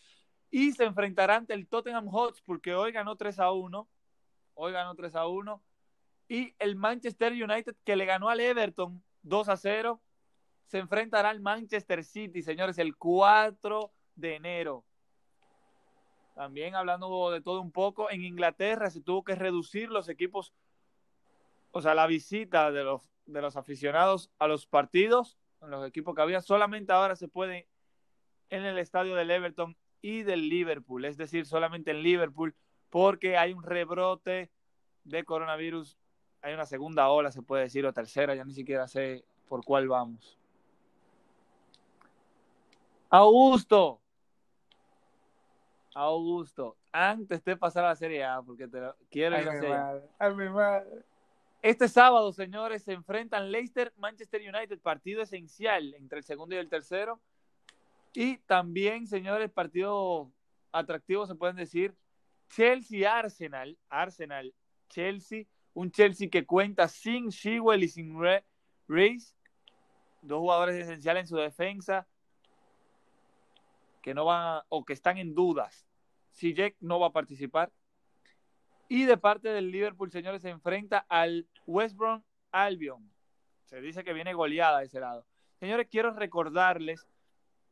y 0.51 0.71
se 0.71 0.85
enfrentará 0.85 1.35
ante 1.35 1.53
el 1.53 1.67
Tottenham 1.67 2.07
Hotspur 2.07 2.61
que 2.61 2.75
hoy 2.75 2.91
ganó 2.91 3.15
3 3.17 3.39
a 3.39 3.51
1. 3.51 3.89
Hoy 4.53 4.71
ganó 4.71 4.95
3 4.95 5.15
a 5.15 5.27
1 5.27 5.61
y 6.29 6.55
el 6.59 6.75
Manchester 6.75 7.33
United 7.33 7.75
que 7.83 7.95
le 7.95 8.05
ganó 8.05 8.29
al 8.29 8.39
Everton 8.39 9.03
2 9.23 9.49
a 9.49 9.57
0 9.57 10.01
se 10.67 10.79
enfrentará 10.79 11.29
al 11.29 11.41
Manchester 11.41 12.03
City, 12.03 12.41
señores, 12.41 12.77
el 12.77 12.95
4 12.95 13.91
de 14.15 14.35
enero. 14.35 14.83
También 16.35 16.75
hablando 16.75 17.31
de 17.31 17.41
todo 17.41 17.61
un 17.61 17.71
poco, 17.71 18.09
en 18.11 18.23
Inglaterra 18.23 18.89
se 18.89 19.01
tuvo 19.01 19.23
que 19.23 19.35
reducir 19.35 19.89
los 19.89 20.09
equipos, 20.09 20.53
o 21.71 21.81
sea, 21.81 21.95
la 21.95 22.07
visita 22.07 22.71
de 22.71 22.83
los, 22.83 23.09
de 23.25 23.41
los 23.41 23.55
aficionados 23.55 24.29
a 24.37 24.47
los 24.47 24.65
partidos 24.67 25.37
los 25.69 25.87
equipos 25.87 26.15
que 26.15 26.21
había. 26.21 26.41
Solamente 26.41 26.93
ahora 26.93 27.15
se 27.15 27.27
puede 27.27 27.67
en 28.49 28.65
el 28.65 28.77
estadio 28.77 29.15
del 29.15 29.31
Everton 29.31 29.75
y 30.01 30.23
del 30.23 30.49
Liverpool, 30.49 31.05
es 31.05 31.17
decir, 31.17 31.45
solamente 31.45 31.91
en 31.91 32.03
Liverpool, 32.03 32.55
porque 32.89 33.37
hay 33.37 33.53
un 33.53 33.63
rebrote 33.63 34.51
de 35.03 35.23
coronavirus, 35.23 35.97
hay 36.41 36.53
una 36.53 36.65
segunda 36.65 37.09
ola, 37.09 37.31
se 37.31 37.41
puede 37.41 37.63
decir, 37.63 37.85
o 37.85 37.93
tercera, 37.93 38.35
ya 38.35 38.45
ni 38.45 38.53
siquiera 38.53 38.87
sé 38.87 39.25
por 39.47 39.65
cuál 39.65 39.87
vamos. 39.87 40.37
Augusto, 43.09 44.01
Augusto, 45.93 46.75
antes 46.91 47.43
de 47.43 47.55
pasar 47.55 47.85
a 47.85 47.89
la 47.89 47.95
Serie 47.95 48.23
A, 48.23 48.41
porque 48.41 48.67
te 48.67 48.81
quiero 49.09 49.39
ir 49.39 49.47
a 50.19 50.29
mi 50.29 50.49
madre. 50.49 51.05
Este 51.61 51.87
sábado, 51.87 52.31
señores, 52.31 52.83
se 52.83 52.93
enfrentan 52.93 53.51
Leicester, 53.51 53.93
Manchester 53.97 54.41
United, 54.41 54.79
partido 54.79 55.21
esencial 55.21 55.93
entre 55.95 56.19
el 56.19 56.23
segundo 56.23 56.53
y 56.53 56.59
el 56.59 56.69
tercero. 56.69 57.19
Y 58.13 58.37
también, 58.39 59.07
señores, 59.07 59.49
partido 59.49 60.31
atractivo, 60.71 61.25
se 61.25 61.35
pueden 61.35 61.55
decir, 61.55 61.95
Chelsea-Arsenal, 62.49 63.77
Arsenal, 63.89 64.53
Chelsea, 64.89 65.45
un 65.73 65.91
Chelsea 65.91 66.29
que 66.29 66.45
cuenta 66.45 66.87
sin 66.87 67.29
Shewell 67.29 67.83
y 67.83 67.87
sin 67.87 68.15
Reis, 68.87 69.35
dos 70.21 70.39
jugadores 70.39 70.75
esenciales 70.75 71.21
en 71.21 71.27
su 71.27 71.37
defensa, 71.37 72.07
que 74.05 74.13
no 74.13 74.23
van 74.23 74.61
o 74.69 74.85
que 74.85 74.93
están 74.93 75.17
en 75.17 75.33
dudas. 75.33 75.87
Si 76.29 76.53
Jack 76.53 76.75
no 76.79 76.99
va 76.99 77.07
a 77.07 77.11
participar, 77.11 77.71
y 78.87 79.05
de 79.05 79.17
parte 79.17 79.49
del 79.49 79.71
Liverpool, 79.71 80.11
señores, 80.11 80.43
se 80.43 80.49
enfrenta 80.49 81.07
al 81.09 81.47
West 81.65 81.97
Brom 81.97 82.21
Albion. 82.51 83.11
Se 83.63 83.81
dice 83.81 84.03
que 84.03 84.13
viene 84.13 84.35
goleada 84.35 84.77
de 84.77 84.85
ese 84.85 84.99
lado. 84.99 85.25
Señores, 85.59 85.87
quiero 85.89 86.13
recordarles 86.13 87.07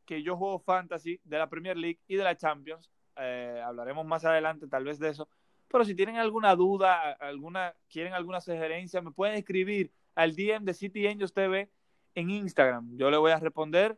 que 0.06 0.24
yo 0.24 0.36
juego 0.36 0.58
fantasy 0.58 1.20
de 1.22 1.38
la 1.38 1.48
Premier 1.48 1.76
League 1.76 2.00
y 2.08 2.16
de 2.16 2.24
la 2.24 2.36
Champions. 2.36 2.90
Eh, 3.14 3.62
hablaremos 3.64 4.04
más 4.04 4.24
adelante 4.24 4.66
tal 4.66 4.82
vez 4.82 4.98
de 4.98 5.10
eso. 5.10 5.28
Pero 5.68 5.84
si 5.84 5.94
tienen 5.94 6.16
alguna 6.16 6.56
duda, 6.56 7.12
alguna, 7.12 7.76
quieren 7.88 8.12
alguna 8.12 8.40
sugerencia, 8.40 9.00
me 9.00 9.12
pueden 9.12 9.36
escribir 9.36 9.92
al 10.16 10.34
DM 10.34 10.64
de 10.64 10.74
City 10.74 11.06
Angels 11.06 11.32
TV 11.32 11.70
en 12.16 12.30
Instagram. 12.30 12.96
Yo 12.96 13.08
le 13.08 13.18
voy 13.18 13.30
a 13.30 13.38
responder 13.38 13.96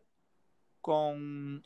con 0.81 1.63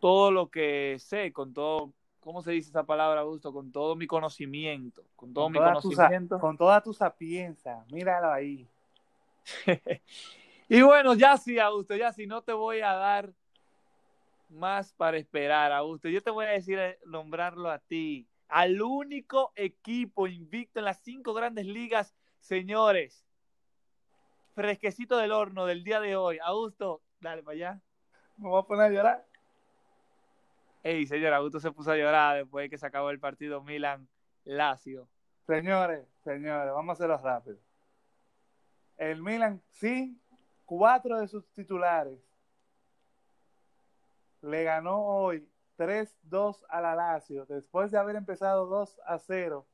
todo 0.00 0.30
lo 0.30 0.48
que 0.48 0.96
sé, 0.98 1.32
con 1.32 1.52
todo 1.52 1.92
¿cómo 2.28 2.42
se 2.42 2.52
dice 2.52 2.68
esa 2.68 2.84
palabra, 2.84 3.22
Augusto? 3.22 3.52
Con 3.52 3.72
todo 3.72 3.96
mi 3.96 4.06
conocimiento, 4.06 5.02
con 5.16 5.32
todo 5.32 5.48
mi 5.48 5.58
conocimiento. 5.58 6.38
con 6.38 6.58
toda 6.58 6.82
tu 6.82 6.92
sapiencia, 6.92 7.84
míralo 7.90 8.30
ahí. 8.30 8.68
y 10.68 10.82
bueno, 10.82 11.14
ya 11.14 11.38
sí, 11.38 11.58
Augusto, 11.58 11.96
ya 11.96 12.12
sí, 12.12 12.26
no 12.26 12.42
te 12.42 12.52
voy 12.52 12.80
a 12.80 12.92
dar 12.92 13.32
más 14.50 14.92
para 14.92 15.16
esperar, 15.16 15.72
Augusto. 15.72 16.10
Yo 16.10 16.22
te 16.22 16.30
voy 16.30 16.44
a 16.44 16.50
decir, 16.50 16.78
eh, 16.78 16.98
nombrarlo 17.06 17.70
a 17.70 17.78
ti, 17.78 18.28
al 18.48 18.82
único 18.82 19.52
equipo 19.56 20.26
invicto 20.26 20.80
en 20.80 20.84
las 20.84 21.00
cinco 21.00 21.32
grandes 21.32 21.64
ligas, 21.64 22.14
señores. 22.40 23.24
Fresquecito 24.54 25.16
del 25.16 25.32
horno 25.32 25.66
del 25.66 25.82
día 25.84 26.00
de 26.00 26.16
hoy. 26.16 26.38
Augusto, 26.42 27.00
dale 27.20 27.42
para 27.42 27.54
allá. 27.54 27.80
Me 28.36 28.48
voy 28.48 28.60
a 28.60 28.66
poner 28.66 28.86
a 28.86 28.90
llorar. 28.90 29.27
Ey, 30.82 31.06
señor 31.06 31.32
Augusto 31.34 31.60
se 31.60 31.72
puso 31.72 31.90
a 31.90 31.96
llorar 31.96 32.36
después 32.38 32.64
de 32.64 32.70
que 32.70 32.78
se 32.78 32.86
acabó 32.86 33.10
el 33.10 33.18
partido 33.18 33.62
Milan-Lazio. 33.62 35.08
Señores, 35.46 36.06
señores, 36.22 36.72
vamos 36.72 36.90
a 36.90 36.92
hacerlo 36.92 37.18
rápido. 37.18 37.58
El 38.96 39.22
Milan, 39.22 39.62
sí, 39.70 40.20
cuatro 40.64 41.20
de 41.20 41.28
sus 41.28 41.48
titulares 41.52 42.18
le 44.42 44.64
ganó 44.64 45.04
hoy 45.04 45.48
3-2 45.76 46.64
a 46.68 46.80
la 46.80 46.94
Lazio. 46.94 47.46
Después 47.46 47.90
de 47.90 47.98
haber 47.98 48.16
empezado 48.16 48.66
2 48.66 49.00
0, 49.26 49.66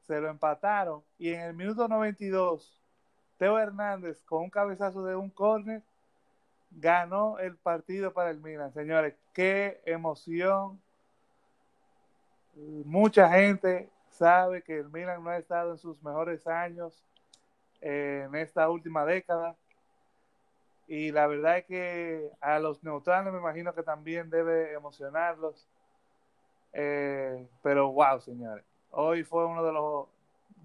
se 0.00 0.20
lo 0.20 0.28
empataron. 0.28 1.02
Y 1.18 1.30
en 1.30 1.40
el 1.40 1.54
minuto 1.54 1.88
92, 1.88 2.82
Teo 3.38 3.58
Hernández, 3.58 4.22
con 4.24 4.44
un 4.44 4.50
cabezazo 4.50 5.04
de 5.04 5.16
un 5.16 5.30
córner, 5.30 5.82
ganó 6.76 7.38
el 7.38 7.56
partido 7.56 8.12
para 8.12 8.30
el 8.30 8.40
Milan. 8.40 8.72
Señores, 8.72 9.14
qué 9.32 9.80
emoción. 9.84 10.80
Mucha 12.54 13.30
gente 13.30 13.88
sabe 14.10 14.62
que 14.62 14.78
el 14.78 14.90
Milan 14.90 15.22
no 15.24 15.30
ha 15.30 15.38
estado 15.38 15.72
en 15.72 15.78
sus 15.78 16.02
mejores 16.02 16.46
años 16.46 17.02
eh, 17.80 18.24
en 18.26 18.34
esta 18.36 18.68
última 18.68 19.04
década. 19.04 19.56
Y 20.86 21.10
la 21.12 21.26
verdad 21.26 21.58
es 21.58 21.64
que 21.64 22.30
a 22.40 22.58
los 22.58 22.82
neutrales 22.82 23.32
me 23.32 23.38
imagino 23.38 23.74
que 23.74 23.82
también 23.82 24.28
debe 24.28 24.72
emocionarlos. 24.72 25.66
Eh, 26.72 27.46
pero 27.62 27.92
wow, 27.92 28.20
señores. 28.20 28.64
Hoy 28.90 29.24
fue 29.24 29.46
uno 29.46 29.64
de 29.64 29.72
los, 29.72 30.06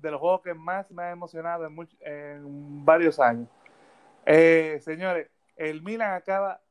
de 0.02 0.12
los 0.12 0.20
juegos 0.20 0.42
que 0.42 0.54
más 0.54 0.90
me 0.92 1.04
ha 1.04 1.12
emocionado 1.12 1.66
en, 1.66 1.88
en 2.02 2.86
varios 2.86 3.20
años. 3.20 3.48
Eh, 4.26 4.80
señores, 4.82 5.30
el 5.58 5.82
Milan 5.82 6.14
acaba 6.14 6.62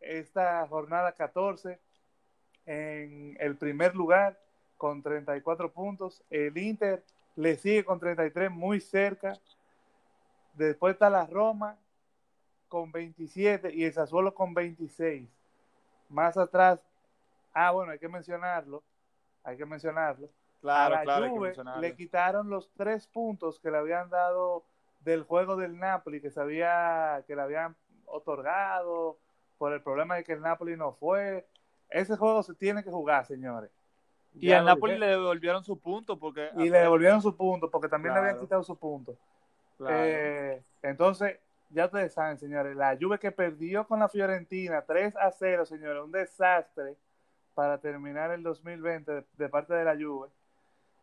esta 0.00 0.66
jornada 0.68 1.12
14 1.12 1.78
en 2.66 3.36
el 3.40 3.56
primer 3.56 3.94
lugar 3.94 4.38
con 4.76 5.02
34 5.02 5.72
puntos. 5.72 6.22
El 6.30 6.56
Inter 6.56 7.04
le 7.36 7.56
sigue 7.56 7.84
con 7.84 7.98
33 7.98 8.50
muy 8.50 8.80
cerca. 8.80 9.38
Después 10.54 10.94
está 10.94 11.10
la 11.10 11.26
Roma 11.26 11.76
con 12.68 12.92
27 12.92 13.74
y 13.74 13.84
el 13.84 13.92
Sassuolo 13.92 14.34
con 14.34 14.54
26. 14.54 15.28
Más 16.08 16.36
atrás, 16.36 16.84
ah, 17.52 17.70
bueno, 17.72 17.92
hay 17.92 17.98
que 17.98 18.08
mencionarlo, 18.08 18.82
hay 19.42 19.56
que 19.56 19.66
mencionarlo. 19.66 20.28
Claro, 20.60 20.96
a 20.96 21.04
la 21.04 21.28
Juve 21.28 21.54
le 21.80 21.94
quitaron 21.94 22.50
los 22.50 22.70
tres 22.76 23.06
puntos 23.06 23.60
que 23.60 23.70
le 23.70 23.78
habían 23.78 24.10
dado 24.10 24.64
del 25.00 25.22
juego 25.22 25.56
del 25.56 25.78
Napoli, 25.78 26.20
que 26.20 26.30
sabía 26.30 27.22
que 27.26 27.36
le 27.36 27.42
habían 27.42 27.76
otorgado 28.10 29.18
por 29.58 29.72
el 29.72 29.82
problema 29.82 30.16
de 30.16 30.24
que 30.24 30.32
el 30.32 30.40
Napoli 30.40 30.76
no 30.76 30.92
fue. 30.92 31.46
Ese 31.90 32.16
juego 32.16 32.42
se 32.42 32.54
tiene 32.54 32.84
que 32.84 32.90
jugar, 32.90 33.26
señores. 33.26 33.70
Y 34.34 34.52
al 34.52 34.64
Napoli 34.64 34.98
le 34.98 35.06
devolvieron 35.06 35.64
su 35.64 35.78
punto 35.78 36.18
porque... 36.18 36.50
Y 36.56 36.68
le 36.68 36.78
devolvieron 36.78 37.20
su 37.20 37.36
punto 37.36 37.70
porque 37.70 37.88
también 37.88 38.14
le 38.14 38.20
habían 38.20 38.38
quitado 38.38 38.62
su 38.62 38.76
punto. 38.76 39.16
Eh, 39.88 40.62
entonces, 40.82 41.38
ya 41.70 41.86
ustedes 41.86 42.12
saben, 42.12 42.38
señores, 42.38 42.76
la 42.76 42.96
Juve 43.00 43.18
que 43.18 43.32
perdió 43.32 43.86
con 43.86 44.00
la 44.00 44.08
Fiorentina 44.08 44.82
3 44.82 45.16
a 45.16 45.30
0, 45.30 45.66
señores, 45.66 46.02
un 46.02 46.12
desastre 46.12 46.96
para 47.54 47.78
terminar 47.78 48.30
el 48.30 48.42
2020 48.42 49.24
de, 49.36 49.48
parte 49.48 49.74
de 49.74 49.84
la 49.84 49.96
Juve. 49.96 50.28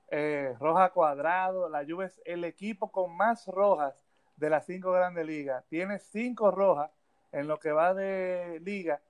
Eh, 0.09 0.55
roja 0.59 0.91
cuadrado, 0.91 1.67
la 1.67 1.83
Juve 1.83 2.05
es 2.05 2.21
el 2.25 2.43
equipo 2.43 2.91
con 2.91 3.15
más 3.15 3.47
rojas 3.47 4.04
de 4.37 4.49
las 4.49 4.65
cinco 4.65 4.91
grandes 4.91 5.25
ligas. 5.25 5.63
Tiene 5.69 5.99
cinco 5.99 6.51
rojas 6.51 6.91
en 7.31 7.47
lo 7.47 7.59
que 7.59 7.71
va 7.71 7.93
de 7.93 8.59
liga 8.63 9.01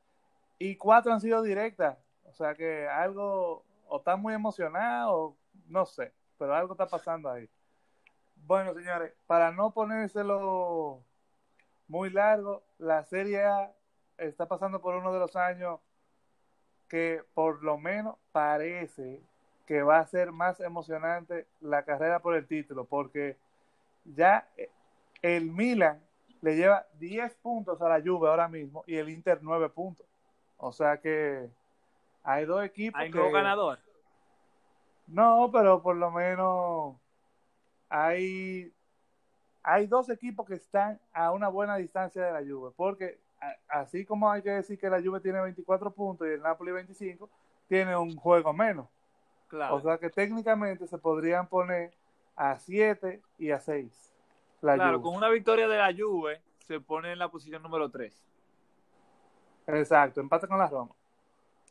y 0.58 0.76
cuatro 0.78 1.14
han 1.14 1.22
sido 1.22 1.42
directas. 1.42 1.98
O 2.24 2.34
sea 2.34 2.56
que 2.56 2.88
algo, 2.88 3.64
o 3.88 3.98
está 3.98 4.16
muy 4.16 4.34
emocionado, 4.34 5.36
no 5.68 5.86
sé, 5.86 6.12
pero 6.38 6.54
algo 6.56 6.74
está 6.74 6.88
pasando 6.88 7.30
ahí. 7.30 7.50
Bueno, 8.36 8.74
señores, 8.74 9.14
para 9.26 9.52
no 9.52 9.72
ponérselo 9.72 11.04
muy 11.88 12.10
largo, 12.10 12.64
la 12.78 13.04
Serie 13.04 13.44
A 13.44 13.72
está 14.18 14.48
pasando 14.48 14.82
por 14.82 14.96
uno 14.96 15.14
de 15.14 15.20
los 15.20 15.36
años 15.36 15.80
que 16.88 17.24
por 17.34 17.64
lo 17.64 17.78
menos 17.78 18.18
parece 18.32 19.22
que 19.66 19.82
va 19.82 20.00
a 20.00 20.08
ser 20.08 20.32
más 20.32 20.60
emocionante 20.60 21.48
la 21.60 21.84
carrera 21.84 22.20
por 22.20 22.36
el 22.36 22.48
título, 22.48 22.86
porque 22.86 23.38
ya 24.04 24.48
el 25.22 25.52
Milan 25.52 26.02
le 26.42 26.56
lleva 26.56 26.86
10 27.00 27.36
puntos 27.36 27.82
a 27.82 27.90
la 27.90 28.02
Juve 28.02 28.30
ahora 28.30 28.48
mismo 28.48 28.84
y 28.86 28.96
el 28.96 29.10
Inter 29.10 29.40
9 29.42 29.70
puntos. 29.70 30.06
O 30.58 30.72
sea 30.72 30.98
que 30.98 31.50
hay 32.24 32.46
dos 32.46 32.64
equipos. 32.64 33.00
Hay 33.00 33.12
que... 33.12 33.32
ganador. 33.32 33.80
No, 35.08 35.50
pero 35.52 35.82
por 35.82 35.96
lo 35.96 36.12
menos 36.12 36.96
hay, 37.90 38.74
hay 39.62 39.88
dos 39.88 40.10
equipos 40.10 40.48
que 40.48 40.56
están 40.56 41.00
a 41.14 41.32
una 41.32 41.48
buena 41.48 41.78
distancia 41.78 42.24
de 42.24 42.32
la 42.32 42.40
Juve, 42.40 42.72
porque 42.76 43.20
así 43.68 44.06
como 44.06 44.32
hay 44.32 44.42
que 44.42 44.52
decir 44.52 44.80
que 44.80 44.90
la 44.90 45.02
Juve 45.02 45.20
tiene 45.20 45.42
24 45.42 45.92
puntos 45.92 46.28
y 46.28 46.32
el 46.32 46.42
Napoli 46.42 46.72
25, 46.72 47.30
tiene 47.68 47.96
un 47.96 48.16
juego 48.16 48.54
menos. 48.54 48.88
Claro. 49.48 49.76
O 49.76 49.82
sea 49.82 49.98
que 49.98 50.10
técnicamente 50.10 50.88
se 50.88 50.98
podrían 50.98 51.48
poner 51.48 51.92
a 52.36 52.58
7 52.58 53.22
y 53.38 53.52
a 53.52 53.60
6. 53.60 54.15
Claro, 54.74 55.02
con 55.02 55.16
una 55.16 55.30
victoria 55.30 55.68
de 55.68 55.78
la 55.78 55.94
Juve 55.96 56.42
se 56.68 56.80
pone 56.80 57.12
en 57.12 57.20
la 57.20 57.30
posición 57.30 57.62
número 57.62 57.90
3. 57.90 58.24
Exacto, 59.68 60.22
empate 60.22 60.48
con 60.48 60.58
la 60.58 60.68
Roma. 60.68 60.94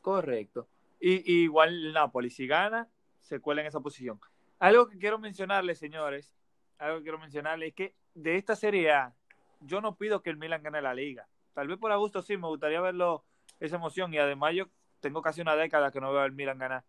Correcto. 0.01 0.66
Y, 1.01 1.42
igual 1.42 1.70
el 1.70 1.92
Napoli, 1.92 2.30
si 2.30 2.47
gana, 2.47 2.88
se 3.20 3.40
cuela 3.40 3.61
en 3.61 3.66
esa 3.66 3.80
posición. 3.80 4.20
Algo 4.59 4.88
que 4.88 4.99
quiero 4.99 5.18
mencionarles, 5.18 5.78
señores, 5.78 6.32
algo 6.78 6.99
que 6.99 7.05
quiero 7.05 7.18
mencionarles 7.18 7.68
es 7.68 7.74
que 7.74 7.95
de 8.14 8.36
esta 8.36 8.57
Serie 8.57 8.92
A, 8.92 9.14
yo 9.61 9.80
no 9.80 9.97
pido 9.97 10.22
que 10.22 10.30
el 10.30 10.36
Milan 10.36 10.62
gane 10.62 10.82
la 10.82 10.95
liga. 10.95 11.26
Tal 11.55 11.68
vez 11.68 11.78
por 11.78 11.97
gusto 11.99 12.22
sí, 12.22 12.36
me 12.36 12.49
gustaría 12.49 12.80
verlo, 12.80 13.24
esa 13.61 13.76
emoción. 13.76 14.12
Y 14.12 14.18
además 14.18 14.55
yo 14.55 14.66
tengo 15.01 15.22
casi 15.22 15.40
una 15.40 15.57
década 15.57 15.90
que 15.90 16.01
no 16.01 16.12
veo 16.12 16.22
al 16.22 16.32
Milan 16.32 16.59
ganar 16.59 16.84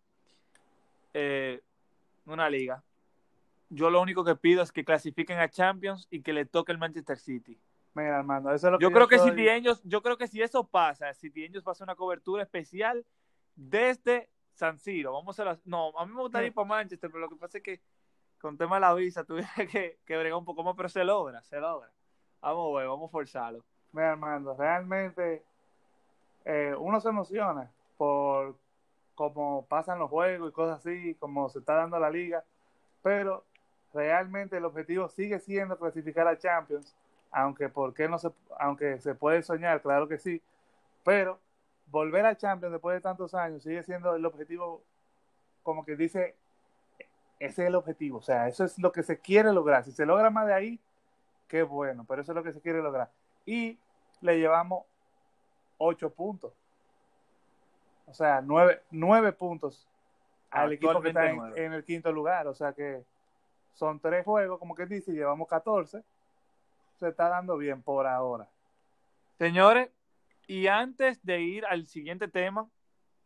eh, 1.14 1.60
una 2.26 2.50
liga. 2.50 2.82
Yo 3.68 3.90
lo 3.90 4.00
único 4.00 4.24
que 4.24 4.36
pido 4.36 4.62
es 4.62 4.72
que 4.72 4.84
clasifiquen 4.84 5.38
a 5.38 5.48
Champions 5.48 6.06
y 6.10 6.22
que 6.22 6.32
le 6.32 6.44
toque 6.44 6.72
el 6.72 6.78
Manchester 6.78 7.18
City. 7.18 7.58
Mira, 7.94 8.18
Armando, 8.18 8.52
eso 8.52 8.66
es 8.66 8.72
lo 8.72 8.78
que 8.78 8.82
yo, 8.82 8.92
creo 8.92 9.08
que 9.08 9.18
si 9.18 9.48
ellos, 9.48 9.80
yo 9.84 10.02
creo 10.02 10.18
que 10.18 10.28
si 10.28 10.42
eso 10.42 10.64
pasa, 10.64 11.12
si 11.14 11.32
ellos 11.34 11.64
pasa 11.64 11.82
una 11.82 11.96
cobertura 11.96 12.42
especial 12.42 13.04
desde 13.54 14.28
San 14.52 14.78
Siro, 14.78 15.14
vamos 15.14 15.40
a 15.40 15.44
las, 15.46 15.66
no, 15.66 15.98
a 15.98 16.04
mí 16.04 16.12
me 16.12 16.20
gustaría 16.20 16.48
ir 16.48 16.54
para 16.54 16.68
Manchester, 16.68 17.10
pero 17.10 17.22
lo 17.22 17.30
que 17.30 17.36
pasa 17.36 17.58
es 17.58 17.64
que 17.64 17.80
con 18.38 18.58
tema 18.58 18.76
de 18.76 18.80
la 18.82 18.94
visa 18.94 19.24
tuviera 19.24 19.48
que, 19.72 19.98
que 20.04 20.16
bregar 20.18 20.38
un 20.38 20.44
poco 20.44 20.62
más, 20.62 20.74
pero 20.76 20.88
se 20.90 21.04
logra, 21.04 21.42
se 21.42 21.58
logra. 21.58 21.90
Vamos 22.42 22.76
ver, 22.76 22.86
vamos 22.86 23.08
a 23.08 23.12
forzarlo. 23.12 23.64
Mira, 23.92 24.12
Armando, 24.12 24.54
realmente 24.54 25.42
eh, 26.44 26.74
uno 26.78 27.00
se 27.00 27.08
emociona 27.08 27.70
por 27.96 28.56
cómo 29.14 29.66
pasan 29.66 29.98
los 29.98 30.10
juegos 30.10 30.50
y 30.50 30.52
cosas 30.52 30.78
así, 30.78 31.14
como 31.14 31.48
se 31.48 31.60
está 31.60 31.74
dando 31.74 31.98
la 31.98 32.10
liga, 32.10 32.44
pero 33.02 33.44
realmente 33.96 34.58
el 34.58 34.64
objetivo 34.64 35.08
sigue 35.08 35.40
siendo 35.40 35.76
clasificar 35.78 36.28
a 36.28 36.38
Champions 36.38 36.94
aunque 37.36 37.68
por 37.68 37.92
qué 37.92 38.08
no 38.08 38.18
se, 38.18 38.30
aunque 38.58 38.98
se 38.98 39.14
puede 39.14 39.42
soñar, 39.42 39.82
claro 39.82 40.08
que 40.08 40.16
sí, 40.16 40.40
pero 41.04 41.38
volver 41.90 42.24
a 42.24 42.36
Champions 42.36 42.72
después 42.72 42.96
de 42.96 43.02
tantos 43.02 43.34
años 43.34 43.62
sigue 43.62 43.82
siendo 43.82 44.14
el 44.14 44.24
objetivo, 44.24 44.82
como 45.62 45.84
que 45.84 45.96
dice, 45.96 46.34
ese 47.38 47.62
es 47.62 47.68
el 47.68 47.74
objetivo, 47.74 48.18
o 48.18 48.22
sea, 48.22 48.48
eso 48.48 48.64
es 48.64 48.78
lo 48.78 48.90
que 48.90 49.02
se 49.02 49.18
quiere 49.18 49.52
lograr. 49.52 49.84
Si 49.84 49.92
se 49.92 50.06
logra 50.06 50.30
más 50.30 50.46
de 50.46 50.54
ahí, 50.54 50.80
qué 51.46 51.62
bueno, 51.62 52.06
pero 52.08 52.22
eso 52.22 52.32
es 52.32 52.36
lo 52.36 52.42
que 52.42 52.54
se 52.54 52.60
quiere 52.62 52.80
lograr. 52.80 53.10
Y 53.44 53.78
le 54.22 54.38
llevamos 54.38 54.84
ocho 55.76 56.08
puntos, 56.08 56.54
o 58.06 58.14
sea, 58.14 58.40
nueve, 58.40 58.80
nueve 58.90 59.32
puntos 59.32 59.86
al 60.50 60.72
equipo 60.72 61.02
que 61.02 61.08
está 61.08 61.28
en, 61.28 61.38
en, 61.54 61.72
el 61.74 61.84
quinto 61.84 62.10
lugar, 62.12 62.46
o 62.46 62.54
sea 62.54 62.72
que 62.72 63.04
son 63.76 64.00
tres 64.00 64.24
juegos, 64.24 64.58
como 64.58 64.74
que 64.74 64.86
dice, 64.86 65.12
llevamos 65.12 65.46
14 65.48 66.04
se 66.98 67.08
está 67.08 67.28
dando 67.28 67.56
bien 67.56 67.82
por 67.82 68.06
ahora. 68.06 68.48
Señores, 69.38 69.90
y 70.46 70.66
antes 70.66 71.24
de 71.24 71.40
ir 71.42 71.66
al 71.66 71.86
siguiente 71.86 72.28
tema 72.28 72.68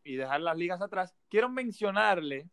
y 0.03 0.17
dejar 0.17 0.41
las 0.41 0.57
ligas 0.57 0.83
atrás, 0.83 1.15
quiero 1.29 1.49
mencionarle 1.49 2.49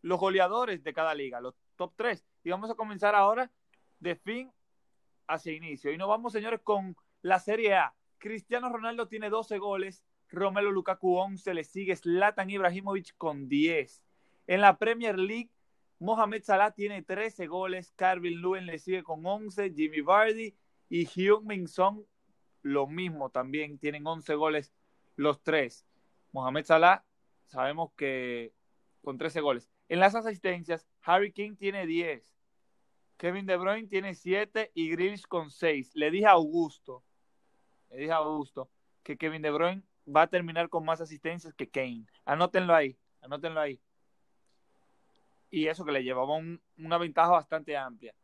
los 0.00 0.18
goleadores 0.18 0.82
de 0.82 0.94
cada 0.94 1.14
liga, 1.14 1.40
los 1.40 1.54
top 1.76 1.92
3. 1.96 2.24
Y 2.44 2.50
vamos 2.50 2.70
a 2.70 2.74
comenzar 2.74 3.14
ahora 3.14 3.50
de 4.00 4.16
fin 4.16 4.50
hacia 5.26 5.52
inicio. 5.52 5.92
Y 5.92 5.98
nos 5.98 6.08
vamos, 6.08 6.32
señores, 6.32 6.60
con 6.62 6.96
la 7.20 7.38
Serie 7.38 7.74
A. 7.74 7.94
Cristiano 8.18 8.68
Ronaldo 8.68 9.08
tiene 9.08 9.30
12 9.30 9.58
goles, 9.58 10.04
Romelo 10.28 10.70
Lukaku 10.70 11.16
11, 11.16 11.54
le 11.54 11.64
sigue 11.64 11.96
Zlatan 11.96 12.50
Ibrahimovic 12.50 13.16
con 13.18 13.48
10. 13.48 14.02
En 14.46 14.60
la 14.60 14.78
Premier 14.78 15.18
League, 15.18 15.50
Mohamed 16.02 16.42
Salah 16.42 16.72
tiene 16.72 17.02
13 17.02 17.46
goles, 17.46 17.92
Carvin 17.94 18.40
Lewin 18.42 18.66
le 18.66 18.80
sigue 18.80 19.04
con 19.04 19.24
11, 19.24 19.72
Jimmy 19.72 20.00
Vardy 20.00 20.52
y 20.88 21.06
Hyun 21.06 21.46
Min 21.46 21.68
Song, 21.68 22.02
lo 22.62 22.88
mismo 22.88 23.30
también, 23.30 23.78
tienen 23.78 24.04
11 24.04 24.34
goles 24.34 24.72
los 25.14 25.44
tres. 25.44 25.86
Mohamed 26.32 26.64
Salah, 26.64 27.04
sabemos 27.46 27.92
que 27.96 28.52
con 29.00 29.16
13 29.16 29.42
goles. 29.42 29.70
En 29.88 30.00
las 30.00 30.16
asistencias, 30.16 30.88
Harry 31.02 31.32
King 31.32 31.54
tiene 31.54 31.86
10. 31.86 32.34
Kevin 33.16 33.46
De 33.46 33.56
Bruyne 33.56 33.86
tiene 33.86 34.16
7 34.16 34.72
y 34.74 34.90
Grealish 34.90 35.28
con 35.28 35.52
6. 35.52 35.92
Le 35.94 36.10
dije 36.10 36.26
a 36.26 36.32
Augusto, 36.32 37.04
le 37.90 37.98
dije 37.98 38.10
a 38.10 38.16
Augusto 38.16 38.68
que 39.04 39.16
Kevin 39.16 39.42
De 39.42 39.52
Bruyne 39.52 39.84
va 40.04 40.22
a 40.22 40.26
terminar 40.26 40.68
con 40.68 40.84
más 40.84 41.00
asistencias 41.00 41.54
que 41.54 41.70
Kane. 41.70 42.06
Anótenlo 42.24 42.74
ahí, 42.74 42.98
anótenlo 43.20 43.60
ahí. 43.60 43.80
Y 45.52 45.66
eso 45.66 45.84
que 45.84 45.92
le 45.92 46.02
llevaba 46.02 46.40
una 46.78 46.98
ventaja 46.98 47.30
bastante 47.30 47.76
amplia. 47.76 48.14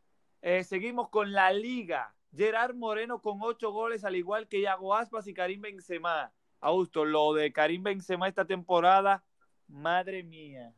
Eh, 0.40 0.64
seguimos 0.64 1.10
con 1.10 1.32
la 1.32 1.52
liga. 1.52 2.14
Gerard 2.34 2.74
Moreno 2.74 3.20
con 3.20 3.38
ocho 3.42 3.70
goles, 3.70 4.02
al 4.02 4.16
igual 4.16 4.48
que 4.48 4.60
Iago 4.60 4.94
Aspas 4.94 5.26
y 5.26 5.34
Karim 5.34 5.60
Benzema. 5.60 6.32
Augusto, 6.58 7.04
lo 7.04 7.34
de 7.34 7.52
Karim 7.52 7.82
Benzema 7.82 8.28
esta 8.28 8.46
temporada, 8.46 9.22
madre 9.68 10.22
mía, 10.22 10.72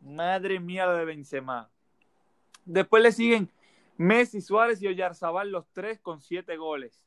madre 0.00 0.58
mía 0.58 0.86
lo 0.86 0.94
de 0.94 1.04
Benzema. 1.04 1.70
Después 2.64 3.00
le 3.00 3.12
siguen 3.12 3.48
Messi, 3.96 4.40
Suárez 4.40 4.82
y 4.82 4.88
Oyarzabal, 4.88 5.52
los 5.52 5.68
tres 5.72 6.00
con 6.00 6.20
siete 6.20 6.56
goles. 6.56 7.00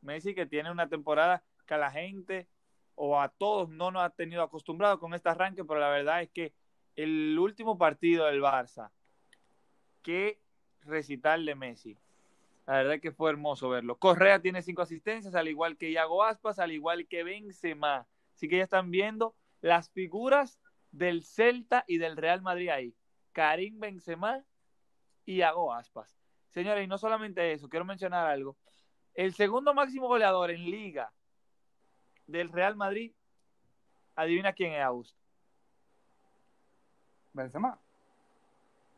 Messi 0.00 0.34
que 0.34 0.46
tiene 0.46 0.70
una 0.70 0.88
temporada 0.88 1.44
que 1.66 1.74
a 1.74 1.78
la 1.78 1.90
gente 1.90 2.48
o 2.94 3.20
a 3.20 3.28
todos 3.28 3.68
no 3.68 3.90
nos 3.90 4.02
ha 4.02 4.10
tenido 4.10 4.42
acostumbrado 4.42 4.98
con 4.98 5.12
este 5.12 5.28
arranque, 5.28 5.64
pero 5.64 5.80
la 5.80 5.90
verdad 5.90 6.22
es 6.22 6.30
que 6.30 6.54
el 6.96 7.38
último 7.38 7.78
partido 7.78 8.26
del 8.26 8.42
Barça, 8.42 8.90
qué 10.02 10.40
recital 10.82 11.44
de 11.44 11.54
Messi. 11.54 11.98
La 12.66 12.74
verdad 12.74 13.00
que 13.00 13.12
fue 13.12 13.30
hermoso 13.30 13.68
verlo. 13.68 13.96
Correa 13.96 14.40
tiene 14.40 14.62
cinco 14.62 14.82
asistencias, 14.82 15.34
al 15.34 15.48
igual 15.48 15.76
que 15.76 15.90
Iago 15.90 16.22
Aspas, 16.22 16.58
al 16.58 16.72
igual 16.72 17.06
que 17.08 17.24
Benzema. 17.24 18.06
Así 18.34 18.48
que 18.48 18.58
ya 18.58 18.64
están 18.64 18.90
viendo 18.90 19.34
las 19.60 19.90
figuras 19.90 20.60
del 20.92 21.24
Celta 21.24 21.84
y 21.88 21.98
del 21.98 22.16
Real 22.16 22.42
Madrid 22.42 22.68
ahí. 22.68 22.94
Karim 23.32 23.80
Benzema 23.80 24.44
y 25.24 25.36
Iago 25.36 25.72
Aspas. 25.72 26.16
Señores, 26.50 26.84
y 26.84 26.86
no 26.86 26.98
solamente 26.98 27.52
eso, 27.52 27.68
quiero 27.68 27.84
mencionar 27.84 28.26
algo. 28.26 28.56
El 29.14 29.34
segundo 29.34 29.74
máximo 29.74 30.06
goleador 30.06 30.50
en 30.50 30.70
liga 30.70 31.12
del 32.26 32.50
Real 32.50 32.76
Madrid, 32.76 33.12
adivina 34.14 34.52
quién 34.52 34.72
es 34.72 34.82
Augusto. 34.82 35.21
Benzema. 37.32 37.78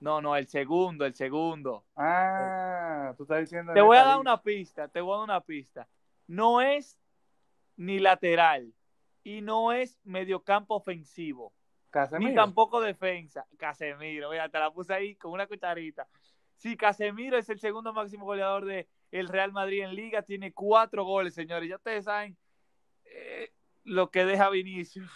No, 0.00 0.20
no, 0.20 0.36
el 0.36 0.46
segundo, 0.48 1.06
el 1.06 1.14
segundo. 1.14 1.84
Ah, 1.96 3.14
tú 3.16 3.22
estás 3.22 3.40
diciendo. 3.40 3.72
Te 3.72 3.80
voy 3.80 3.96
a 3.96 4.04
dar 4.04 4.18
una 4.18 4.42
pista, 4.42 4.88
te 4.88 5.00
voy 5.00 5.14
a 5.14 5.16
dar 5.18 5.24
una 5.24 5.40
pista. 5.40 5.88
No 6.26 6.60
es 6.60 6.98
ni 7.76 7.98
lateral 7.98 8.72
y 9.22 9.40
no 9.40 9.72
es 9.72 9.98
mediocampo 10.04 10.74
ofensivo. 10.74 11.52
Casemiro. 11.90 12.28
Ni 12.28 12.34
tampoco 12.34 12.80
defensa. 12.80 13.46
Casemiro, 13.56 14.30
mira, 14.30 14.48
te 14.48 14.58
la 14.58 14.70
puse 14.70 14.92
ahí 14.92 15.14
con 15.14 15.32
una 15.32 15.46
cucharita. 15.46 16.06
Sí, 16.56 16.76
Casemiro 16.76 17.38
es 17.38 17.48
el 17.48 17.60
segundo 17.60 17.92
máximo 17.92 18.24
goleador 18.24 18.64
de 18.64 18.88
el 19.10 19.28
Real 19.28 19.52
Madrid 19.52 19.84
en 19.84 19.94
Liga, 19.94 20.22
tiene 20.22 20.52
cuatro 20.52 21.04
goles, 21.04 21.34
señores. 21.34 21.68
Ya 21.68 21.76
ustedes 21.76 22.04
saben 22.04 22.36
eh, 23.04 23.52
lo 23.84 24.10
que 24.10 24.24
deja 24.24 24.50
Vinicius. 24.50 25.08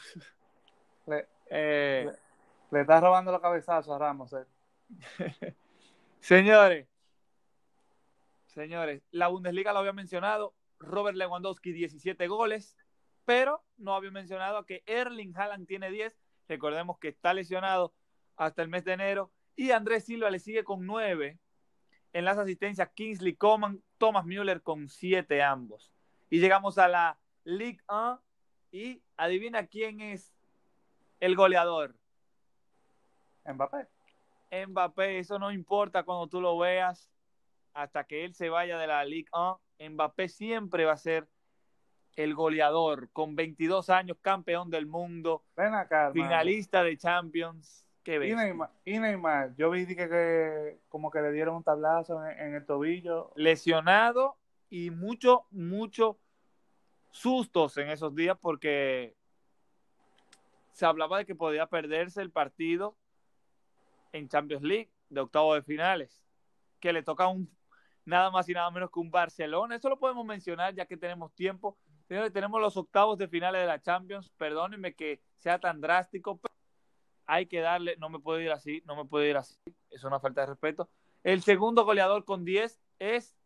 Le, 1.06 1.26
eh, 1.50 2.04
le, 2.06 2.27
está 2.72 3.00
robando 3.00 3.32
los 3.32 3.40
cabezazos 3.40 3.94
a 3.94 3.98
Ramos. 3.98 4.32
Eh. 4.32 5.54
señores, 6.20 6.88
señores, 8.46 9.02
la 9.10 9.28
Bundesliga 9.28 9.72
lo 9.72 9.80
había 9.80 9.92
mencionado. 9.92 10.54
Robert 10.78 11.16
Lewandowski, 11.16 11.72
17 11.72 12.28
goles. 12.28 12.76
pero 13.24 13.62
no 13.76 13.94
había 13.94 14.10
mencionado 14.10 14.64
que 14.64 14.82
Erling 14.86 15.36
Haaland 15.36 15.66
tiene 15.66 15.90
10. 15.90 16.18
Recordemos 16.48 16.98
que 16.98 17.08
está 17.08 17.34
lesionado 17.34 17.92
hasta 18.36 18.62
el 18.62 18.68
mes 18.68 18.84
de 18.84 18.92
enero. 18.94 19.30
Y 19.54 19.72
Andrés 19.72 20.04
Silva 20.04 20.30
le 20.30 20.38
sigue 20.38 20.64
con 20.64 20.86
9. 20.86 21.38
En 22.14 22.24
las 22.24 22.38
asistencias, 22.38 22.88
Kingsley 22.94 23.34
Coman, 23.34 23.82
Thomas 23.98 24.24
Müller 24.24 24.62
con 24.62 24.88
7 24.88 25.42
ambos. 25.42 25.92
Y 26.30 26.40
llegamos 26.40 26.78
a 26.78 26.88
la 26.88 27.18
Ligue 27.44 27.82
1. 27.88 28.22
Y 28.72 29.02
adivina 29.16 29.66
quién 29.66 30.00
es 30.00 30.32
el 31.20 31.36
goleador. 31.36 31.94
Mbappé. 33.44 33.86
Mbappé, 34.66 35.18
eso 35.18 35.38
no 35.38 35.52
importa 35.52 36.02
cuando 36.02 36.26
tú 36.26 36.40
lo 36.40 36.58
veas. 36.58 37.10
Hasta 37.74 38.04
que 38.04 38.24
él 38.24 38.34
se 38.34 38.48
vaya 38.48 38.78
de 38.78 38.86
la 38.86 39.04
Ligue 39.04 39.28
1, 39.32 39.60
Mbappé 39.90 40.28
siempre 40.28 40.84
va 40.84 40.92
a 40.92 40.96
ser 40.96 41.28
el 42.16 42.34
goleador, 42.34 43.10
con 43.12 43.36
22 43.36 43.90
años, 43.90 44.16
campeón 44.20 44.70
del 44.70 44.86
mundo, 44.86 45.44
Ven 45.56 45.74
acá, 45.74 46.10
finalista 46.12 46.82
de 46.82 46.96
Champions. 46.96 47.86
¿Qué 48.02 48.18
ves? 48.18 48.32
Y 48.32 48.34
Neymar, 48.34 48.70
y 48.84 48.98
Neymar, 48.98 49.54
yo 49.56 49.70
vi 49.70 49.86
que, 49.86 50.08
que, 50.08 50.80
como 50.88 51.10
que 51.12 51.20
le 51.20 51.30
dieron 51.30 51.56
un 51.56 51.62
tablazo 51.62 52.24
en, 52.26 52.38
en 52.40 52.54
el 52.54 52.66
tobillo. 52.66 53.30
Lesionado 53.36 54.36
y 54.68 54.90
mucho, 54.90 55.46
mucho 55.50 56.18
sustos 57.12 57.76
en 57.76 57.90
esos 57.90 58.14
días 58.14 58.36
porque 58.40 59.14
se 60.72 60.86
hablaba 60.86 61.18
de 61.18 61.26
que 61.26 61.34
podía 61.34 61.66
perderse 61.66 62.20
el 62.20 62.30
partido 62.30 62.96
en 64.12 64.28
Champions 64.28 64.62
League 64.62 64.90
de 65.08 65.20
octavo 65.20 65.54
de 65.54 65.62
finales, 65.62 66.22
que 66.80 66.92
le 66.92 67.02
toca 67.02 67.28
un 67.28 67.50
nada 68.08 68.30
más 68.30 68.48
y 68.48 68.54
nada 68.54 68.70
menos 68.70 68.90
que 68.90 69.00
un 69.00 69.10
Barcelona. 69.10 69.76
Eso 69.76 69.88
lo 69.88 69.98
podemos 69.98 70.24
mencionar 70.24 70.74
ya 70.74 70.86
que 70.86 70.96
tenemos 70.96 71.34
tiempo. 71.34 71.78
Señores, 72.08 72.32
tenemos 72.32 72.60
los 72.60 72.76
octavos 72.76 73.18
de 73.18 73.28
finales 73.28 73.60
de 73.60 73.66
la 73.66 73.82
Champions. 73.82 74.30
Perdónenme 74.38 74.94
que 74.94 75.20
sea 75.36 75.58
tan 75.58 75.80
drástico, 75.80 76.38
pero 76.38 76.54
hay 77.26 77.46
que 77.46 77.60
darle, 77.60 77.96
no 77.98 78.08
me 78.08 78.18
puedo 78.18 78.40
ir 78.40 78.50
así, 78.50 78.82
no 78.86 78.96
me 78.96 79.04
puedo 79.04 79.26
ir 79.26 79.36
así. 79.36 79.56
Es 79.90 80.04
una 80.04 80.18
falta 80.18 80.40
de 80.40 80.46
respeto. 80.48 80.88
El 81.22 81.42
segundo 81.42 81.84
goleador 81.84 82.24
con 82.24 82.44
10 82.46 82.80
es 82.98 83.36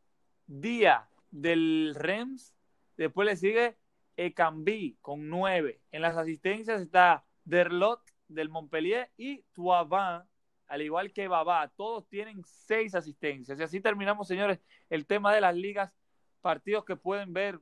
Día 0.47 1.09
del 1.33 1.95
Rems. 1.97 2.55
Después 2.97 3.27
le 3.27 3.37
sigue 3.37 3.77
Ekambi 4.17 4.97
con 5.01 5.29
9. 5.29 5.81
En 5.91 6.03
las 6.03 6.17
asistencias 6.17 6.81
está 6.81 7.25
Derlot 7.45 8.01
del 8.29 8.49
Montpellier 8.49 9.11
y 9.17 9.43
Tuavin 9.53 10.23
al 10.69 10.83
igual 10.83 11.13
que 11.13 11.29
Babá, 11.29 11.69
todos 11.77 12.09
tienen 12.09 12.43
seis 12.45 12.95
asistencias. 12.95 13.59
Y 13.59 13.63
así 13.63 13.81
terminamos, 13.81 14.29
señores, 14.29 14.61
el 14.91 15.07
tema 15.07 15.35
de 15.35 15.41
las 15.41 15.55
ligas, 15.55 15.95
partidos 16.41 16.85
que 16.85 16.97
pueden 16.97 17.33
ver 17.33 17.61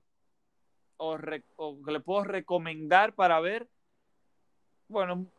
o, 0.96 1.18
o 1.56 1.82
que 1.82 2.00
puedo 2.00 2.24
recomendar 2.24 3.14
para 3.14 3.40
ver. 3.40 3.68
Bueno, 4.88 5.14
un 5.14 5.32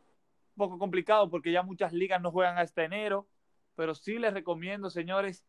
poco 0.55 0.78
complicado 0.78 1.30
porque 1.30 1.51
ya 1.51 1.64
muchas 1.64 1.93
ligas 1.93 2.22
no 2.22 2.32
juegan 2.32 2.57
hasta 2.57 2.84
enero, 2.84 3.28
pero 3.76 3.95
sí 3.95 4.18
les 4.20 4.34
recomiendo, 4.34 4.89
señores, 4.89 5.45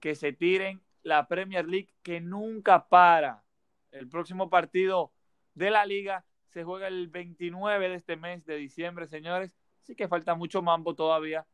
que 0.00 0.14
se 0.14 0.32
tiren 0.32 0.82
la 1.02 1.26
Premier 1.28 1.66
League 1.66 1.94
que 2.02 2.20
nunca 2.20 2.88
para. 2.88 3.44
El 3.90 4.08
próximo 4.08 4.50
partido 4.50 5.12
de 5.54 5.70
la 5.70 5.86
liga 5.86 6.24
se 6.48 6.64
juega 6.64 6.88
el 6.88 7.08
29 7.08 7.88
de 7.88 7.94
este 7.94 8.16
mes 8.16 8.44
de 8.44 8.56
diciembre, 8.56 9.06
señores. 9.06 9.52
Así 9.86 9.94
que 9.94 10.08
falta 10.08 10.34
mucho 10.34 10.62
mambo 10.62 10.96
todavía 10.96 11.46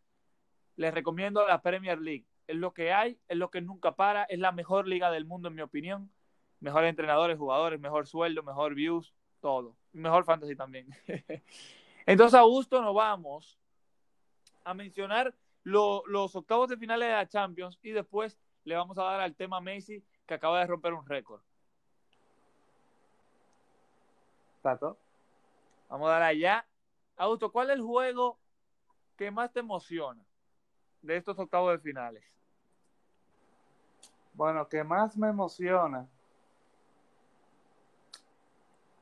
les 0.77 0.95
recomiendo 0.95 1.47
la 1.47 1.61
Premier 1.61 2.01
League. 2.01 2.25
Es 2.47 2.57
lo 2.57 2.73
que 2.73 2.91
hay, 2.91 3.21
es 3.29 3.37
lo 3.37 3.51
que 3.51 3.61
nunca 3.61 3.95
para, 3.95 4.25
es 4.25 4.39
la 4.39 4.53
mejor 4.53 4.89
liga 4.89 5.11
del 5.11 5.27
mundo 5.27 5.49
en 5.49 5.55
mi 5.55 5.61
opinión. 5.61 6.11
Mejores 6.59 6.89
entrenadores, 6.89 7.37
jugadores, 7.37 7.79
mejor 7.79 8.07
sueldo, 8.07 8.43
mejor 8.43 8.75
views, 8.75 9.13
todo. 9.43 9.77
Mejor 9.93 10.25
fantasy 10.25 10.57
también. 10.57 10.89
Entonces, 12.07 12.33
Augusto, 12.33 12.81
nos 12.81 12.95
vamos 12.95 13.59
a 14.65 14.73
mencionar 14.73 15.35
lo, 15.63 16.03
los 16.07 16.35
octavos 16.35 16.71
de 16.71 16.79
finales 16.79 17.09
de 17.09 17.15
la 17.15 17.29
Champions 17.29 17.79
y 17.83 17.91
después 17.91 18.41
le 18.65 18.77
vamos 18.77 18.97
a 18.97 19.03
dar 19.03 19.21
al 19.21 19.37
tema 19.37 19.61
Messi 19.61 20.03
que 20.25 20.33
acaba 20.33 20.61
de 20.61 20.69
romper 20.69 20.95
un 20.95 21.05
récord. 21.05 21.43
Tato. 24.63 24.97
Vamos 25.91 26.09
a 26.09 26.13
dar 26.13 26.23
allá. 26.23 26.67
Augusto, 27.17 27.53
¿cuál 27.53 27.71
es 27.71 27.77
el 27.77 27.83
juego 27.83 28.39
que 29.17 29.31
más 29.31 29.53
te 29.53 29.61
emociona? 29.61 30.25
de 31.03 31.17
estos 31.17 31.39
octavos 31.39 31.73
de 31.73 31.79
finales? 31.79 32.25
Bueno, 34.35 34.67
que 34.67 34.83
más 34.83 35.17
me 35.17 35.29
emociona. 35.29 36.09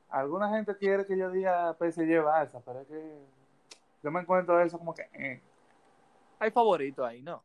Alguna 0.09 0.49
gente 0.49 0.75
quiere 0.75 1.05
que 1.05 1.17
yo 1.17 1.31
diga 1.31 1.73
PSG 1.75 2.21
Barça, 2.21 2.61
pero 2.65 2.81
es 2.81 2.87
que 2.87 3.19
yo 4.03 4.11
me 4.11 4.19
encuentro 4.19 4.59
eso 4.59 4.77
como 4.77 4.93
que. 4.93 5.07
Eh. 5.13 5.41
Hay 6.39 6.51
favorito 6.51 7.05
ahí, 7.05 7.21
¿no? 7.21 7.41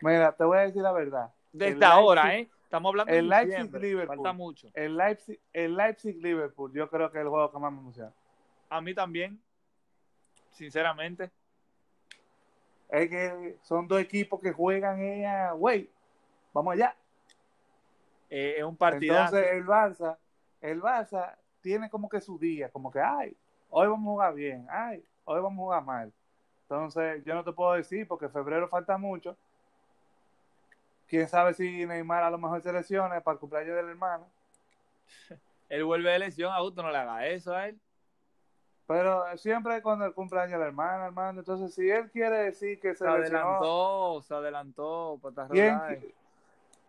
Mira, 0.00 0.32
te 0.32 0.42
voy 0.42 0.58
a 0.58 0.62
decir 0.62 0.82
la 0.82 0.92
verdad. 0.92 1.32
Desde 1.52 1.84
ahora, 1.84 2.34
¿eh? 2.36 2.50
Estamos 2.64 2.90
hablando 2.90 3.12
el 3.12 3.28
de 3.28 3.36
Leipzig 3.36 3.72
Liverpool. 3.80 4.16
Falta 4.16 4.32
mucho. 4.32 4.68
El 4.74 4.96
Leipzig, 4.96 5.40
el 5.52 5.76
Leipzig 5.76 6.16
Liverpool, 6.16 6.72
yo 6.72 6.90
creo 6.90 7.12
que 7.12 7.18
es 7.18 7.22
el 7.22 7.28
juego 7.28 7.52
que 7.52 7.58
más 7.60 7.72
me 7.72 7.78
emociona. 7.78 8.12
A 8.74 8.80
mí 8.80 8.92
también, 8.92 9.40
sinceramente 10.50 11.30
es 12.88 13.08
que 13.08 13.56
son 13.62 13.86
dos 13.86 14.00
equipos 14.00 14.40
que 14.40 14.52
juegan 14.52 15.00
ella, 15.00 15.52
güey, 15.52 15.88
vamos 16.52 16.72
allá. 16.74 16.96
Eh, 18.28 18.56
es 18.58 18.64
un 18.64 18.76
partido. 18.76 19.14
Entonces 19.14 19.46
el 19.52 19.64
Barça, 19.64 20.18
el 20.60 20.82
Barça 20.82 21.36
tiene 21.60 21.88
como 21.88 22.08
que 22.08 22.20
su 22.20 22.36
día, 22.36 22.68
como 22.68 22.90
que, 22.90 22.98
ay, 22.98 23.36
hoy 23.70 23.86
vamos 23.86 24.08
a 24.08 24.10
jugar 24.10 24.34
bien, 24.34 24.66
ay, 24.68 25.04
hoy 25.24 25.40
vamos 25.40 25.52
a 25.52 25.62
jugar 25.62 25.84
mal. 25.84 26.12
Entonces 26.62 27.24
yo 27.24 27.32
no 27.36 27.44
te 27.44 27.52
puedo 27.52 27.74
decir 27.74 28.08
porque 28.08 28.28
febrero 28.28 28.66
falta 28.68 28.98
mucho. 28.98 29.36
Quién 31.06 31.28
sabe 31.28 31.54
si 31.54 31.86
Neymar 31.86 32.24
a 32.24 32.30
lo 32.30 32.38
mejor 32.38 32.60
se 32.60 32.72
lesiona 32.72 33.20
para 33.20 33.34
el 33.34 33.38
cumpleaños 33.38 33.76
del 33.76 33.90
hermano. 33.90 34.26
él 35.68 35.84
vuelve 35.84 36.10
de 36.10 36.18
lesión, 36.18 36.52
a 36.52 36.58
no 36.58 36.90
le 36.90 36.98
haga 36.98 37.24
eso 37.28 37.54
a 37.54 37.68
él. 37.68 37.78
Pero 38.86 39.24
siempre 39.36 39.80
cuando 39.80 40.04
el 40.04 40.12
cumpleaños 40.12 40.60
la 40.60 40.66
hermana, 40.66 41.06
hermano. 41.06 41.40
Entonces, 41.40 41.74
si 41.74 41.88
él 41.88 42.10
quiere 42.10 42.36
decir 42.36 42.78
que 42.78 42.90
se, 42.90 43.04
se 43.04 43.08
adelantó, 43.08 44.20
se 44.22 44.34
adelantó, 44.34 45.20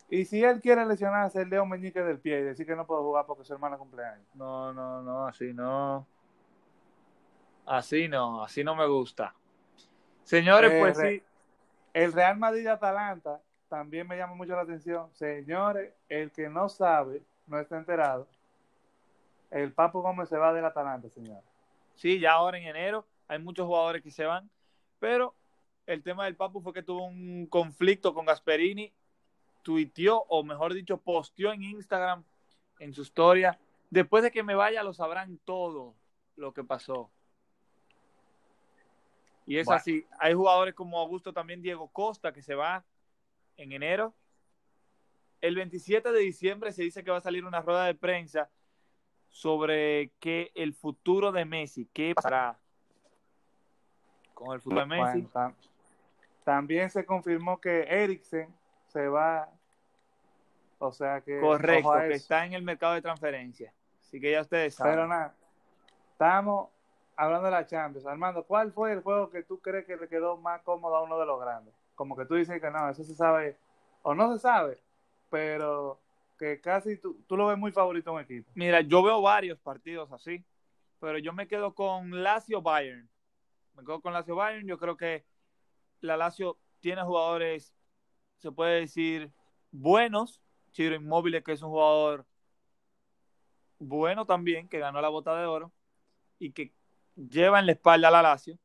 y, 0.10 0.20
y 0.20 0.26
si 0.26 0.44
él 0.44 0.60
quiere 0.60 0.86
lesionarse 0.86 1.42
el 1.42 1.50
dedo 1.50 1.66
meñique 1.66 2.02
del 2.02 2.20
pie 2.20 2.40
y 2.40 2.44
decir 2.44 2.66
que 2.66 2.76
no 2.76 2.86
puede 2.86 3.02
jugar 3.02 3.26
porque 3.26 3.46
su 3.46 3.54
hermana 3.54 3.78
cumpleaños. 3.78 4.28
No, 4.34 4.74
no, 4.74 5.02
no, 5.02 5.26
así 5.26 5.54
no. 5.54 6.06
Así 7.66 8.08
no, 8.08 8.44
así 8.44 8.64
no 8.64 8.76
me 8.76 8.86
gusta. 8.88 9.34
Señores, 10.24 10.72
eh, 10.72 10.80
pues 10.80 10.98
sí. 10.98 11.24
El 11.94 12.12
Real 12.12 12.38
Madrid-Atalanta 12.38 13.42
también 13.70 14.06
me 14.06 14.18
llama 14.18 14.36
mucho 14.36 14.54
la 14.54 14.62
atención. 14.62 15.10
Señores, 15.14 15.94
el 16.10 16.32
que 16.32 16.50
no 16.50 16.68
sabe, 16.68 17.24
no 17.48 17.58
está 17.58 17.78
enterado. 17.78 18.28
El 19.50 19.72
Papo 19.72 20.02
Gómez 20.02 20.28
se 20.28 20.38
va 20.38 20.52
del 20.52 20.66
Atalanta, 20.66 21.10
señores. 21.10 21.55
Sí, 21.96 22.20
ya 22.20 22.34
ahora 22.34 22.58
en 22.58 22.68
enero 22.68 23.08
hay 23.28 23.40
muchos 23.40 23.66
jugadores 23.66 24.02
que 24.02 24.12
se 24.12 24.26
van, 24.26 24.50
pero 25.00 25.34
el 25.86 26.04
tema 26.04 26.26
del 26.26 26.36
Papu 26.36 26.62
fue 26.62 26.74
que 26.74 26.84
tuvo 26.84 27.06
un 27.06 27.48
conflicto 27.48 28.14
con 28.14 28.26
Gasperini, 28.26 28.94
tuiteó, 29.64 30.26
o 30.30 30.44
mejor 30.44 30.74
dicho, 30.74 30.98
posteó 30.98 31.52
en 31.52 31.64
Instagram, 31.64 32.24
en 32.80 32.94
su 32.94 33.02
historia, 33.02 33.60
después 33.90 34.24
de 34.24 34.32
que 34.32 34.44
me 34.44 34.56
vaya 34.56 34.84
lo 34.84 34.94
sabrán 34.94 35.40
todo 35.46 35.96
lo 36.36 36.54
que 36.54 36.64
pasó. 36.64 37.10
Y 39.48 39.58
es 39.58 39.70
así. 39.70 40.06
Hay 40.20 40.34
jugadores 40.34 40.74
como 40.74 41.00
Augusto, 41.00 41.32
también 41.32 41.62
Diego 41.62 41.88
Costa, 41.90 42.34
que 42.34 42.42
se 42.42 42.56
va 42.56 42.84
en 43.58 43.72
enero. 43.72 44.14
El 45.40 45.56
27 45.56 46.12
de 46.12 46.20
diciembre 46.20 46.72
se 46.72 46.82
dice 46.82 47.04
que 47.04 47.12
va 47.12 47.18
a 47.18 47.22
salir 47.22 47.46
una 47.46 47.62
rueda 47.62 47.86
de 47.86 47.94
prensa 47.94 48.50
sobre 49.36 50.12
que 50.22 50.54
el 50.56 50.74
futuro 50.74 51.34
de 51.34 51.44
Messi, 51.44 51.90
qué 51.92 52.14
pasará 52.16 52.58
con 54.34 54.54
el 54.54 54.62
futuro 54.62 54.80
de 54.80 54.88
Messi. 54.88 55.28
también 56.46 56.90
se 56.90 57.06
confirmó 57.06 57.60
que 57.60 57.82
Eriksen 57.82 58.48
se 58.88 59.10
va, 59.10 59.50
o 60.80 60.90
sea 60.94 61.20
que... 61.20 61.42
Correcto, 61.42 61.92
que 62.08 62.14
está 62.14 62.46
en 62.46 62.54
el 62.54 62.64
mercado 62.64 62.94
de 62.94 63.02
transferencia. 63.02 63.74
Así 64.00 64.22
que 64.22 64.32
ya 64.32 64.40
ustedes 64.40 64.74
saben. 64.74 64.94
Pero 64.94 65.08
nada, 65.10 65.36
estamos 66.14 66.70
hablando 67.18 67.48
de 67.48 67.52
la 67.52 67.66
Champions. 67.66 68.08
Armando, 68.08 68.46
¿cuál 68.46 68.72
fue 68.72 68.94
el 68.94 69.02
juego 69.02 69.30
que 69.32 69.44
tú 69.44 69.60
crees 69.60 69.86
que 69.86 69.98
le 69.98 70.08
quedó 70.08 70.38
más 70.38 70.62
cómodo 70.62 70.96
a 70.96 71.04
uno 71.04 71.20
de 71.20 71.26
los 71.26 71.42
grandes? 71.42 71.74
Como 71.96 72.16
que 72.16 72.24
tú 72.24 72.36
dices 72.36 72.62
que 72.62 72.72
no, 72.72 72.90
eso 72.90 73.04
se 73.04 73.14
sabe, 73.14 73.58
o 74.02 74.16
no 74.16 74.32
se 74.32 74.40
sabe, 74.40 74.80
pero 75.30 76.00
que 76.38 76.60
casi 76.62 76.98
tú, 76.98 77.24
tú 77.28 77.38
lo 77.38 77.48
ves 77.48 77.58
muy 77.58 77.72
favorito 77.72 78.10
en 78.10 78.16
un 78.18 78.22
equipo. 78.22 78.52
Mira, 78.56 78.82
yo 78.82 79.02
veo 79.04 79.22
varios 79.22 79.60
partidos 79.60 80.12
así, 80.12 80.44
pero 81.00 81.18
yo 81.18 81.34
me 81.34 81.48
quedo 81.48 81.74
con 81.74 82.24
Lazio 82.24 82.62
Bayern. 82.62 83.10
Me 83.76 83.84
quedo 83.84 84.02
con 84.02 84.14
Lazio 84.14 84.36
Bayern. 84.36 84.68
Yo 84.68 84.78
creo 84.78 84.98
que 84.98 85.26
la 86.02 86.18
Lazio 86.18 86.58
tiene 86.80 87.04
jugadores, 87.04 87.74
se 88.38 88.52
puede 88.52 88.82
decir, 88.82 89.32
buenos. 89.72 90.42
Chiro 90.72 90.96
Inmóvil, 90.96 91.42
que 91.42 91.54
es 91.54 91.62
un 91.62 91.70
jugador 91.70 92.26
bueno 93.80 94.26
también, 94.26 94.68
que 94.68 94.80
ganó 94.80 95.02
la 95.02 95.08
bota 95.10 95.40
de 95.40 95.46
oro 95.46 95.72
y 96.38 96.52
que 96.52 96.74
lleva 97.16 97.60
en 97.60 97.66
la 97.66 97.72
espalda 97.72 98.10
a 98.10 98.12
la 98.12 98.22
Lazio, 98.22 98.60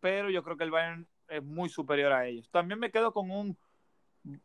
pero 0.00 0.30
yo 0.30 0.42
creo 0.42 0.56
que 0.56 0.64
el 0.64 0.72
Bayern 0.72 1.08
es 1.28 1.42
muy 1.44 1.68
superior 1.68 2.12
a 2.12 2.26
ellos. 2.26 2.50
También 2.50 2.80
me 2.80 2.90
quedo 2.90 3.12
con 3.12 3.30
un 3.30 3.56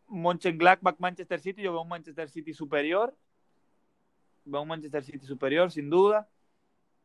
Mönchengladbach 0.07 0.95
Manchester 0.99 1.39
City, 1.39 1.61
yo 1.61 1.71
veo 1.71 1.81
un 1.81 1.89
Manchester 1.89 2.29
City 2.29 2.53
superior, 2.53 3.15
veo 4.45 4.61
un 4.61 4.67
Manchester 4.67 5.03
City 5.03 5.25
superior 5.25 5.71
sin 5.71 5.89
duda, 5.89 6.27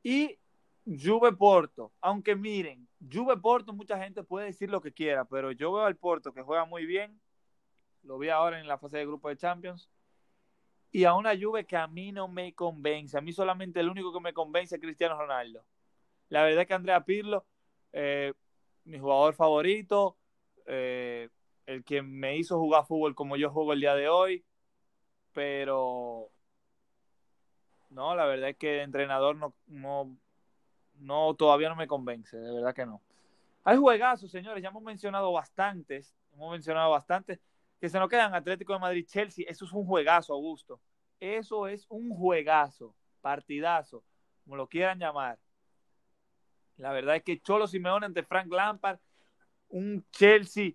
y 0.02 0.38
Juve 0.84 1.32
Porto, 1.32 1.92
aunque 2.00 2.34
miren, 2.34 2.88
Juve 3.12 3.36
Porto 3.36 3.72
mucha 3.72 3.98
gente 3.98 4.22
puede 4.22 4.46
decir 4.46 4.70
lo 4.70 4.80
que 4.80 4.92
quiera, 4.92 5.24
pero 5.24 5.52
yo 5.52 5.72
veo 5.72 5.84
al 5.84 5.96
Porto 5.96 6.32
que 6.32 6.42
juega 6.42 6.64
muy 6.64 6.86
bien, 6.86 7.20
lo 8.02 8.18
vi 8.18 8.28
ahora 8.28 8.60
en 8.60 8.66
la 8.66 8.78
fase 8.78 8.98
de 8.98 9.06
grupo 9.06 9.28
de 9.28 9.36
Champions, 9.36 9.88
y 10.90 11.04
a 11.04 11.14
una 11.14 11.32
Juve 11.38 11.66
que 11.66 11.76
a 11.76 11.86
mí 11.86 12.12
no 12.12 12.28
me 12.28 12.54
convence, 12.54 13.18
a 13.18 13.20
mí 13.20 13.32
solamente 13.32 13.80
el 13.80 13.88
único 13.88 14.12
que 14.12 14.20
me 14.20 14.32
convence 14.32 14.76
es 14.76 14.80
Cristiano 14.80 15.18
Ronaldo. 15.18 15.64
La 16.30 16.42
verdad 16.42 16.62
es 16.62 16.68
que 16.68 16.74
Andrea 16.74 17.04
Pirlo, 17.04 17.44
eh, 17.92 18.32
mi 18.84 18.98
jugador 18.98 19.34
favorito, 19.34 20.16
eh, 20.66 21.28
el 21.68 21.84
que 21.84 22.00
me 22.00 22.38
hizo 22.38 22.58
jugar 22.58 22.86
fútbol 22.86 23.14
como 23.14 23.36
yo 23.36 23.50
juego 23.50 23.74
el 23.74 23.80
día 23.80 23.94
de 23.94 24.08
hoy, 24.08 24.42
pero 25.34 26.30
no, 27.90 28.16
la 28.16 28.24
verdad 28.24 28.48
es 28.48 28.56
que 28.56 28.76
el 28.76 28.80
entrenador 28.84 29.36
no, 29.66 30.16
no, 30.94 31.34
todavía 31.34 31.68
no 31.68 31.76
me 31.76 31.86
convence, 31.86 32.38
de 32.38 32.54
verdad 32.54 32.74
que 32.74 32.86
no. 32.86 33.02
Hay 33.64 33.76
juegazos, 33.76 34.30
señores, 34.30 34.62
ya 34.62 34.70
hemos 34.70 34.82
mencionado 34.82 35.30
bastantes, 35.30 36.16
hemos 36.32 36.52
mencionado 36.52 36.90
bastantes, 36.90 37.38
que 37.78 37.90
se 37.90 37.98
nos 37.98 38.08
quedan 38.08 38.34
Atlético 38.34 38.72
de 38.72 38.78
Madrid, 38.78 39.06
Chelsea, 39.06 39.44
eso 39.46 39.66
es 39.66 39.72
un 39.72 39.84
juegazo, 39.84 40.32
Augusto. 40.32 40.80
Eso 41.20 41.68
es 41.68 41.84
un 41.90 42.08
juegazo, 42.08 42.94
partidazo, 43.20 44.02
como 44.44 44.56
lo 44.56 44.68
quieran 44.68 44.98
llamar. 44.98 45.38
La 46.78 46.92
verdad 46.92 47.16
es 47.16 47.24
que 47.24 47.40
Cholo 47.42 47.66
Simeone 47.66 48.06
ante 48.06 48.22
Frank 48.22 48.50
Lampard, 48.50 49.00
un 49.68 50.06
Chelsea 50.12 50.72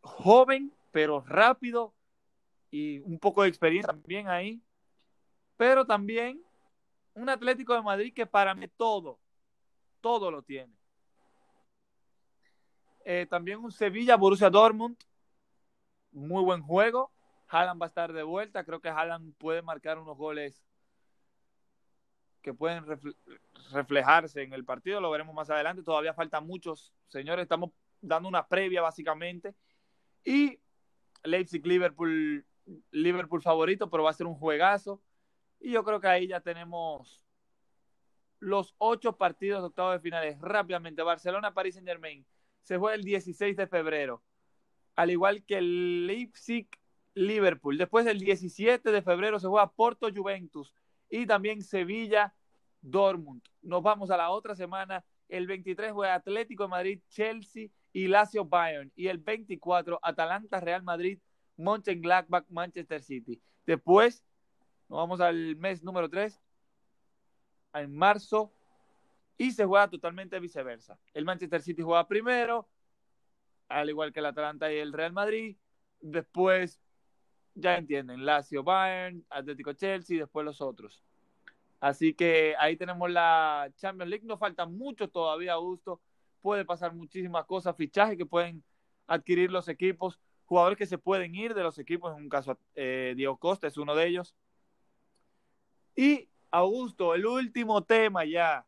joven, 0.00 0.72
pero 0.90 1.24
rápido 1.26 1.94
y 2.70 3.00
un 3.00 3.18
poco 3.18 3.42
de 3.42 3.48
experiencia 3.48 3.92
también 3.92 4.28
ahí. 4.28 4.62
Pero 5.56 5.86
también 5.86 6.42
un 7.14 7.28
Atlético 7.28 7.74
de 7.74 7.82
Madrid 7.82 8.14
que 8.14 8.26
para 8.26 8.54
mí 8.54 8.66
todo, 8.68 9.18
todo 10.00 10.30
lo 10.30 10.42
tiene. 10.42 10.72
Eh, 13.04 13.26
también 13.28 13.58
un 13.58 13.72
Sevilla, 13.72 14.16
Borussia 14.16 14.50
Dortmund, 14.50 14.96
muy 16.12 16.42
buen 16.42 16.62
juego. 16.62 17.10
Haaland 17.48 17.80
va 17.80 17.86
a 17.86 17.88
estar 17.88 18.12
de 18.12 18.22
vuelta. 18.22 18.64
Creo 18.64 18.80
que 18.80 18.88
Haaland 18.88 19.34
puede 19.36 19.62
marcar 19.62 19.98
unos 19.98 20.16
goles 20.16 20.62
que 22.42 22.54
pueden 22.54 22.84
reflejarse 23.72 24.42
en 24.42 24.52
el 24.52 24.64
partido, 24.64 25.00
lo 25.00 25.10
veremos 25.10 25.34
más 25.34 25.50
adelante, 25.50 25.82
todavía 25.82 26.14
faltan 26.14 26.46
muchos, 26.46 26.92
señores, 27.08 27.42
estamos 27.42 27.70
dando 28.00 28.28
una 28.28 28.46
previa 28.46 28.80
básicamente, 28.80 29.54
y 30.24 30.58
Leipzig, 31.24 31.66
Liverpool, 31.66 32.44
Liverpool 32.90 33.42
favorito, 33.42 33.90
pero 33.90 34.04
va 34.04 34.10
a 34.10 34.14
ser 34.14 34.26
un 34.26 34.34
juegazo, 34.34 35.02
y 35.60 35.72
yo 35.72 35.84
creo 35.84 36.00
que 36.00 36.08
ahí 36.08 36.26
ya 36.26 36.40
tenemos 36.40 37.24
los 38.38 38.74
ocho 38.78 39.16
partidos 39.16 39.60
de 39.62 39.66
octavos 39.66 39.94
de 39.94 40.00
finales 40.00 40.38
rápidamente, 40.40 41.02
Barcelona, 41.02 41.52
París 41.52 41.74
Saint 41.74 41.88
Germain, 41.88 42.24
se 42.62 42.76
juega 42.78 42.94
el 42.94 43.04
16 43.04 43.56
de 43.56 43.66
febrero, 43.66 44.22
al 44.96 45.10
igual 45.10 45.44
que 45.44 45.60
Leipzig, 45.60 46.68
Liverpool, 47.14 47.76
después 47.76 48.06
el 48.06 48.20
17 48.20 48.92
de 48.92 49.02
febrero 49.02 49.38
se 49.38 49.48
juega 49.48 49.70
Porto 49.72 50.08
Juventus, 50.14 50.72
y 51.10 51.26
también 51.26 51.62
Sevilla, 51.62 52.34
Dortmund. 52.80 53.42
Nos 53.62 53.82
vamos 53.82 54.10
a 54.10 54.16
la 54.16 54.30
otra 54.30 54.54
semana. 54.54 55.04
El 55.28 55.46
23 55.46 55.92
juega 55.92 56.14
Atlético 56.14 56.62
de 56.62 56.68
Madrid, 56.68 57.00
Chelsea 57.08 57.68
y 57.92 58.08
Lazio 58.08 58.44
Bayern. 58.44 58.92
Y 58.96 59.08
el 59.08 59.18
24 59.18 59.98
Atalanta, 60.02 60.60
Real 60.60 60.82
Madrid, 60.82 61.18
Mönchengladbach, 61.56 62.44
Manchester 62.48 63.02
City. 63.02 63.40
Después 63.66 64.24
nos 64.88 64.98
vamos 64.98 65.20
al 65.20 65.56
mes 65.56 65.84
número 65.84 66.10
3, 66.10 66.40
en 67.74 67.94
marzo, 67.94 68.52
y 69.38 69.52
se 69.52 69.64
juega 69.64 69.88
totalmente 69.88 70.38
viceversa. 70.40 70.98
El 71.14 71.24
Manchester 71.24 71.62
City 71.62 71.80
juega 71.80 72.06
primero, 72.08 72.68
al 73.68 73.88
igual 73.88 74.12
que 74.12 74.18
el 74.18 74.26
Atalanta 74.26 74.72
y 74.72 74.78
el 74.78 74.92
Real 74.92 75.12
Madrid. 75.12 75.56
Después 76.00 76.80
ya 77.54 77.76
entienden, 77.76 78.26
Lazio 78.26 78.64
Bayern, 78.64 79.24
Atlético 79.30 79.72
Chelsea, 79.72 80.18
después 80.18 80.44
los 80.44 80.60
otros. 80.60 81.04
Así 81.78 82.12
que 82.12 82.54
ahí 82.58 82.76
tenemos 82.76 83.10
la 83.10 83.72
Champions 83.76 84.10
League. 84.10 84.26
No 84.26 84.36
falta 84.36 84.66
mucho 84.66 85.08
todavía, 85.08 85.54
Augusto. 85.54 86.00
Puede 86.40 86.64
pasar 86.64 86.94
muchísimas 86.94 87.44
cosas, 87.44 87.76
fichajes 87.76 88.16
que 88.16 88.26
pueden 88.26 88.64
adquirir 89.06 89.50
los 89.50 89.68
equipos, 89.68 90.20
jugadores 90.44 90.78
que 90.78 90.86
se 90.86 90.98
pueden 90.98 91.34
ir 91.34 91.54
de 91.54 91.62
los 91.62 91.78
equipos. 91.78 92.16
En 92.16 92.24
un 92.24 92.28
caso, 92.28 92.58
eh, 92.74 93.14
Diego 93.16 93.36
Costa 93.36 93.66
es 93.66 93.76
uno 93.76 93.94
de 93.94 94.06
ellos. 94.06 94.34
Y 95.94 96.28
Augusto, 96.50 97.14
el 97.14 97.26
último 97.26 97.82
tema 97.84 98.24
ya. 98.24 98.66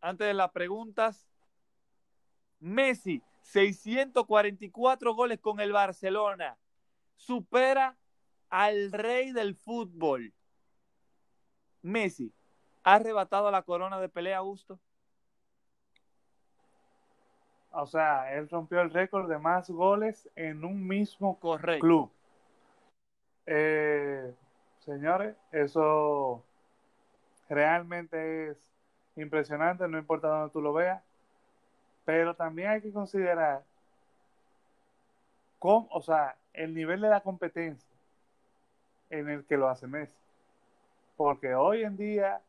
Antes 0.00 0.26
de 0.26 0.34
las 0.34 0.50
preguntas, 0.50 1.28
Messi, 2.58 3.22
644 3.42 5.14
goles 5.14 5.40
con 5.40 5.60
el 5.60 5.72
Barcelona. 5.72 6.58
Supera 7.16 7.96
al 8.48 8.92
rey 8.92 9.32
del 9.32 9.54
fútbol. 9.54 10.32
Messi, 11.82 12.32
¿ha 12.82 12.94
arrebatado 12.94 13.50
la 13.50 13.62
corona 13.62 14.00
de 14.00 14.08
pelea, 14.08 14.38
Augusto? 14.38 14.78
O 17.72 17.86
sea, 17.86 18.34
él 18.34 18.48
rompió 18.48 18.80
el 18.80 18.90
récord 18.90 19.28
de 19.28 19.38
más 19.38 19.70
goles 19.70 20.28
en 20.34 20.64
un 20.64 20.86
mismo 20.86 21.38
club. 21.80 22.10
Eh, 23.46 24.34
señores, 24.80 25.36
eso 25.52 26.42
realmente 27.48 28.50
es 28.50 28.56
impresionante, 29.16 29.86
no 29.88 29.98
importa 29.98 30.28
dónde 30.28 30.52
tú 30.52 30.60
lo 30.60 30.72
veas, 30.72 31.02
pero 32.04 32.34
también 32.34 32.70
hay 32.70 32.80
que 32.80 32.92
considerar 32.92 33.62
cómo, 35.58 35.88
o 35.90 36.00
sea, 36.00 36.36
el 36.52 36.74
nivel 36.74 37.00
de 37.00 37.08
la 37.08 37.20
competencia 37.20 37.90
en 39.10 39.28
el 39.28 39.44
que 39.44 39.56
lo 39.56 39.68
hace 39.68 39.86
Messi. 39.86 40.16
Porque 41.16 41.54
hoy 41.54 41.82
en 41.82 41.96
día, 41.96 42.40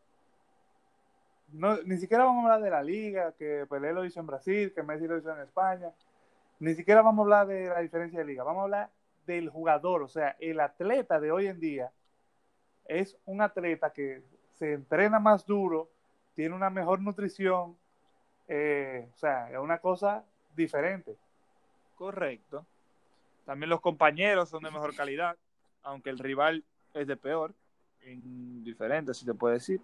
ni 1.52 1.98
siquiera 1.98 2.26
vamos 2.26 2.44
a 2.44 2.54
hablar 2.54 2.64
de 2.64 2.70
la 2.70 2.84
liga, 2.84 3.34
que 3.34 3.66
Pelé 3.70 3.94
lo 3.94 4.06
hizo 4.06 4.20
en 4.20 4.28
Brasil, 4.28 4.74
que 4.74 4.84
Messi 4.84 5.08
lo 5.08 5.18
hizo 5.18 5.32
en 5.32 5.42
España, 5.42 5.92
ni 6.60 6.74
siquiera 6.74 7.02
vamos 7.02 7.20
a 7.20 7.24
hablar 7.24 7.48
de 7.48 7.70
la 7.70 7.80
diferencia 7.80 8.20
de 8.20 8.26
liga, 8.26 8.44
vamos 8.44 8.62
a 8.62 8.64
hablar 8.64 8.90
del 9.26 9.50
jugador, 9.50 10.04
o 10.04 10.08
sea, 10.08 10.36
el 10.40 10.60
atleta 10.60 11.20
de 11.20 11.32
hoy 11.32 11.48
en 11.48 11.60
día 11.60 11.92
es 12.86 13.18
un 13.26 13.42
atleta 13.42 13.92
que 13.92 14.24
se 14.56 14.74
entrena 14.74 15.20
más 15.20 15.46
duro, 15.46 15.90
tiene 16.36 16.56
una 16.56 16.70
mejor 16.70 17.02
nutrición, 17.02 17.78
eh, 18.48 19.10
o 19.14 19.18
sea, 19.18 19.50
es 19.52 19.58
una 19.58 19.80
cosa 19.80 20.24
diferente. 20.56 21.16
Correcto. 21.96 22.66
También 23.46 23.70
los 23.70 23.82
compañeros 23.82 24.50
son 24.50 24.64
de 24.64 24.72
mejor 24.72 24.96
calidad 24.96 25.38
aunque 25.84 26.10
el 26.10 26.20
rival 26.20 26.64
es 26.94 27.08
de 27.08 27.18
peor, 27.18 27.54
indiferente, 28.06 29.14
si 29.14 29.26
te 29.26 29.34
puede 29.34 29.56
decir. 29.56 29.82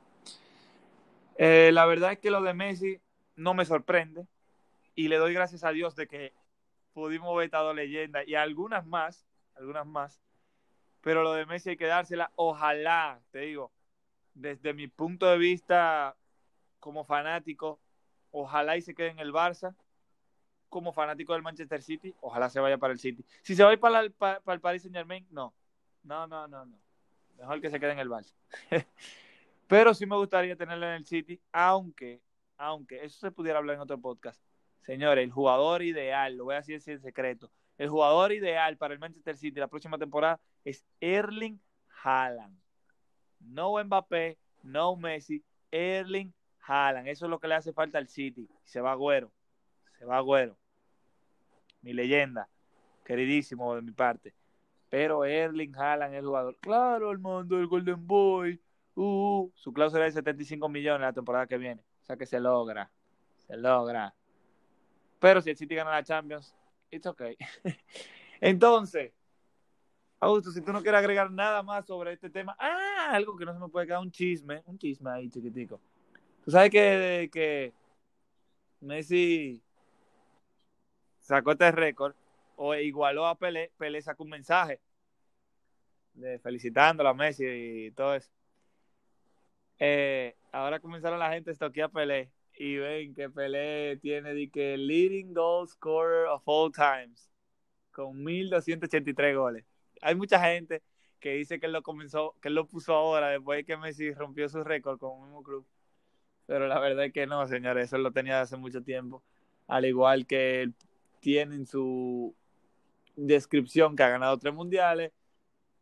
Eh, 1.38 1.70
la 1.72 1.86
verdad 1.86 2.14
es 2.14 2.20
que 2.20 2.32
lo 2.32 2.42
de 2.42 2.54
Messi 2.54 3.00
no 3.36 3.54
me 3.54 3.66
sorprende 3.66 4.28
y 4.96 5.08
le 5.08 5.18
doy 5.18 5.34
gracias 5.34 5.64
a 5.64 5.72
Dios 5.72 5.96
de 5.96 6.08
que 6.08 6.34
pudimos 6.94 7.36
ver 7.36 7.46
esta 7.46 7.72
leyenda 7.74 8.24
y 8.26 8.34
algunas 8.34 8.86
más, 8.88 9.28
algunas 9.56 9.86
más, 9.86 10.20
pero 11.02 11.22
lo 11.22 11.34
de 11.34 11.46
Messi 11.46 11.70
hay 11.70 11.78
que 11.78 11.86
dársela, 11.86 12.32
ojalá, 12.36 13.22
te 13.32 13.40
digo, 13.40 13.72
desde 14.34 14.74
mi 14.74 14.88
punto 14.88 15.28
de 15.28 15.38
vista 15.38 16.16
como 16.80 17.04
fanático, 17.04 17.80
ojalá 18.32 18.76
y 18.76 18.82
se 18.82 18.96
quede 18.96 19.10
en 19.10 19.20
el 19.20 19.32
Barça, 19.32 19.76
como 20.70 20.92
fanático 20.92 21.34
del 21.34 21.44
Manchester 21.44 21.84
City, 21.84 22.16
ojalá 22.20 22.50
se 22.50 22.60
vaya 22.60 22.80
para 22.80 22.94
el 22.94 23.00
City. 23.00 23.24
Si 23.44 23.56
se 23.56 23.64
va 23.64 23.70
a 23.70 23.74
ir 23.74 23.80
para, 23.80 24.10
para 24.10 24.54
el 24.54 24.60
Paris 24.60 24.82
Saint 24.82 24.96
Germain, 24.96 25.26
no, 25.30 25.54
no, 26.04 26.26
no, 26.26 26.48
no, 26.48 26.66
no. 26.66 26.80
Mejor 27.38 27.62
que 27.62 27.70
se 27.70 27.80
quede 27.80 27.92
en 27.92 28.00
el 28.00 28.10
Barça. 28.10 28.34
Pero 29.68 29.94
sí 29.94 30.06
me 30.06 30.16
gustaría 30.16 30.56
tenerlo 30.56 30.88
en 30.88 30.94
el 30.94 31.06
City, 31.06 31.40
aunque, 31.52 32.22
aunque, 32.58 33.04
eso 33.04 33.20
se 33.20 33.32
pudiera 33.32 33.60
hablar 33.60 33.76
en 33.76 33.82
otro 33.82 34.00
podcast. 34.00 34.42
Señores, 34.82 35.24
el 35.24 35.32
jugador 35.32 35.82
ideal, 35.82 36.38
lo 36.38 36.46
voy 36.46 36.56
a 36.56 36.62
decir 36.62 36.82
en 36.88 37.02
secreto, 37.02 37.52
el 37.78 37.90
jugador 37.90 38.32
ideal 38.32 38.78
para 38.78 38.94
el 38.94 39.00
Manchester 39.00 39.38
City 39.38 39.60
la 39.60 39.68
próxima 39.68 39.98
temporada 39.98 40.40
es 40.64 40.84
Erling 41.00 41.60
Haaland. 42.04 42.58
No 43.40 43.84
Mbappé, 43.84 44.38
no 44.64 44.96
Messi, 44.96 45.44
Erling 45.70 46.34
Haaland. 46.62 47.08
Eso 47.08 47.26
es 47.26 47.30
lo 47.30 47.40
que 47.40 47.48
le 47.48 47.56
hace 47.56 47.74
falta 47.74 47.98
al 47.98 48.08
City. 48.08 48.50
Se 48.64 48.82
va 48.82 48.96
Güero, 48.96 49.32
se 50.00 50.06
va 50.06 50.20
Güero. 50.22 50.58
Mi 51.82 51.94
leyenda, 51.94 52.50
queridísimo 53.06 53.76
de 53.76 53.82
mi 53.82 53.92
parte. 53.92 54.34
Pero 54.90 55.26
Erling 55.26 55.76
Haaland 55.76 56.14
es 56.14 56.20
el 56.20 56.26
jugador. 56.26 56.58
Claro, 56.62 57.12
el 57.12 57.20
mando 57.20 57.58
del 57.58 57.68
Golden 57.68 58.08
Boy. 58.08 58.60
Uh, 59.00 59.52
su 59.54 59.72
cláusula 59.72 60.08
es 60.08 60.16
de 60.16 60.22
75 60.22 60.68
millones 60.70 61.02
la 61.02 61.14
temporada 61.14 61.46
que 61.46 61.60
viene. 61.60 61.84
O 62.02 62.06
sea 62.06 62.18
que 62.18 62.26
se 62.26 62.40
logra. 62.40 62.90
Se 63.46 63.56
logra. 63.56 64.16
Pero 65.20 65.40
si 65.40 65.52
el 65.52 65.56
City 65.56 65.76
gana 65.76 65.92
la 65.92 66.04
Champions, 66.04 66.56
it's 66.90 67.06
okay. 67.06 67.38
Entonces, 68.42 69.14
Augusto, 70.20 70.50
si 70.50 70.62
tú 70.62 70.74
no 70.74 70.82
quieres 70.82 70.98
agregar 70.98 71.30
nada 71.30 71.62
más 71.62 71.86
sobre 71.86 72.14
este 72.14 72.32
tema, 72.32 72.56
ah, 72.60 73.10
algo 73.12 73.38
que 73.38 73.46
no 73.46 73.54
se 73.54 73.60
me 73.60 73.70
puede 73.70 73.86
quedar, 73.86 74.00
un 74.00 74.10
chisme, 74.10 74.64
un 74.66 74.80
chisme 74.80 75.12
ahí 75.12 75.30
chiquitico. 75.30 75.80
Tú 76.44 76.50
sabes 76.50 76.72
que, 76.72 77.30
que 77.32 77.74
Messi 78.82 79.62
sacó 81.20 81.52
este 81.52 81.72
récord 81.72 82.16
o 82.56 82.74
igualó 82.74 83.28
a 83.28 83.36
Pelé, 83.36 83.72
Pelé 83.78 84.02
sacó 84.02 84.24
un 84.24 84.32
mensaje 84.32 84.80
de 86.16 86.40
felicitándolo 86.40 87.10
a 87.10 87.14
Messi 87.14 87.46
y 87.46 87.92
todo 87.92 88.16
eso. 88.16 88.32
Eh, 89.80 90.36
ahora 90.52 90.80
comenzaron 90.80 91.20
la 91.20 91.32
gente 91.32 91.52
a 91.52 91.54
estoquear 91.54 91.92
Pelé 91.92 92.32
y 92.58 92.78
ven 92.78 93.14
que 93.14 93.30
Pelé 93.30 93.98
tiene 93.98 94.34
de 94.34 94.50
que 94.50 94.78
leading 94.78 95.34
goal 95.34 95.68
scorer 95.68 96.28
of 96.28 96.42
all 96.46 96.72
times 96.72 97.30
con 97.92 98.24
1283 98.24 99.36
goles. 99.36 99.66
Hay 100.02 100.16
mucha 100.16 100.40
gente 100.40 100.82
que 101.20 101.34
dice 101.34 101.60
que 101.60 101.66
él 101.66 101.72
lo 101.72 101.82
comenzó, 101.82 102.36
que 102.42 102.50
él 102.50 102.56
lo 102.56 102.68
puso 102.68 102.94
ahora 102.94 103.30
después 103.30 103.58
de 103.58 103.66
que 103.66 103.78
Messi 103.78 104.14
rompió 104.14 104.50
su 104.50 104.64
récord 104.64 105.00
con 105.00 105.12
un 105.18 105.24
mismo 105.24 105.44
club. 105.44 105.66
Pero 106.46 106.68
la 106.68 106.80
verdad 106.80 107.06
es 107.06 107.14
que 107.14 107.28
no, 107.28 107.46
señores, 107.48 107.86
eso 107.86 107.98
lo 107.98 108.12
tenía 108.12 108.42
hace 108.42 108.56
mucho 108.58 108.82
tiempo. 108.82 109.24
Al 109.68 109.86
igual 109.86 110.26
que 110.26 110.62
él 110.62 110.74
tiene 111.20 111.56
en 111.56 111.66
su 111.66 112.36
descripción 113.16 113.96
que 113.96 114.04
ha 114.04 114.10
ganado 114.10 114.38
tres 114.38 114.54
mundiales 114.54 115.12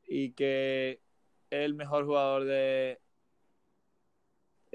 y 0.08 0.32
que 0.32 1.02
es 1.50 1.60
el 1.66 1.76
mejor 1.76 2.06
jugador 2.06 2.46
de 2.46 3.00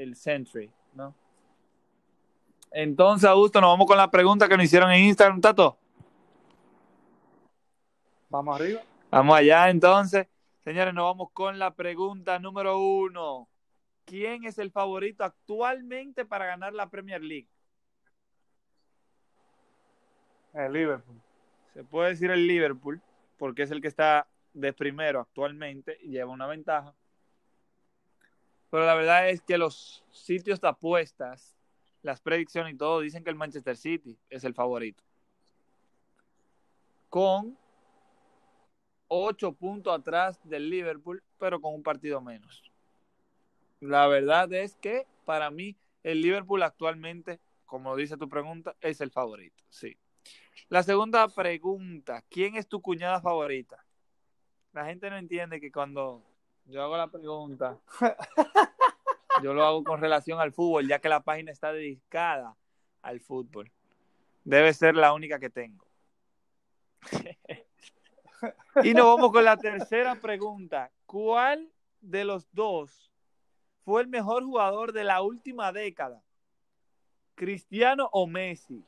el 0.02 0.16
Century, 0.16 0.70
¿no? 0.94 1.14
Entonces, 2.70 3.28
Augusto, 3.28 3.60
nos 3.60 3.70
vamos 3.70 3.86
con 3.86 3.96
la 3.96 4.10
pregunta 4.10 4.48
que 4.48 4.56
nos 4.56 4.64
hicieron 4.64 4.90
en 4.92 5.04
Instagram, 5.04 5.40
Tato. 5.40 5.76
Vamos 8.28 8.60
arriba. 8.60 8.80
Vamos 9.10 9.36
allá, 9.36 9.70
entonces. 9.70 10.28
Señores, 10.62 10.94
nos 10.94 11.04
vamos 11.04 11.30
con 11.32 11.58
la 11.58 11.74
pregunta 11.74 12.38
número 12.38 12.78
uno. 12.78 13.48
¿Quién 14.04 14.44
es 14.44 14.58
el 14.58 14.70
favorito 14.70 15.24
actualmente 15.24 16.24
para 16.24 16.46
ganar 16.46 16.72
la 16.72 16.88
Premier 16.88 17.22
League? 17.22 17.48
El 20.54 20.72
Liverpool. 20.72 21.20
Se 21.74 21.84
puede 21.84 22.10
decir 22.10 22.30
el 22.30 22.46
Liverpool, 22.46 23.00
porque 23.36 23.62
es 23.62 23.70
el 23.70 23.80
que 23.80 23.88
está 23.88 24.26
de 24.52 24.72
primero 24.72 25.20
actualmente 25.20 25.98
y 26.02 26.10
lleva 26.10 26.32
una 26.32 26.46
ventaja. 26.46 26.94
Pero 28.70 28.86
la 28.86 28.94
verdad 28.94 29.28
es 29.28 29.42
que 29.42 29.58
los 29.58 30.04
sitios 30.10 30.60
de 30.60 30.68
apuestas, 30.68 31.56
las 32.02 32.20
predicciones 32.20 32.74
y 32.74 32.76
todo 32.76 33.00
dicen 33.00 33.24
que 33.24 33.30
el 33.30 33.36
Manchester 33.36 33.76
City 33.76 34.16
es 34.30 34.44
el 34.44 34.54
favorito. 34.54 35.02
Con 37.08 37.58
ocho 39.08 39.52
puntos 39.52 39.92
atrás 39.92 40.38
del 40.44 40.70
Liverpool, 40.70 41.22
pero 41.38 41.60
con 41.60 41.74
un 41.74 41.82
partido 41.82 42.20
menos. 42.20 42.70
La 43.80 44.06
verdad 44.06 44.52
es 44.52 44.76
que 44.76 45.06
para 45.24 45.50
mí 45.50 45.74
el 46.04 46.20
Liverpool 46.20 46.62
actualmente, 46.62 47.40
como 47.66 47.96
dice 47.96 48.16
tu 48.16 48.28
pregunta, 48.28 48.76
es 48.80 49.00
el 49.00 49.10
favorito, 49.10 49.64
sí. 49.68 49.96
La 50.68 50.84
segunda 50.84 51.26
pregunta, 51.26 52.22
¿quién 52.30 52.54
es 52.54 52.68
tu 52.68 52.80
cuñada 52.80 53.20
favorita? 53.20 53.84
La 54.72 54.84
gente 54.84 55.10
no 55.10 55.16
entiende 55.16 55.60
que 55.60 55.72
cuando 55.72 56.22
yo 56.70 56.82
hago 56.82 56.96
la 56.96 57.08
pregunta, 57.08 57.78
yo 59.42 59.52
lo 59.52 59.64
hago 59.64 59.82
con 59.84 60.00
relación 60.00 60.40
al 60.40 60.52
fútbol, 60.52 60.86
ya 60.86 61.00
que 61.00 61.08
la 61.08 61.22
página 61.22 61.50
está 61.50 61.72
dedicada 61.72 62.56
al 63.02 63.20
fútbol. 63.20 63.70
Debe 64.44 64.72
ser 64.72 64.94
la 64.94 65.12
única 65.12 65.38
que 65.38 65.50
tengo. 65.50 65.86
y 68.84 68.94
nos 68.94 69.04
vamos 69.04 69.32
con 69.32 69.44
la 69.44 69.56
tercera 69.56 70.14
pregunta. 70.14 70.90
¿Cuál 71.06 71.70
de 72.00 72.24
los 72.24 72.50
dos 72.52 73.12
fue 73.84 74.02
el 74.02 74.08
mejor 74.08 74.44
jugador 74.44 74.92
de 74.92 75.04
la 75.04 75.22
última 75.22 75.72
década? 75.72 76.22
¿Cristiano 77.34 78.08
o 78.12 78.26
Messi? 78.26 78.84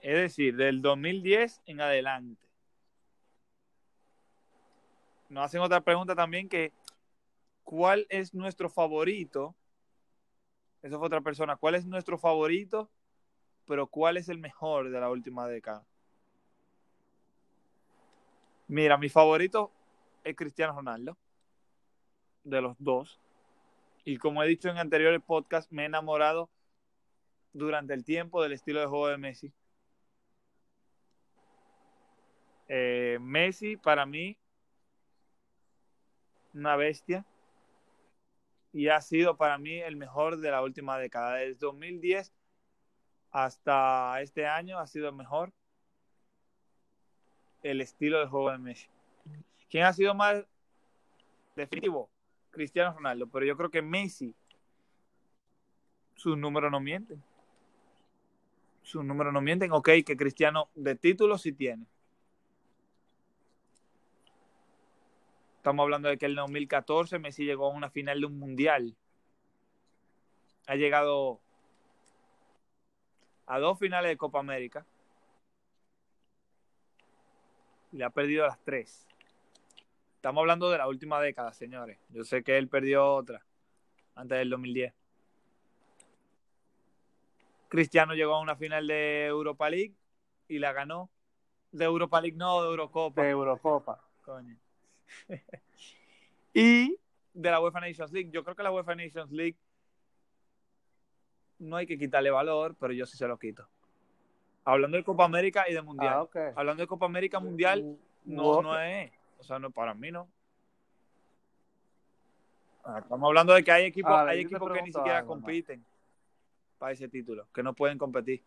Es 0.00 0.14
decir, 0.14 0.56
del 0.56 0.82
2010 0.82 1.62
en 1.66 1.80
adelante. 1.80 2.49
Nos 5.30 5.44
hacen 5.44 5.60
otra 5.60 5.80
pregunta 5.80 6.16
también 6.16 6.48
que 6.48 6.72
¿cuál 7.62 8.04
es 8.10 8.34
nuestro 8.34 8.68
favorito? 8.68 9.54
Eso 10.82 10.98
fue 10.98 11.06
otra 11.06 11.20
persona. 11.20 11.56
¿Cuál 11.56 11.76
es 11.76 11.86
nuestro 11.86 12.18
favorito? 12.18 12.90
Pero 13.64 13.86
¿cuál 13.86 14.16
es 14.16 14.28
el 14.28 14.38
mejor 14.38 14.90
de 14.90 15.00
la 15.00 15.08
última 15.08 15.46
década? 15.46 15.86
Mira, 18.66 18.98
mi 18.98 19.08
favorito 19.08 19.70
es 20.24 20.34
Cristiano 20.34 20.72
Ronaldo. 20.72 21.16
De 22.42 22.60
los 22.60 22.74
dos. 22.80 23.20
Y 24.04 24.16
como 24.16 24.42
he 24.42 24.48
dicho 24.48 24.68
en 24.68 24.78
anteriores 24.78 25.22
podcasts, 25.22 25.70
me 25.70 25.82
he 25.82 25.86
enamorado 25.86 26.50
durante 27.52 27.94
el 27.94 28.04
tiempo 28.04 28.42
del 28.42 28.52
estilo 28.52 28.80
de 28.80 28.86
juego 28.86 29.06
de 29.06 29.18
Messi. 29.18 29.52
Eh, 32.66 33.18
Messi, 33.20 33.76
para 33.76 34.06
mí, 34.06 34.39
una 36.54 36.76
bestia. 36.76 37.24
Y 38.72 38.88
ha 38.88 39.00
sido 39.00 39.36
para 39.36 39.58
mí 39.58 39.80
el 39.80 39.96
mejor 39.96 40.38
de 40.38 40.50
la 40.50 40.62
última 40.62 40.98
década. 40.98 41.34
Desde 41.36 41.54
2010 41.54 42.32
hasta 43.32 44.20
este 44.20 44.46
año 44.46 44.78
ha 44.78 44.86
sido 44.86 45.08
el 45.08 45.14
mejor 45.14 45.52
el 47.62 47.80
estilo 47.80 48.20
de 48.20 48.26
juego 48.26 48.50
de 48.50 48.58
Messi. 48.58 48.88
¿Quién 49.68 49.84
ha 49.84 49.92
sido 49.92 50.14
más 50.14 50.44
definitivo? 51.56 52.08
Cristiano 52.50 52.92
Ronaldo. 52.92 53.28
Pero 53.28 53.46
yo 53.46 53.56
creo 53.56 53.70
que 53.70 53.82
Messi, 53.82 54.34
sus 56.14 56.36
números 56.36 56.70
no 56.70 56.80
mienten. 56.80 57.22
Sus 58.82 59.04
números 59.04 59.32
no 59.32 59.40
mienten. 59.40 59.72
Ok, 59.72 59.90
que 60.04 60.16
Cristiano 60.16 60.68
de 60.74 60.96
título 60.96 61.38
sí 61.38 61.52
tiene. 61.52 61.86
Estamos 65.60 65.84
hablando 65.84 66.08
de 66.08 66.16
que 66.16 66.24
en 66.24 66.30
el 66.30 66.36
2014 66.36 67.18
Messi 67.18 67.44
llegó 67.44 67.66
a 67.66 67.74
una 67.74 67.90
final 67.90 68.18
de 68.18 68.24
un 68.24 68.38
mundial. 68.38 68.96
Ha 70.66 70.74
llegado 70.74 71.38
a 73.44 73.58
dos 73.58 73.78
finales 73.78 74.08
de 74.08 74.16
Copa 74.16 74.38
América. 74.38 74.86
Y 77.92 77.98
le 77.98 78.04
ha 78.04 78.10
perdido 78.10 78.46
las 78.46 78.58
tres. 78.64 79.06
Estamos 80.14 80.40
hablando 80.40 80.70
de 80.70 80.78
la 80.78 80.88
última 80.88 81.20
década, 81.20 81.52
señores. 81.52 81.98
Yo 82.08 82.24
sé 82.24 82.42
que 82.42 82.56
él 82.56 82.66
perdió 82.66 83.14
otra 83.14 83.44
antes 84.14 84.38
del 84.38 84.48
2010. 84.48 84.94
Cristiano 87.68 88.14
llegó 88.14 88.36
a 88.36 88.40
una 88.40 88.56
final 88.56 88.86
de 88.86 89.26
Europa 89.26 89.68
League 89.68 89.94
y 90.48 90.58
la 90.58 90.72
ganó. 90.72 91.10
De 91.70 91.84
Europa 91.84 92.18
League, 92.22 92.38
no, 92.38 92.62
de 92.62 92.70
Eurocopa. 92.70 93.20
De 93.20 93.28
Eurocopa. 93.28 94.02
Coño. 94.22 94.56
y 96.54 96.96
de 97.34 97.50
la 97.50 97.60
UEFA 97.60 97.80
Nations 97.80 98.12
League. 98.12 98.30
Yo 98.30 98.42
creo 98.44 98.56
que 98.56 98.62
la 98.62 98.72
UEFA 98.72 98.94
Nations 98.94 99.30
League 99.30 99.56
no 101.58 101.76
hay 101.76 101.86
que 101.86 101.98
quitarle 101.98 102.30
valor, 102.30 102.74
pero 102.78 102.92
yo 102.92 103.06
sí 103.06 103.16
se 103.16 103.26
lo 103.26 103.38
quito. 103.38 103.68
Hablando 104.64 104.96
de 104.96 105.04
Copa 105.04 105.24
América 105.24 105.64
y 105.68 105.74
de 105.74 105.82
Mundial. 105.82 106.14
Ah, 106.14 106.22
okay. 106.22 106.52
Hablando 106.54 106.82
de 106.82 106.86
Copa 106.86 107.06
América 107.06 107.40
Mundial, 107.40 107.98
no, 108.24 108.62
no 108.62 108.78
es. 108.78 109.10
O 109.38 109.42
sea, 109.42 109.58
no, 109.58 109.70
para 109.70 109.94
mí 109.94 110.10
no. 110.10 110.28
Ah, 112.84 113.00
estamos 113.02 113.28
hablando 113.28 113.52
de 113.54 113.62
que 113.62 113.72
hay 113.72 113.84
equipos, 113.84 114.12
hay 114.12 114.40
equipos 114.40 114.72
que 114.72 114.82
ni 114.82 114.92
siquiera 114.92 115.18
algo, 115.18 115.34
man. 115.34 115.42
compiten 115.42 115.84
para 116.78 116.92
ese 116.92 117.08
título, 117.08 117.46
que 117.54 117.62
no 117.62 117.74
pueden 117.74 117.98
competir. 117.98 118.42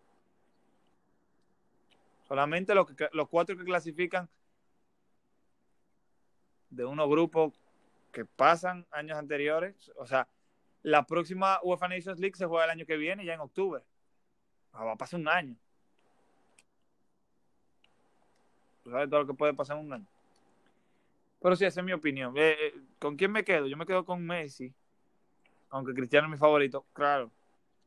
Solamente 2.28 2.74
los, 2.74 2.88
que, 2.88 3.10
los 3.14 3.30
cuatro 3.30 3.56
que 3.56 3.64
clasifican 3.64 4.28
de 6.76 6.86
unos 6.86 7.10
grupos 7.10 7.54
que 8.12 8.26
pasan 8.26 8.86
años 8.92 9.18
anteriores. 9.18 9.92
O 9.98 10.06
sea, 10.06 10.28
la 10.82 11.06
próxima 11.06 11.60
UEFA 11.64 11.88
Nations 11.88 12.20
League 12.20 12.36
se 12.36 12.46
juega 12.46 12.66
el 12.66 12.72
año 12.72 12.86
que 12.86 12.98
viene, 12.98 13.26
ya 13.26 13.34
en 13.34 13.40
octubre. 13.40 13.84
Ah, 14.72 14.84
Va 14.86 14.94
a 14.94 14.98
pasar 14.98 15.20
un 15.20 15.28
año. 15.28 15.56
Tú 18.84 18.92
sabes 18.92 19.10
todo 19.10 19.22
lo 19.22 19.28
que 19.28 19.34
puede 19.34 19.54
pasar 19.54 19.78
en 19.78 19.86
un 19.86 19.94
año. 19.94 20.06
Pero 21.42 21.56
sí, 21.56 21.66
esa 21.66 21.82
es 21.82 21.86
mi 21.86 21.94
opinión. 21.94 22.34
Eh, 22.38 22.56
eh, 22.60 22.74
¿Con 23.00 23.16
quién 23.16 23.32
me 23.32 23.44
quedo? 23.44 23.68
Yo 23.68 23.78
me 23.78 23.86
quedo 23.86 24.06
con 24.06 24.26
Messi. 24.26 24.74
Aunque 25.70 25.94
Cristiano 25.94 26.28
es 26.28 26.32
mi 26.32 26.38
favorito. 26.38 26.86
Claro, 26.94 27.32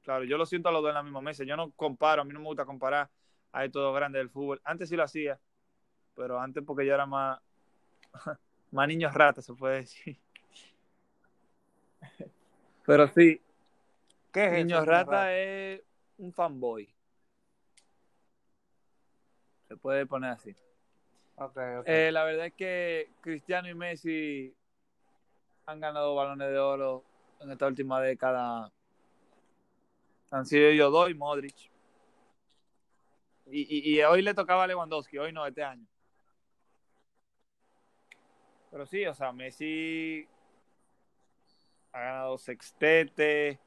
claro. 0.03 0.25
Yo 0.25 0.37
lo 0.37 0.47
siento 0.47 0.69
a 0.69 0.73
los 0.73 0.83
dos 0.83 0.91
en 0.91 0.95
la 0.95 1.03
misma 1.03 1.21
mesa. 1.21 1.45
Yo 1.45 1.57
no 1.57 1.71
comparo, 1.73 2.23
a 2.23 2.25
mí 2.25 2.33
no 2.33 2.41
me 2.41 2.47
gusta 2.47 2.65
comparar 2.65 3.11
a 3.53 3.65
estos 3.65 3.83
dos 3.83 3.95
grandes 3.95 4.21
del 4.21 4.31
fútbol. 4.31 4.61
Antes 4.65 4.89
sí 4.89 4.97
lo 4.97 5.05
hacía, 5.05 5.41
pero 6.15 6.41
antes 6.41 6.63
porque 6.65 6.85
yo 6.87 6.95
era 6.95 7.07
más, 7.07 7.41
Más 8.71 8.89
niños 8.89 9.15
rata, 9.15 9.41
se 9.43 9.55
puede 9.55 9.81
decir. 9.81 10.19
Pero 12.87 13.09
sí. 13.09 13.41
¿Qué 14.33 14.47
es 14.47 14.53
Niños 14.53 14.83
eso, 14.83 14.91
rata 14.91 15.35
es 15.37 15.83
un 16.19 16.33
fanboy. 16.33 16.89
Se 19.69 19.77
puede 19.77 20.07
poner 20.07 20.31
así. 20.31 20.55
Ok, 21.37 21.57
ok. 21.81 21.85
Eh, 21.87 22.11
la 22.13 22.25
verdad 22.25 22.47
es 22.47 22.55
que 22.55 23.11
Cristiano 23.21 23.69
y 23.69 23.75
Messi 23.75 24.55
han 25.67 25.81
ganado 25.81 26.15
balones 26.15 26.49
de 26.49 26.59
oro 26.59 27.05
en 27.41 27.51
esta 27.51 27.67
última 27.67 28.01
década. 28.01 28.71
Han 30.31 30.47
sido 30.47 30.69
ellos 30.69 30.93
dos 30.93 31.11
y 31.11 31.15
Modric. 31.15 31.57
Y, 33.47 33.61
y- 33.63 33.97
y 33.99 34.03
hoy 34.03 34.23
le 34.23 34.35
tocaba 34.35 34.65
a 34.65 34.67
Lewandowski, 34.67 35.19
hoy 35.19 35.33
no, 35.33 35.47
este 35.47 35.63
año. 35.63 35.87
Pero 38.77 38.85
sí, 38.85 39.07
o 39.07 39.15
sea, 39.15 39.33
Messi 39.33 40.29
ha 41.93 41.99
ganado 41.99 42.37
sextete. 42.37 43.59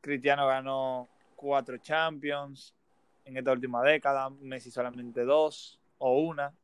Cristiano 0.00 0.46
ganó 0.46 1.10
cuatro 1.36 1.76
Champions 1.76 2.74
en 3.22 3.36
esta 3.36 3.52
última 3.52 3.82
década. 3.82 4.30
Messi 4.30 4.70
solamente 4.70 5.26
dos 5.26 5.78
o 5.98 6.20
una. 6.20 6.54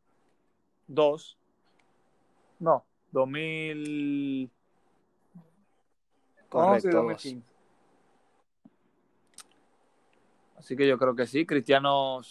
Dos. 0.86 1.36
No, 2.60 2.86
2000. 3.10 4.50
11 5.34 5.38
y 6.38 6.48
Correcto, 6.48 6.88
dos. 6.88 7.06
2015. 7.08 7.52
Así 10.56 10.74
que 10.74 10.88
yo 10.88 10.96
creo 10.96 11.14
que 11.14 11.26
sí. 11.26 11.44
Cristiano 11.44 12.22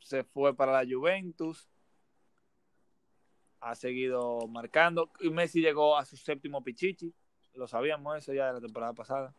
se 0.00 0.24
fue 0.24 0.56
para 0.56 0.72
la 0.82 0.90
Juventus. 0.90 1.68
Ha 3.66 3.74
seguido 3.74 4.46
marcando. 4.48 5.10
Y 5.20 5.30
Messi 5.30 5.62
llegó 5.62 5.96
a 5.96 6.04
su 6.04 6.18
séptimo 6.18 6.62
pichichi. 6.62 7.14
Lo 7.54 7.66
sabíamos 7.66 8.18
eso 8.18 8.34
ya 8.34 8.48
de 8.48 8.52
la 8.52 8.60
temporada 8.60 8.92
pasada. 8.92 9.34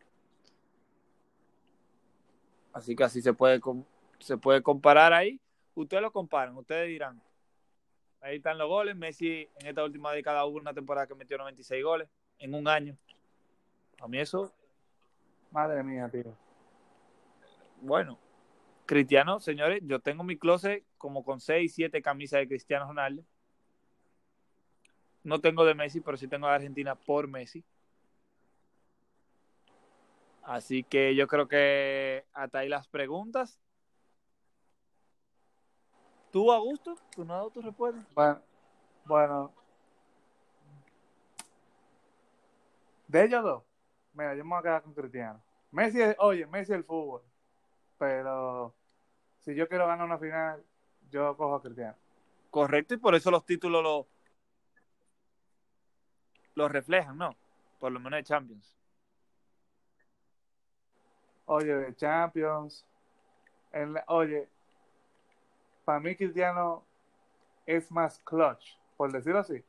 Así 2.72 2.96
que 2.96 3.04
así 3.04 3.22
se 3.22 3.32
puede, 3.32 3.60
se 4.18 4.36
puede 4.36 4.62
comparar 4.62 5.12
ahí. 5.12 5.40
Ustedes 5.76 6.02
lo 6.02 6.10
comparan, 6.10 6.56
ustedes 6.56 6.88
dirán. 6.88 7.22
Ahí 8.20 8.38
están 8.38 8.58
los 8.58 8.66
goles. 8.66 8.96
Messi 8.96 9.48
en 9.60 9.66
esta 9.68 9.84
última 9.84 10.12
década 10.12 10.44
hubo 10.44 10.56
una 10.58 10.74
temporada 10.74 11.06
que 11.06 11.14
metió 11.14 11.38
96 11.38 11.84
goles 11.84 12.08
en 12.40 12.52
un 12.54 12.66
año. 12.66 12.96
A 14.00 14.08
mí 14.08 14.18
eso, 14.18 14.52
Madre 15.52 15.84
mía, 15.84 16.08
tío. 16.10 16.36
bueno. 17.80 18.18
Cristiano, 18.86 19.38
señores, 19.38 19.82
yo 19.84 20.00
tengo 20.00 20.24
mi 20.24 20.36
closet 20.36 20.84
como 20.98 21.24
con 21.24 21.40
6, 21.40 21.72
7 21.74 22.02
camisas 22.02 22.40
de 22.40 22.48
Cristiano 22.48 22.86
Ronaldo. 22.86 23.22
No 25.26 25.40
tengo 25.40 25.64
de 25.64 25.74
Messi, 25.74 26.00
pero 26.00 26.16
sí 26.16 26.28
tengo 26.28 26.46
de 26.46 26.54
Argentina 26.54 26.94
por 26.94 27.26
Messi. 27.26 27.64
Así 30.44 30.84
que 30.84 31.16
yo 31.16 31.26
creo 31.26 31.48
que 31.48 32.24
hasta 32.32 32.60
ahí 32.60 32.68
las 32.68 32.86
preguntas. 32.86 33.58
¿Tú, 36.30 36.52
Augusto? 36.52 36.96
¿Tú 37.16 37.24
no 37.24 37.34
has 37.34 37.38
dado 37.40 37.50
tu 37.50 37.60
respuesta? 37.60 38.00
Bueno, 38.14 38.40
bueno. 39.04 39.52
De 43.08 43.24
ellos 43.24 43.42
dos, 43.42 43.64
mira, 44.12 44.36
yo 44.36 44.44
me 44.44 44.50
voy 44.50 44.58
a 44.60 44.62
quedar 44.62 44.82
con 44.82 44.94
Cristiano. 44.94 45.42
Messi, 45.72 46.00
es- 46.02 46.14
oye, 46.20 46.46
Messi 46.46 46.70
es 46.72 46.78
el 46.78 46.84
fútbol. 46.84 47.22
Pero 47.98 48.72
si 49.40 49.56
yo 49.56 49.66
quiero 49.66 49.88
ganar 49.88 50.06
una 50.06 50.18
final, 50.18 50.62
yo 51.10 51.36
cojo 51.36 51.56
a 51.56 51.62
Cristiano. 51.62 51.96
Correcto, 52.50 52.94
y 52.94 52.98
por 52.98 53.16
eso 53.16 53.32
los 53.32 53.44
títulos 53.44 53.82
lo, 53.82 54.06
lo 56.56 56.68
reflejan, 56.68 57.16
¿no? 57.16 57.36
Por 57.78 57.92
lo 57.92 58.00
menos 58.00 58.18
de 58.18 58.24
Champions. 58.24 58.74
Oye, 61.44 61.72
de 61.74 61.94
Champions. 61.94 62.84
en 63.72 63.92
la- 63.92 64.04
oye, 64.08 64.48
para 65.84 66.00
mí 66.00 66.16
Cristiano 66.16 66.82
es 67.66 67.90
más 67.90 68.18
clutch, 68.20 68.78
por 68.96 69.12
decirlo 69.12 69.40
así. 69.40 69.62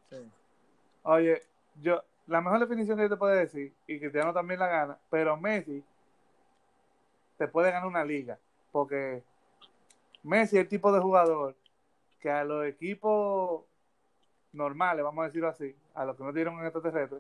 Oye, 1.04 1.42
yo, 1.82 2.02
la 2.28 2.40
mejor 2.40 2.60
definición 2.60 2.96
que 2.98 3.04
yo 3.04 3.10
te 3.10 3.18
puedo 3.18 3.34
decir, 3.34 3.74
y 3.86 4.00
Cristiano 4.00 4.34
también 4.34 4.62
la 4.62 4.68
gana, 4.68 4.98
pero 5.10 5.36
Messi 5.36 5.84
te 7.38 7.48
puede 7.50 7.72
ganar 7.72 7.88
una 7.88 8.06
liga, 8.06 8.40
porque 8.72 9.24
Messi 10.24 10.56
es 10.58 10.64
el 10.64 10.70
tipo 10.70 10.92
de 10.94 11.02
jugador 11.02 11.56
que 12.22 12.30
a 12.32 12.46
los 12.46 12.66
equipos 12.66 13.66
normales, 14.58 15.04
vamos 15.04 15.24
a 15.24 15.28
decirlo 15.28 15.50
así, 15.50 15.76
a 15.94 16.06
los 16.06 16.18
que 16.18 16.24
no 16.24 16.34
dieron 16.34 16.60
en 16.60 16.66
extraterrestre, 16.66 17.20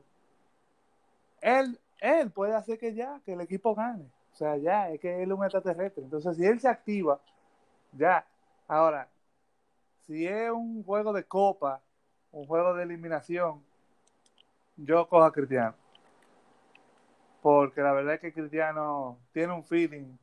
él, 1.41 1.79
él 1.99 2.31
puede 2.31 2.55
hacer 2.55 2.77
que 2.77 2.93
ya, 2.93 3.21
que 3.25 3.33
el 3.33 3.41
equipo 3.41 3.75
gane. 3.75 4.09
O 4.33 4.35
sea, 4.35 4.57
ya, 4.57 4.89
es 4.89 4.99
que 4.99 5.23
él 5.23 5.31
es 5.31 5.37
un 5.37 5.43
extraterrestre. 5.43 6.03
Entonces, 6.03 6.35
si 6.37 6.45
él 6.45 6.59
se 6.59 6.67
activa, 6.67 7.19
ya. 7.93 8.25
Ahora, 8.67 9.07
si 10.05 10.27
es 10.27 10.51
un 10.51 10.83
juego 10.83 11.13
de 11.13 11.23
copa, 11.23 11.81
un 12.31 12.45
juego 12.45 12.73
de 12.73 12.83
eliminación, 12.83 13.63
yo 14.75 15.07
cojo 15.07 15.23
a 15.23 15.31
Cristiano. 15.31 15.75
Porque 17.41 17.81
la 17.81 17.93
verdad 17.93 18.15
es 18.15 18.19
que 18.19 18.33
Cristiano 18.33 19.17
tiene 19.31 19.53
un 19.53 19.63
feeling 19.63 20.17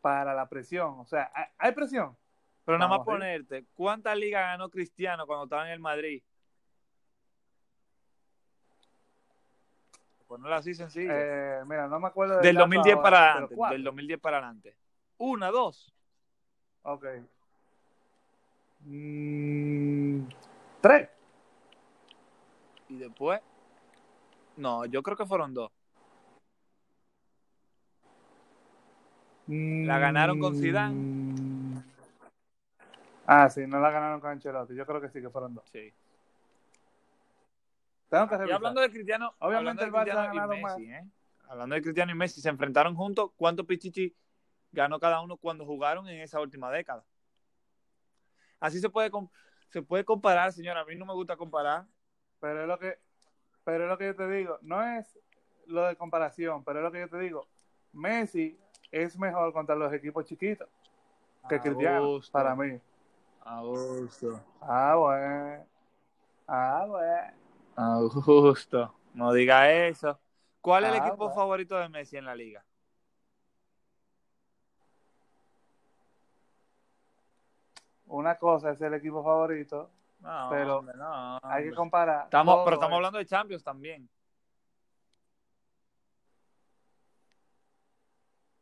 para 0.00 0.34
la 0.34 0.48
presión. 0.48 0.98
O 0.98 1.04
sea, 1.06 1.30
hay, 1.58 1.72
presión. 1.72 2.16
Pero 2.68 2.76
nada 2.76 2.98
más 2.98 3.00
ponerte, 3.06 3.64
¿cuántas 3.72 4.14
ligas 4.14 4.42
ganó 4.42 4.68
Cristiano 4.68 5.26
cuando 5.26 5.44
estaba 5.44 5.66
en 5.68 5.72
el 5.72 5.80
Madrid? 5.80 6.22
Ponerlo 10.26 10.54
así 10.54 10.74
sencillo. 10.74 11.10
Eh, 11.10 11.62
mira, 11.64 11.88
no 11.88 11.98
me 11.98 12.08
acuerdo 12.08 12.40
del 12.40 12.56
dato 12.56 12.66
2010 12.66 12.94
ahora, 12.94 13.02
para 13.02 13.32
adelante. 13.32 13.54
Del 13.70 13.84
2010 13.84 14.20
para 14.20 14.36
adelante. 14.36 14.76
Una, 15.16 15.50
dos. 15.50 15.94
Ok. 16.82 17.06
Mm, 18.80 20.24
tres. 20.82 21.08
Y 22.90 22.98
después. 22.98 23.40
No, 24.58 24.84
yo 24.84 25.02
creo 25.02 25.16
que 25.16 25.24
fueron 25.24 25.54
dos. 25.54 25.72
La 29.46 29.98
ganaron 29.98 30.38
con 30.38 30.54
Zidane. 30.54 31.27
Ah, 33.30 33.50
sí, 33.50 33.66
no 33.66 33.78
la 33.78 33.90
ganaron 33.90 34.20
con 34.20 34.30
Ancelotti. 34.30 34.74
Yo 34.74 34.86
creo 34.86 35.02
que 35.02 35.10
sí 35.10 35.20
que 35.20 35.28
fueron 35.28 35.54
dos. 35.54 35.68
Sí. 35.70 35.92
Tengo 38.08 38.26
que 38.26 38.34
Y 38.34 38.38
revisar. 38.38 38.56
hablando 38.56 38.80
de 38.80 38.90
Cristiano, 38.90 39.34
Obviamente 39.40 39.84
el 39.84 39.92
Barça 39.92 40.16
ha 40.16 40.24
y 40.32 40.38
ganado 40.38 40.54
Messi, 40.56 40.90
¿eh? 40.90 41.04
Hablando 41.46 41.74
de 41.74 41.82
Cristiano 41.82 42.10
y 42.10 42.14
Messi, 42.14 42.40
se 42.40 42.48
enfrentaron 42.48 42.94
juntos. 42.94 43.30
¿Cuántos 43.36 43.66
pichichi 43.66 44.16
ganó 44.72 44.98
cada 44.98 45.20
uno 45.20 45.36
cuando 45.36 45.66
jugaron 45.66 46.08
en 46.08 46.22
esa 46.22 46.40
última 46.40 46.70
década? 46.70 47.04
Así 48.60 48.80
se 48.80 48.88
puede, 48.88 49.10
se 49.68 49.82
puede 49.82 50.06
comparar, 50.06 50.50
señora. 50.54 50.80
A 50.80 50.84
mí 50.86 50.96
no 50.96 51.04
me 51.04 51.12
gusta 51.12 51.36
comparar. 51.36 51.84
Pero 52.40 52.62
es 52.62 52.66
lo 52.68 52.78
que, 52.78 52.98
pero 53.62 53.84
es 53.84 53.90
lo 53.90 53.98
que 53.98 54.06
yo 54.06 54.16
te 54.16 54.26
digo. 54.30 54.58
No 54.62 54.82
es 54.82 55.18
lo 55.66 55.84
de 55.84 55.96
comparación, 55.96 56.64
pero 56.64 56.78
es 56.78 56.82
lo 56.82 56.92
que 56.92 57.00
yo 57.00 57.08
te 57.10 57.18
digo. 57.18 57.46
Messi 57.92 58.58
es 58.90 59.18
mejor 59.18 59.52
contra 59.52 59.76
los 59.76 59.92
equipos 59.92 60.24
chiquitos 60.24 60.66
que 61.46 61.60
Cristiano, 61.60 61.98
Augusto, 61.98 62.32
para 62.32 62.54
mí. 62.56 62.80
Augusto. 63.48 64.40
Ah, 64.60 64.94
bueno. 64.96 65.66
Ah, 66.46 66.84
bueno. 66.86 67.32
Augusto. 67.76 68.94
No 69.14 69.32
diga 69.32 69.72
eso. 69.86 70.18
¿Cuál 70.60 70.84
es 70.84 70.90
el 70.90 70.96
Ah, 70.96 70.98
equipo 70.98 71.16
bueno. 71.16 71.34
favorito 71.34 71.76
de 71.78 71.88
Messi 71.88 72.16
en 72.18 72.26
la 72.26 72.34
liga? 72.34 72.62
Una 78.06 78.36
cosa 78.36 78.70
es 78.72 78.80
el 78.80 78.94
equipo 78.94 79.22
favorito, 79.22 79.90
No, 80.20 80.48
Pero 80.50 80.78
hombre, 80.78 80.96
no, 80.96 81.38
hay 81.42 81.64
que 81.64 81.74
comparar. 81.74 82.24
Estamos, 82.24 82.54
todo 82.56 82.64
pero 82.64 82.74
estamos 82.74 82.96
hablando 82.96 83.18
de 83.18 83.26
Champions 83.26 83.62
también. 83.62 84.08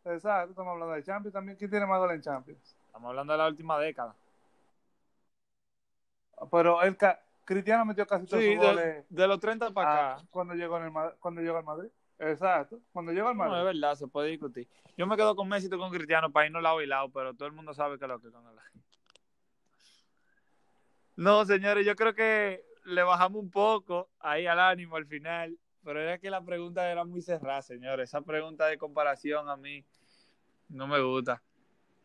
Exacto, 0.04 0.50
estamos 0.50 0.72
hablando 0.72 0.94
de 0.94 1.02
Champions 1.02 1.32
también. 1.32 1.56
¿Quién 1.58 1.70
tiene 1.70 1.86
más 1.86 1.98
goles 1.98 2.16
en 2.16 2.22
Champions? 2.22 2.76
Estamos 2.86 3.08
hablando 3.08 3.32
de 3.32 3.38
la 3.38 3.48
última 3.48 3.78
década. 3.78 4.14
Pero 6.50 6.82
el 6.82 6.96
ca- 6.96 7.20
Cristiano 7.44 7.84
metió 7.84 8.06
casi 8.06 8.26
todos 8.26 8.42
Sí, 8.42 8.50
sus 8.54 8.58
goles 8.58 8.84
de, 8.84 9.04
de 9.08 9.26
los 9.28 9.38
30 9.40 9.70
para 9.72 10.12
acá. 10.14 10.26
cuando 10.30 10.54
llegó 10.54 10.78
en 10.78 10.84
el 10.84 10.92
cuando 11.20 11.40
llegó 11.40 11.56
al 11.58 11.64
Madrid. 11.64 11.88
Exacto, 12.18 12.80
cuando 12.92 13.12
llegó 13.12 13.28
al 13.28 13.36
No, 13.36 13.44
Madrid. 13.44 13.58
es 13.58 13.64
verdad, 13.64 13.94
se 13.94 14.06
puede 14.08 14.28
discutir. 14.30 14.66
Yo 14.96 15.06
me 15.06 15.16
quedo 15.16 15.36
con 15.36 15.48
Messi 15.48 15.66
y 15.66 15.70
tú 15.70 15.78
con 15.78 15.90
Cristiano 15.92 16.32
para 16.32 16.46
irnos 16.46 16.62
lado 16.62 16.80
y 16.80 16.86
lado, 16.86 17.10
pero 17.10 17.34
todo 17.34 17.46
el 17.46 17.52
mundo 17.54 17.74
sabe 17.74 17.98
que 17.98 18.04
es 18.04 18.08
lo 18.08 18.20
que 18.20 18.30
con 18.30 18.46
el 18.46 18.56
No, 21.16 21.44
señores, 21.44 21.84
yo 21.86 21.94
creo 21.96 22.14
que 22.14 22.64
le 22.84 23.02
bajamos 23.02 23.42
un 23.42 23.50
poco 23.50 24.10
ahí 24.20 24.46
al 24.46 24.60
ánimo 24.60 24.96
al 24.96 25.06
final, 25.06 25.58
pero 25.82 26.00
era 26.00 26.18
que 26.18 26.30
la 26.30 26.42
pregunta 26.44 26.90
era 26.90 27.04
muy 27.04 27.22
cerrada, 27.22 27.62
señores. 27.62 28.10
Esa 28.10 28.20
pregunta 28.20 28.66
de 28.66 28.76
comparación 28.78 29.48
a 29.48 29.56
mí 29.56 29.84
no 30.68 30.86
me 30.86 31.00
gusta. 31.00 31.42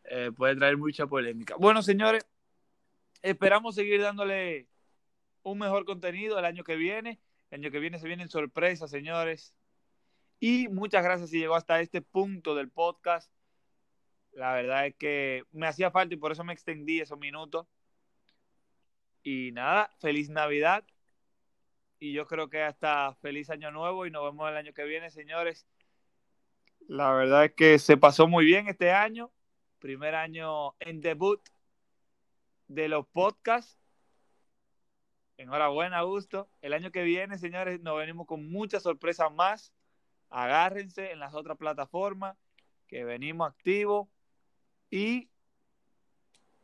Eh, 0.04 0.30
puede 0.36 0.56
traer 0.56 0.76
mucha 0.76 1.06
polémica. 1.06 1.54
Bueno, 1.58 1.82
señores, 1.82 2.26
esperamos 3.22 3.74
seguir 3.74 4.00
dándole 4.00 4.68
un 5.42 5.58
mejor 5.58 5.84
contenido 5.84 6.38
el 6.38 6.44
año 6.44 6.64
que 6.64 6.76
viene. 6.76 7.20
El 7.50 7.60
año 7.60 7.70
que 7.70 7.78
viene 7.78 7.98
se 7.98 8.06
vienen 8.06 8.30
sorpresas, 8.30 8.90
señores. 8.90 9.54
Y 10.40 10.68
muchas 10.68 11.04
gracias 11.04 11.30
si 11.30 11.38
llegó 11.38 11.54
hasta 11.54 11.80
este 11.80 12.02
punto 12.02 12.54
del 12.54 12.70
podcast. 12.70 13.32
La 14.32 14.54
verdad 14.54 14.86
es 14.86 14.96
que 14.96 15.44
me 15.52 15.66
hacía 15.66 15.90
falta 15.90 16.14
y 16.14 16.18
por 16.18 16.32
eso 16.32 16.44
me 16.44 16.52
extendí 16.52 17.00
esos 17.00 17.18
minutos. 17.18 17.66
Y 19.22 19.52
nada, 19.52 19.90
feliz 20.00 20.30
Navidad. 20.30 20.84
Y 22.00 22.12
yo 22.12 22.26
creo 22.26 22.48
que 22.48 22.62
hasta 22.62 23.14
feliz 23.16 23.50
año 23.50 23.70
nuevo 23.70 24.06
y 24.06 24.10
nos 24.10 24.24
vemos 24.24 24.50
el 24.50 24.56
año 24.56 24.72
que 24.72 24.84
viene, 24.84 25.10
señores. 25.10 25.66
La 26.88 27.12
verdad 27.12 27.44
es 27.44 27.52
que 27.52 27.78
se 27.78 27.96
pasó 27.96 28.26
muy 28.26 28.44
bien 28.44 28.66
este 28.66 28.90
año. 28.90 29.30
Primer 29.78 30.14
año 30.14 30.74
en 30.80 31.00
debut 31.00 31.40
de 32.68 32.88
los 32.88 33.06
podcasts. 33.08 33.78
Enhorabuena, 35.36 35.98
Augusto. 35.98 36.48
El 36.60 36.72
año 36.72 36.90
que 36.92 37.02
viene, 37.02 37.38
señores, 37.38 37.80
nos 37.80 37.96
venimos 37.96 38.26
con 38.26 38.50
muchas 38.50 38.82
sorpresas 38.82 39.32
más. 39.32 39.72
Agárrense 40.30 41.12
en 41.12 41.18
las 41.18 41.34
otras 41.34 41.58
plataformas 41.58 42.36
que 42.86 43.04
venimos 43.04 43.50
activos 43.50 44.08
y 44.90 45.30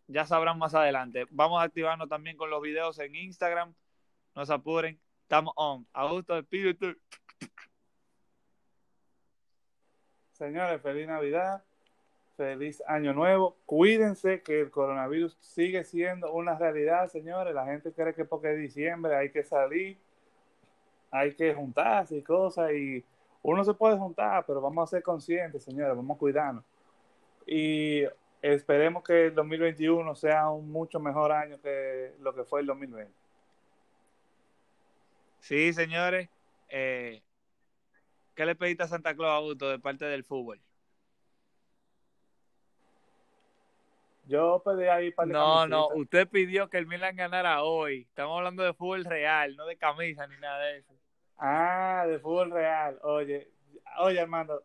ya 0.06 0.24
sabrán 0.26 0.58
más 0.58 0.74
adelante. 0.74 1.26
Vamos 1.30 1.60
a 1.60 1.64
activarnos 1.64 2.08
también 2.08 2.36
con 2.36 2.50
los 2.50 2.62
videos 2.62 2.98
en 2.98 3.14
Instagram. 3.14 3.74
No 4.34 4.46
se 4.46 4.54
apuren. 4.54 5.00
Estamos 5.22 5.52
on. 5.56 5.86
Augusto, 5.92 6.38
espíritu. 6.38 6.96
Señores, 10.32 10.80
feliz 10.80 11.06
Navidad. 11.06 11.64
Feliz 12.38 12.80
Año 12.86 13.12
Nuevo. 13.12 13.56
Cuídense 13.66 14.42
que 14.42 14.60
el 14.60 14.70
coronavirus 14.70 15.36
sigue 15.40 15.82
siendo 15.82 16.32
una 16.32 16.56
realidad, 16.56 17.08
señores. 17.08 17.52
La 17.52 17.66
gente 17.66 17.92
cree 17.92 18.14
que 18.14 18.24
porque 18.24 18.52
es 18.52 18.58
diciembre 18.58 19.16
hay 19.16 19.30
que 19.30 19.42
salir, 19.42 19.98
hay 21.10 21.34
que 21.34 21.52
juntarse 21.52 22.16
y 22.16 22.22
cosas. 22.22 22.70
Y 22.72 23.04
uno 23.42 23.64
se 23.64 23.74
puede 23.74 23.98
juntar, 23.98 24.46
pero 24.46 24.60
vamos 24.60 24.84
a 24.84 24.96
ser 24.96 25.02
conscientes, 25.02 25.64
señores. 25.64 25.96
Vamos 25.96 26.14
a 26.14 26.18
cuidarnos. 26.20 26.64
Y 27.44 28.04
esperemos 28.40 29.02
que 29.02 29.26
el 29.26 29.34
2021 29.34 30.14
sea 30.14 30.48
un 30.48 30.70
mucho 30.70 31.00
mejor 31.00 31.32
año 31.32 31.60
que 31.60 32.14
lo 32.20 32.32
que 32.36 32.44
fue 32.44 32.60
el 32.60 32.66
2020. 32.66 33.12
Sí, 35.40 35.72
señores. 35.72 36.28
Eh, 36.68 37.20
¿Qué 38.36 38.46
le 38.46 38.54
pediste 38.54 38.84
a 38.84 38.86
Santa 38.86 39.16
Claus, 39.16 39.32
Augusto, 39.32 39.68
de 39.70 39.80
parte 39.80 40.04
del 40.04 40.22
fútbol? 40.22 40.60
Yo 44.28 44.62
pedí 44.62 44.86
ahí 44.86 45.10
para 45.10 45.32
No, 45.32 45.66
no, 45.66 45.88
usted 45.94 46.28
pidió 46.28 46.68
que 46.68 46.76
el 46.76 46.86
Milan 46.86 47.16
ganara 47.16 47.62
hoy. 47.62 48.02
Estamos 48.02 48.36
hablando 48.36 48.62
de 48.62 48.74
fútbol 48.74 49.06
real, 49.06 49.56
no 49.56 49.64
de 49.64 49.78
camisa 49.78 50.26
ni 50.26 50.36
nada 50.36 50.66
de 50.66 50.78
eso. 50.78 50.92
Ah, 51.38 52.04
de 52.06 52.18
fútbol 52.18 52.50
real. 52.50 52.98
Oye, 53.04 53.50
oye, 54.00 54.20
Armando, 54.20 54.62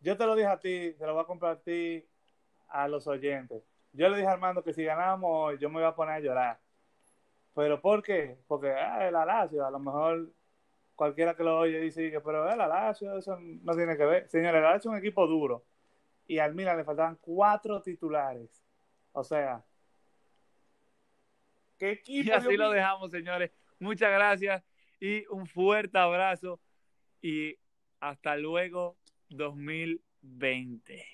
yo 0.00 0.16
te 0.16 0.24
lo 0.24 0.34
dije 0.34 0.48
a 0.48 0.58
ti, 0.58 0.94
te 0.98 1.06
lo 1.06 1.12
voy 1.12 1.22
a 1.22 1.26
compartir 1.26 2.08
a 2.68 2.88
los 2.88 3.06
oyentes. 3.06 3.62
Yo 3.92 4.08
le 4.08 4.16
dije 4.16 4.28
a 4.28 4.32
Armando 4.32 4.64
que 4.64 4.72
si 4.72 4.82
ganábamos 4.82 5.30
hoy, 5.30 5.58
yo 5.58 5.68
me 5.68 5.80
iba 5.80 5.88
a 5.88 5.94
poner 5.94 6.14
a 6.14 6.20
llorar. 6.20 6.58
¿Pero 7.54 7.82
por 7.82 8.02
qué? 8.02 8.38
Porque 8.46 8.70
ah, 8.70 9.06
el 9.06 9.16
Alacio, 9.16 9.66
a 9.66 9.70
lo 9.70 9.80
mejor 9.80 10.30
cualquiera 10.94 11.36
que 11.36 11.44
lo 11.44 11.58
oye 11.58 11.78
dice 11.78 12.10
que, 12.10 12.22
pero 12.22 12.50
el 12.50 12.58
Alacio, 12.58 13.18
eso 13.18 13.36
no 13.38 13.74
tiene 13.74 13.98
que 13.98 14.06
ver. 14.06 14.30
Señores, 14.30 14.60
el 14.60 14.64
Alacio 14.64 14.90
es 14.90 14.94
un 14.94 14.96
equipo 14.96 15.26
duro. 15.26 15.62
Y 16.26 16.38
al 16.38 16.54
Milan 16.54 16.78
le 16.78 16.84
faltaban 16.84 17.18
cuatro 17.20 17.82
titulares 17.82 18.63
o 19.14 19.24
sea, 19.24 19.64
¿qué 21.78 21.92
equipo? 21.92 22.28
Y 22.28 22.30
así 22.30 22.56
lo 22.56 22.70
dejamos, 22.70 23.10
señores. 23.10 23.52
Muchas 23.78 24.10
gracias 24.10 24.62
y 25.00 25.24
un 25.28 25.46
fuerte 25.46 25.96
abrazo 25.98 26.60
y 27.22 27.56
hasta 28.00 28.36
luego 28.36 28.98
2020. 29.30 31.06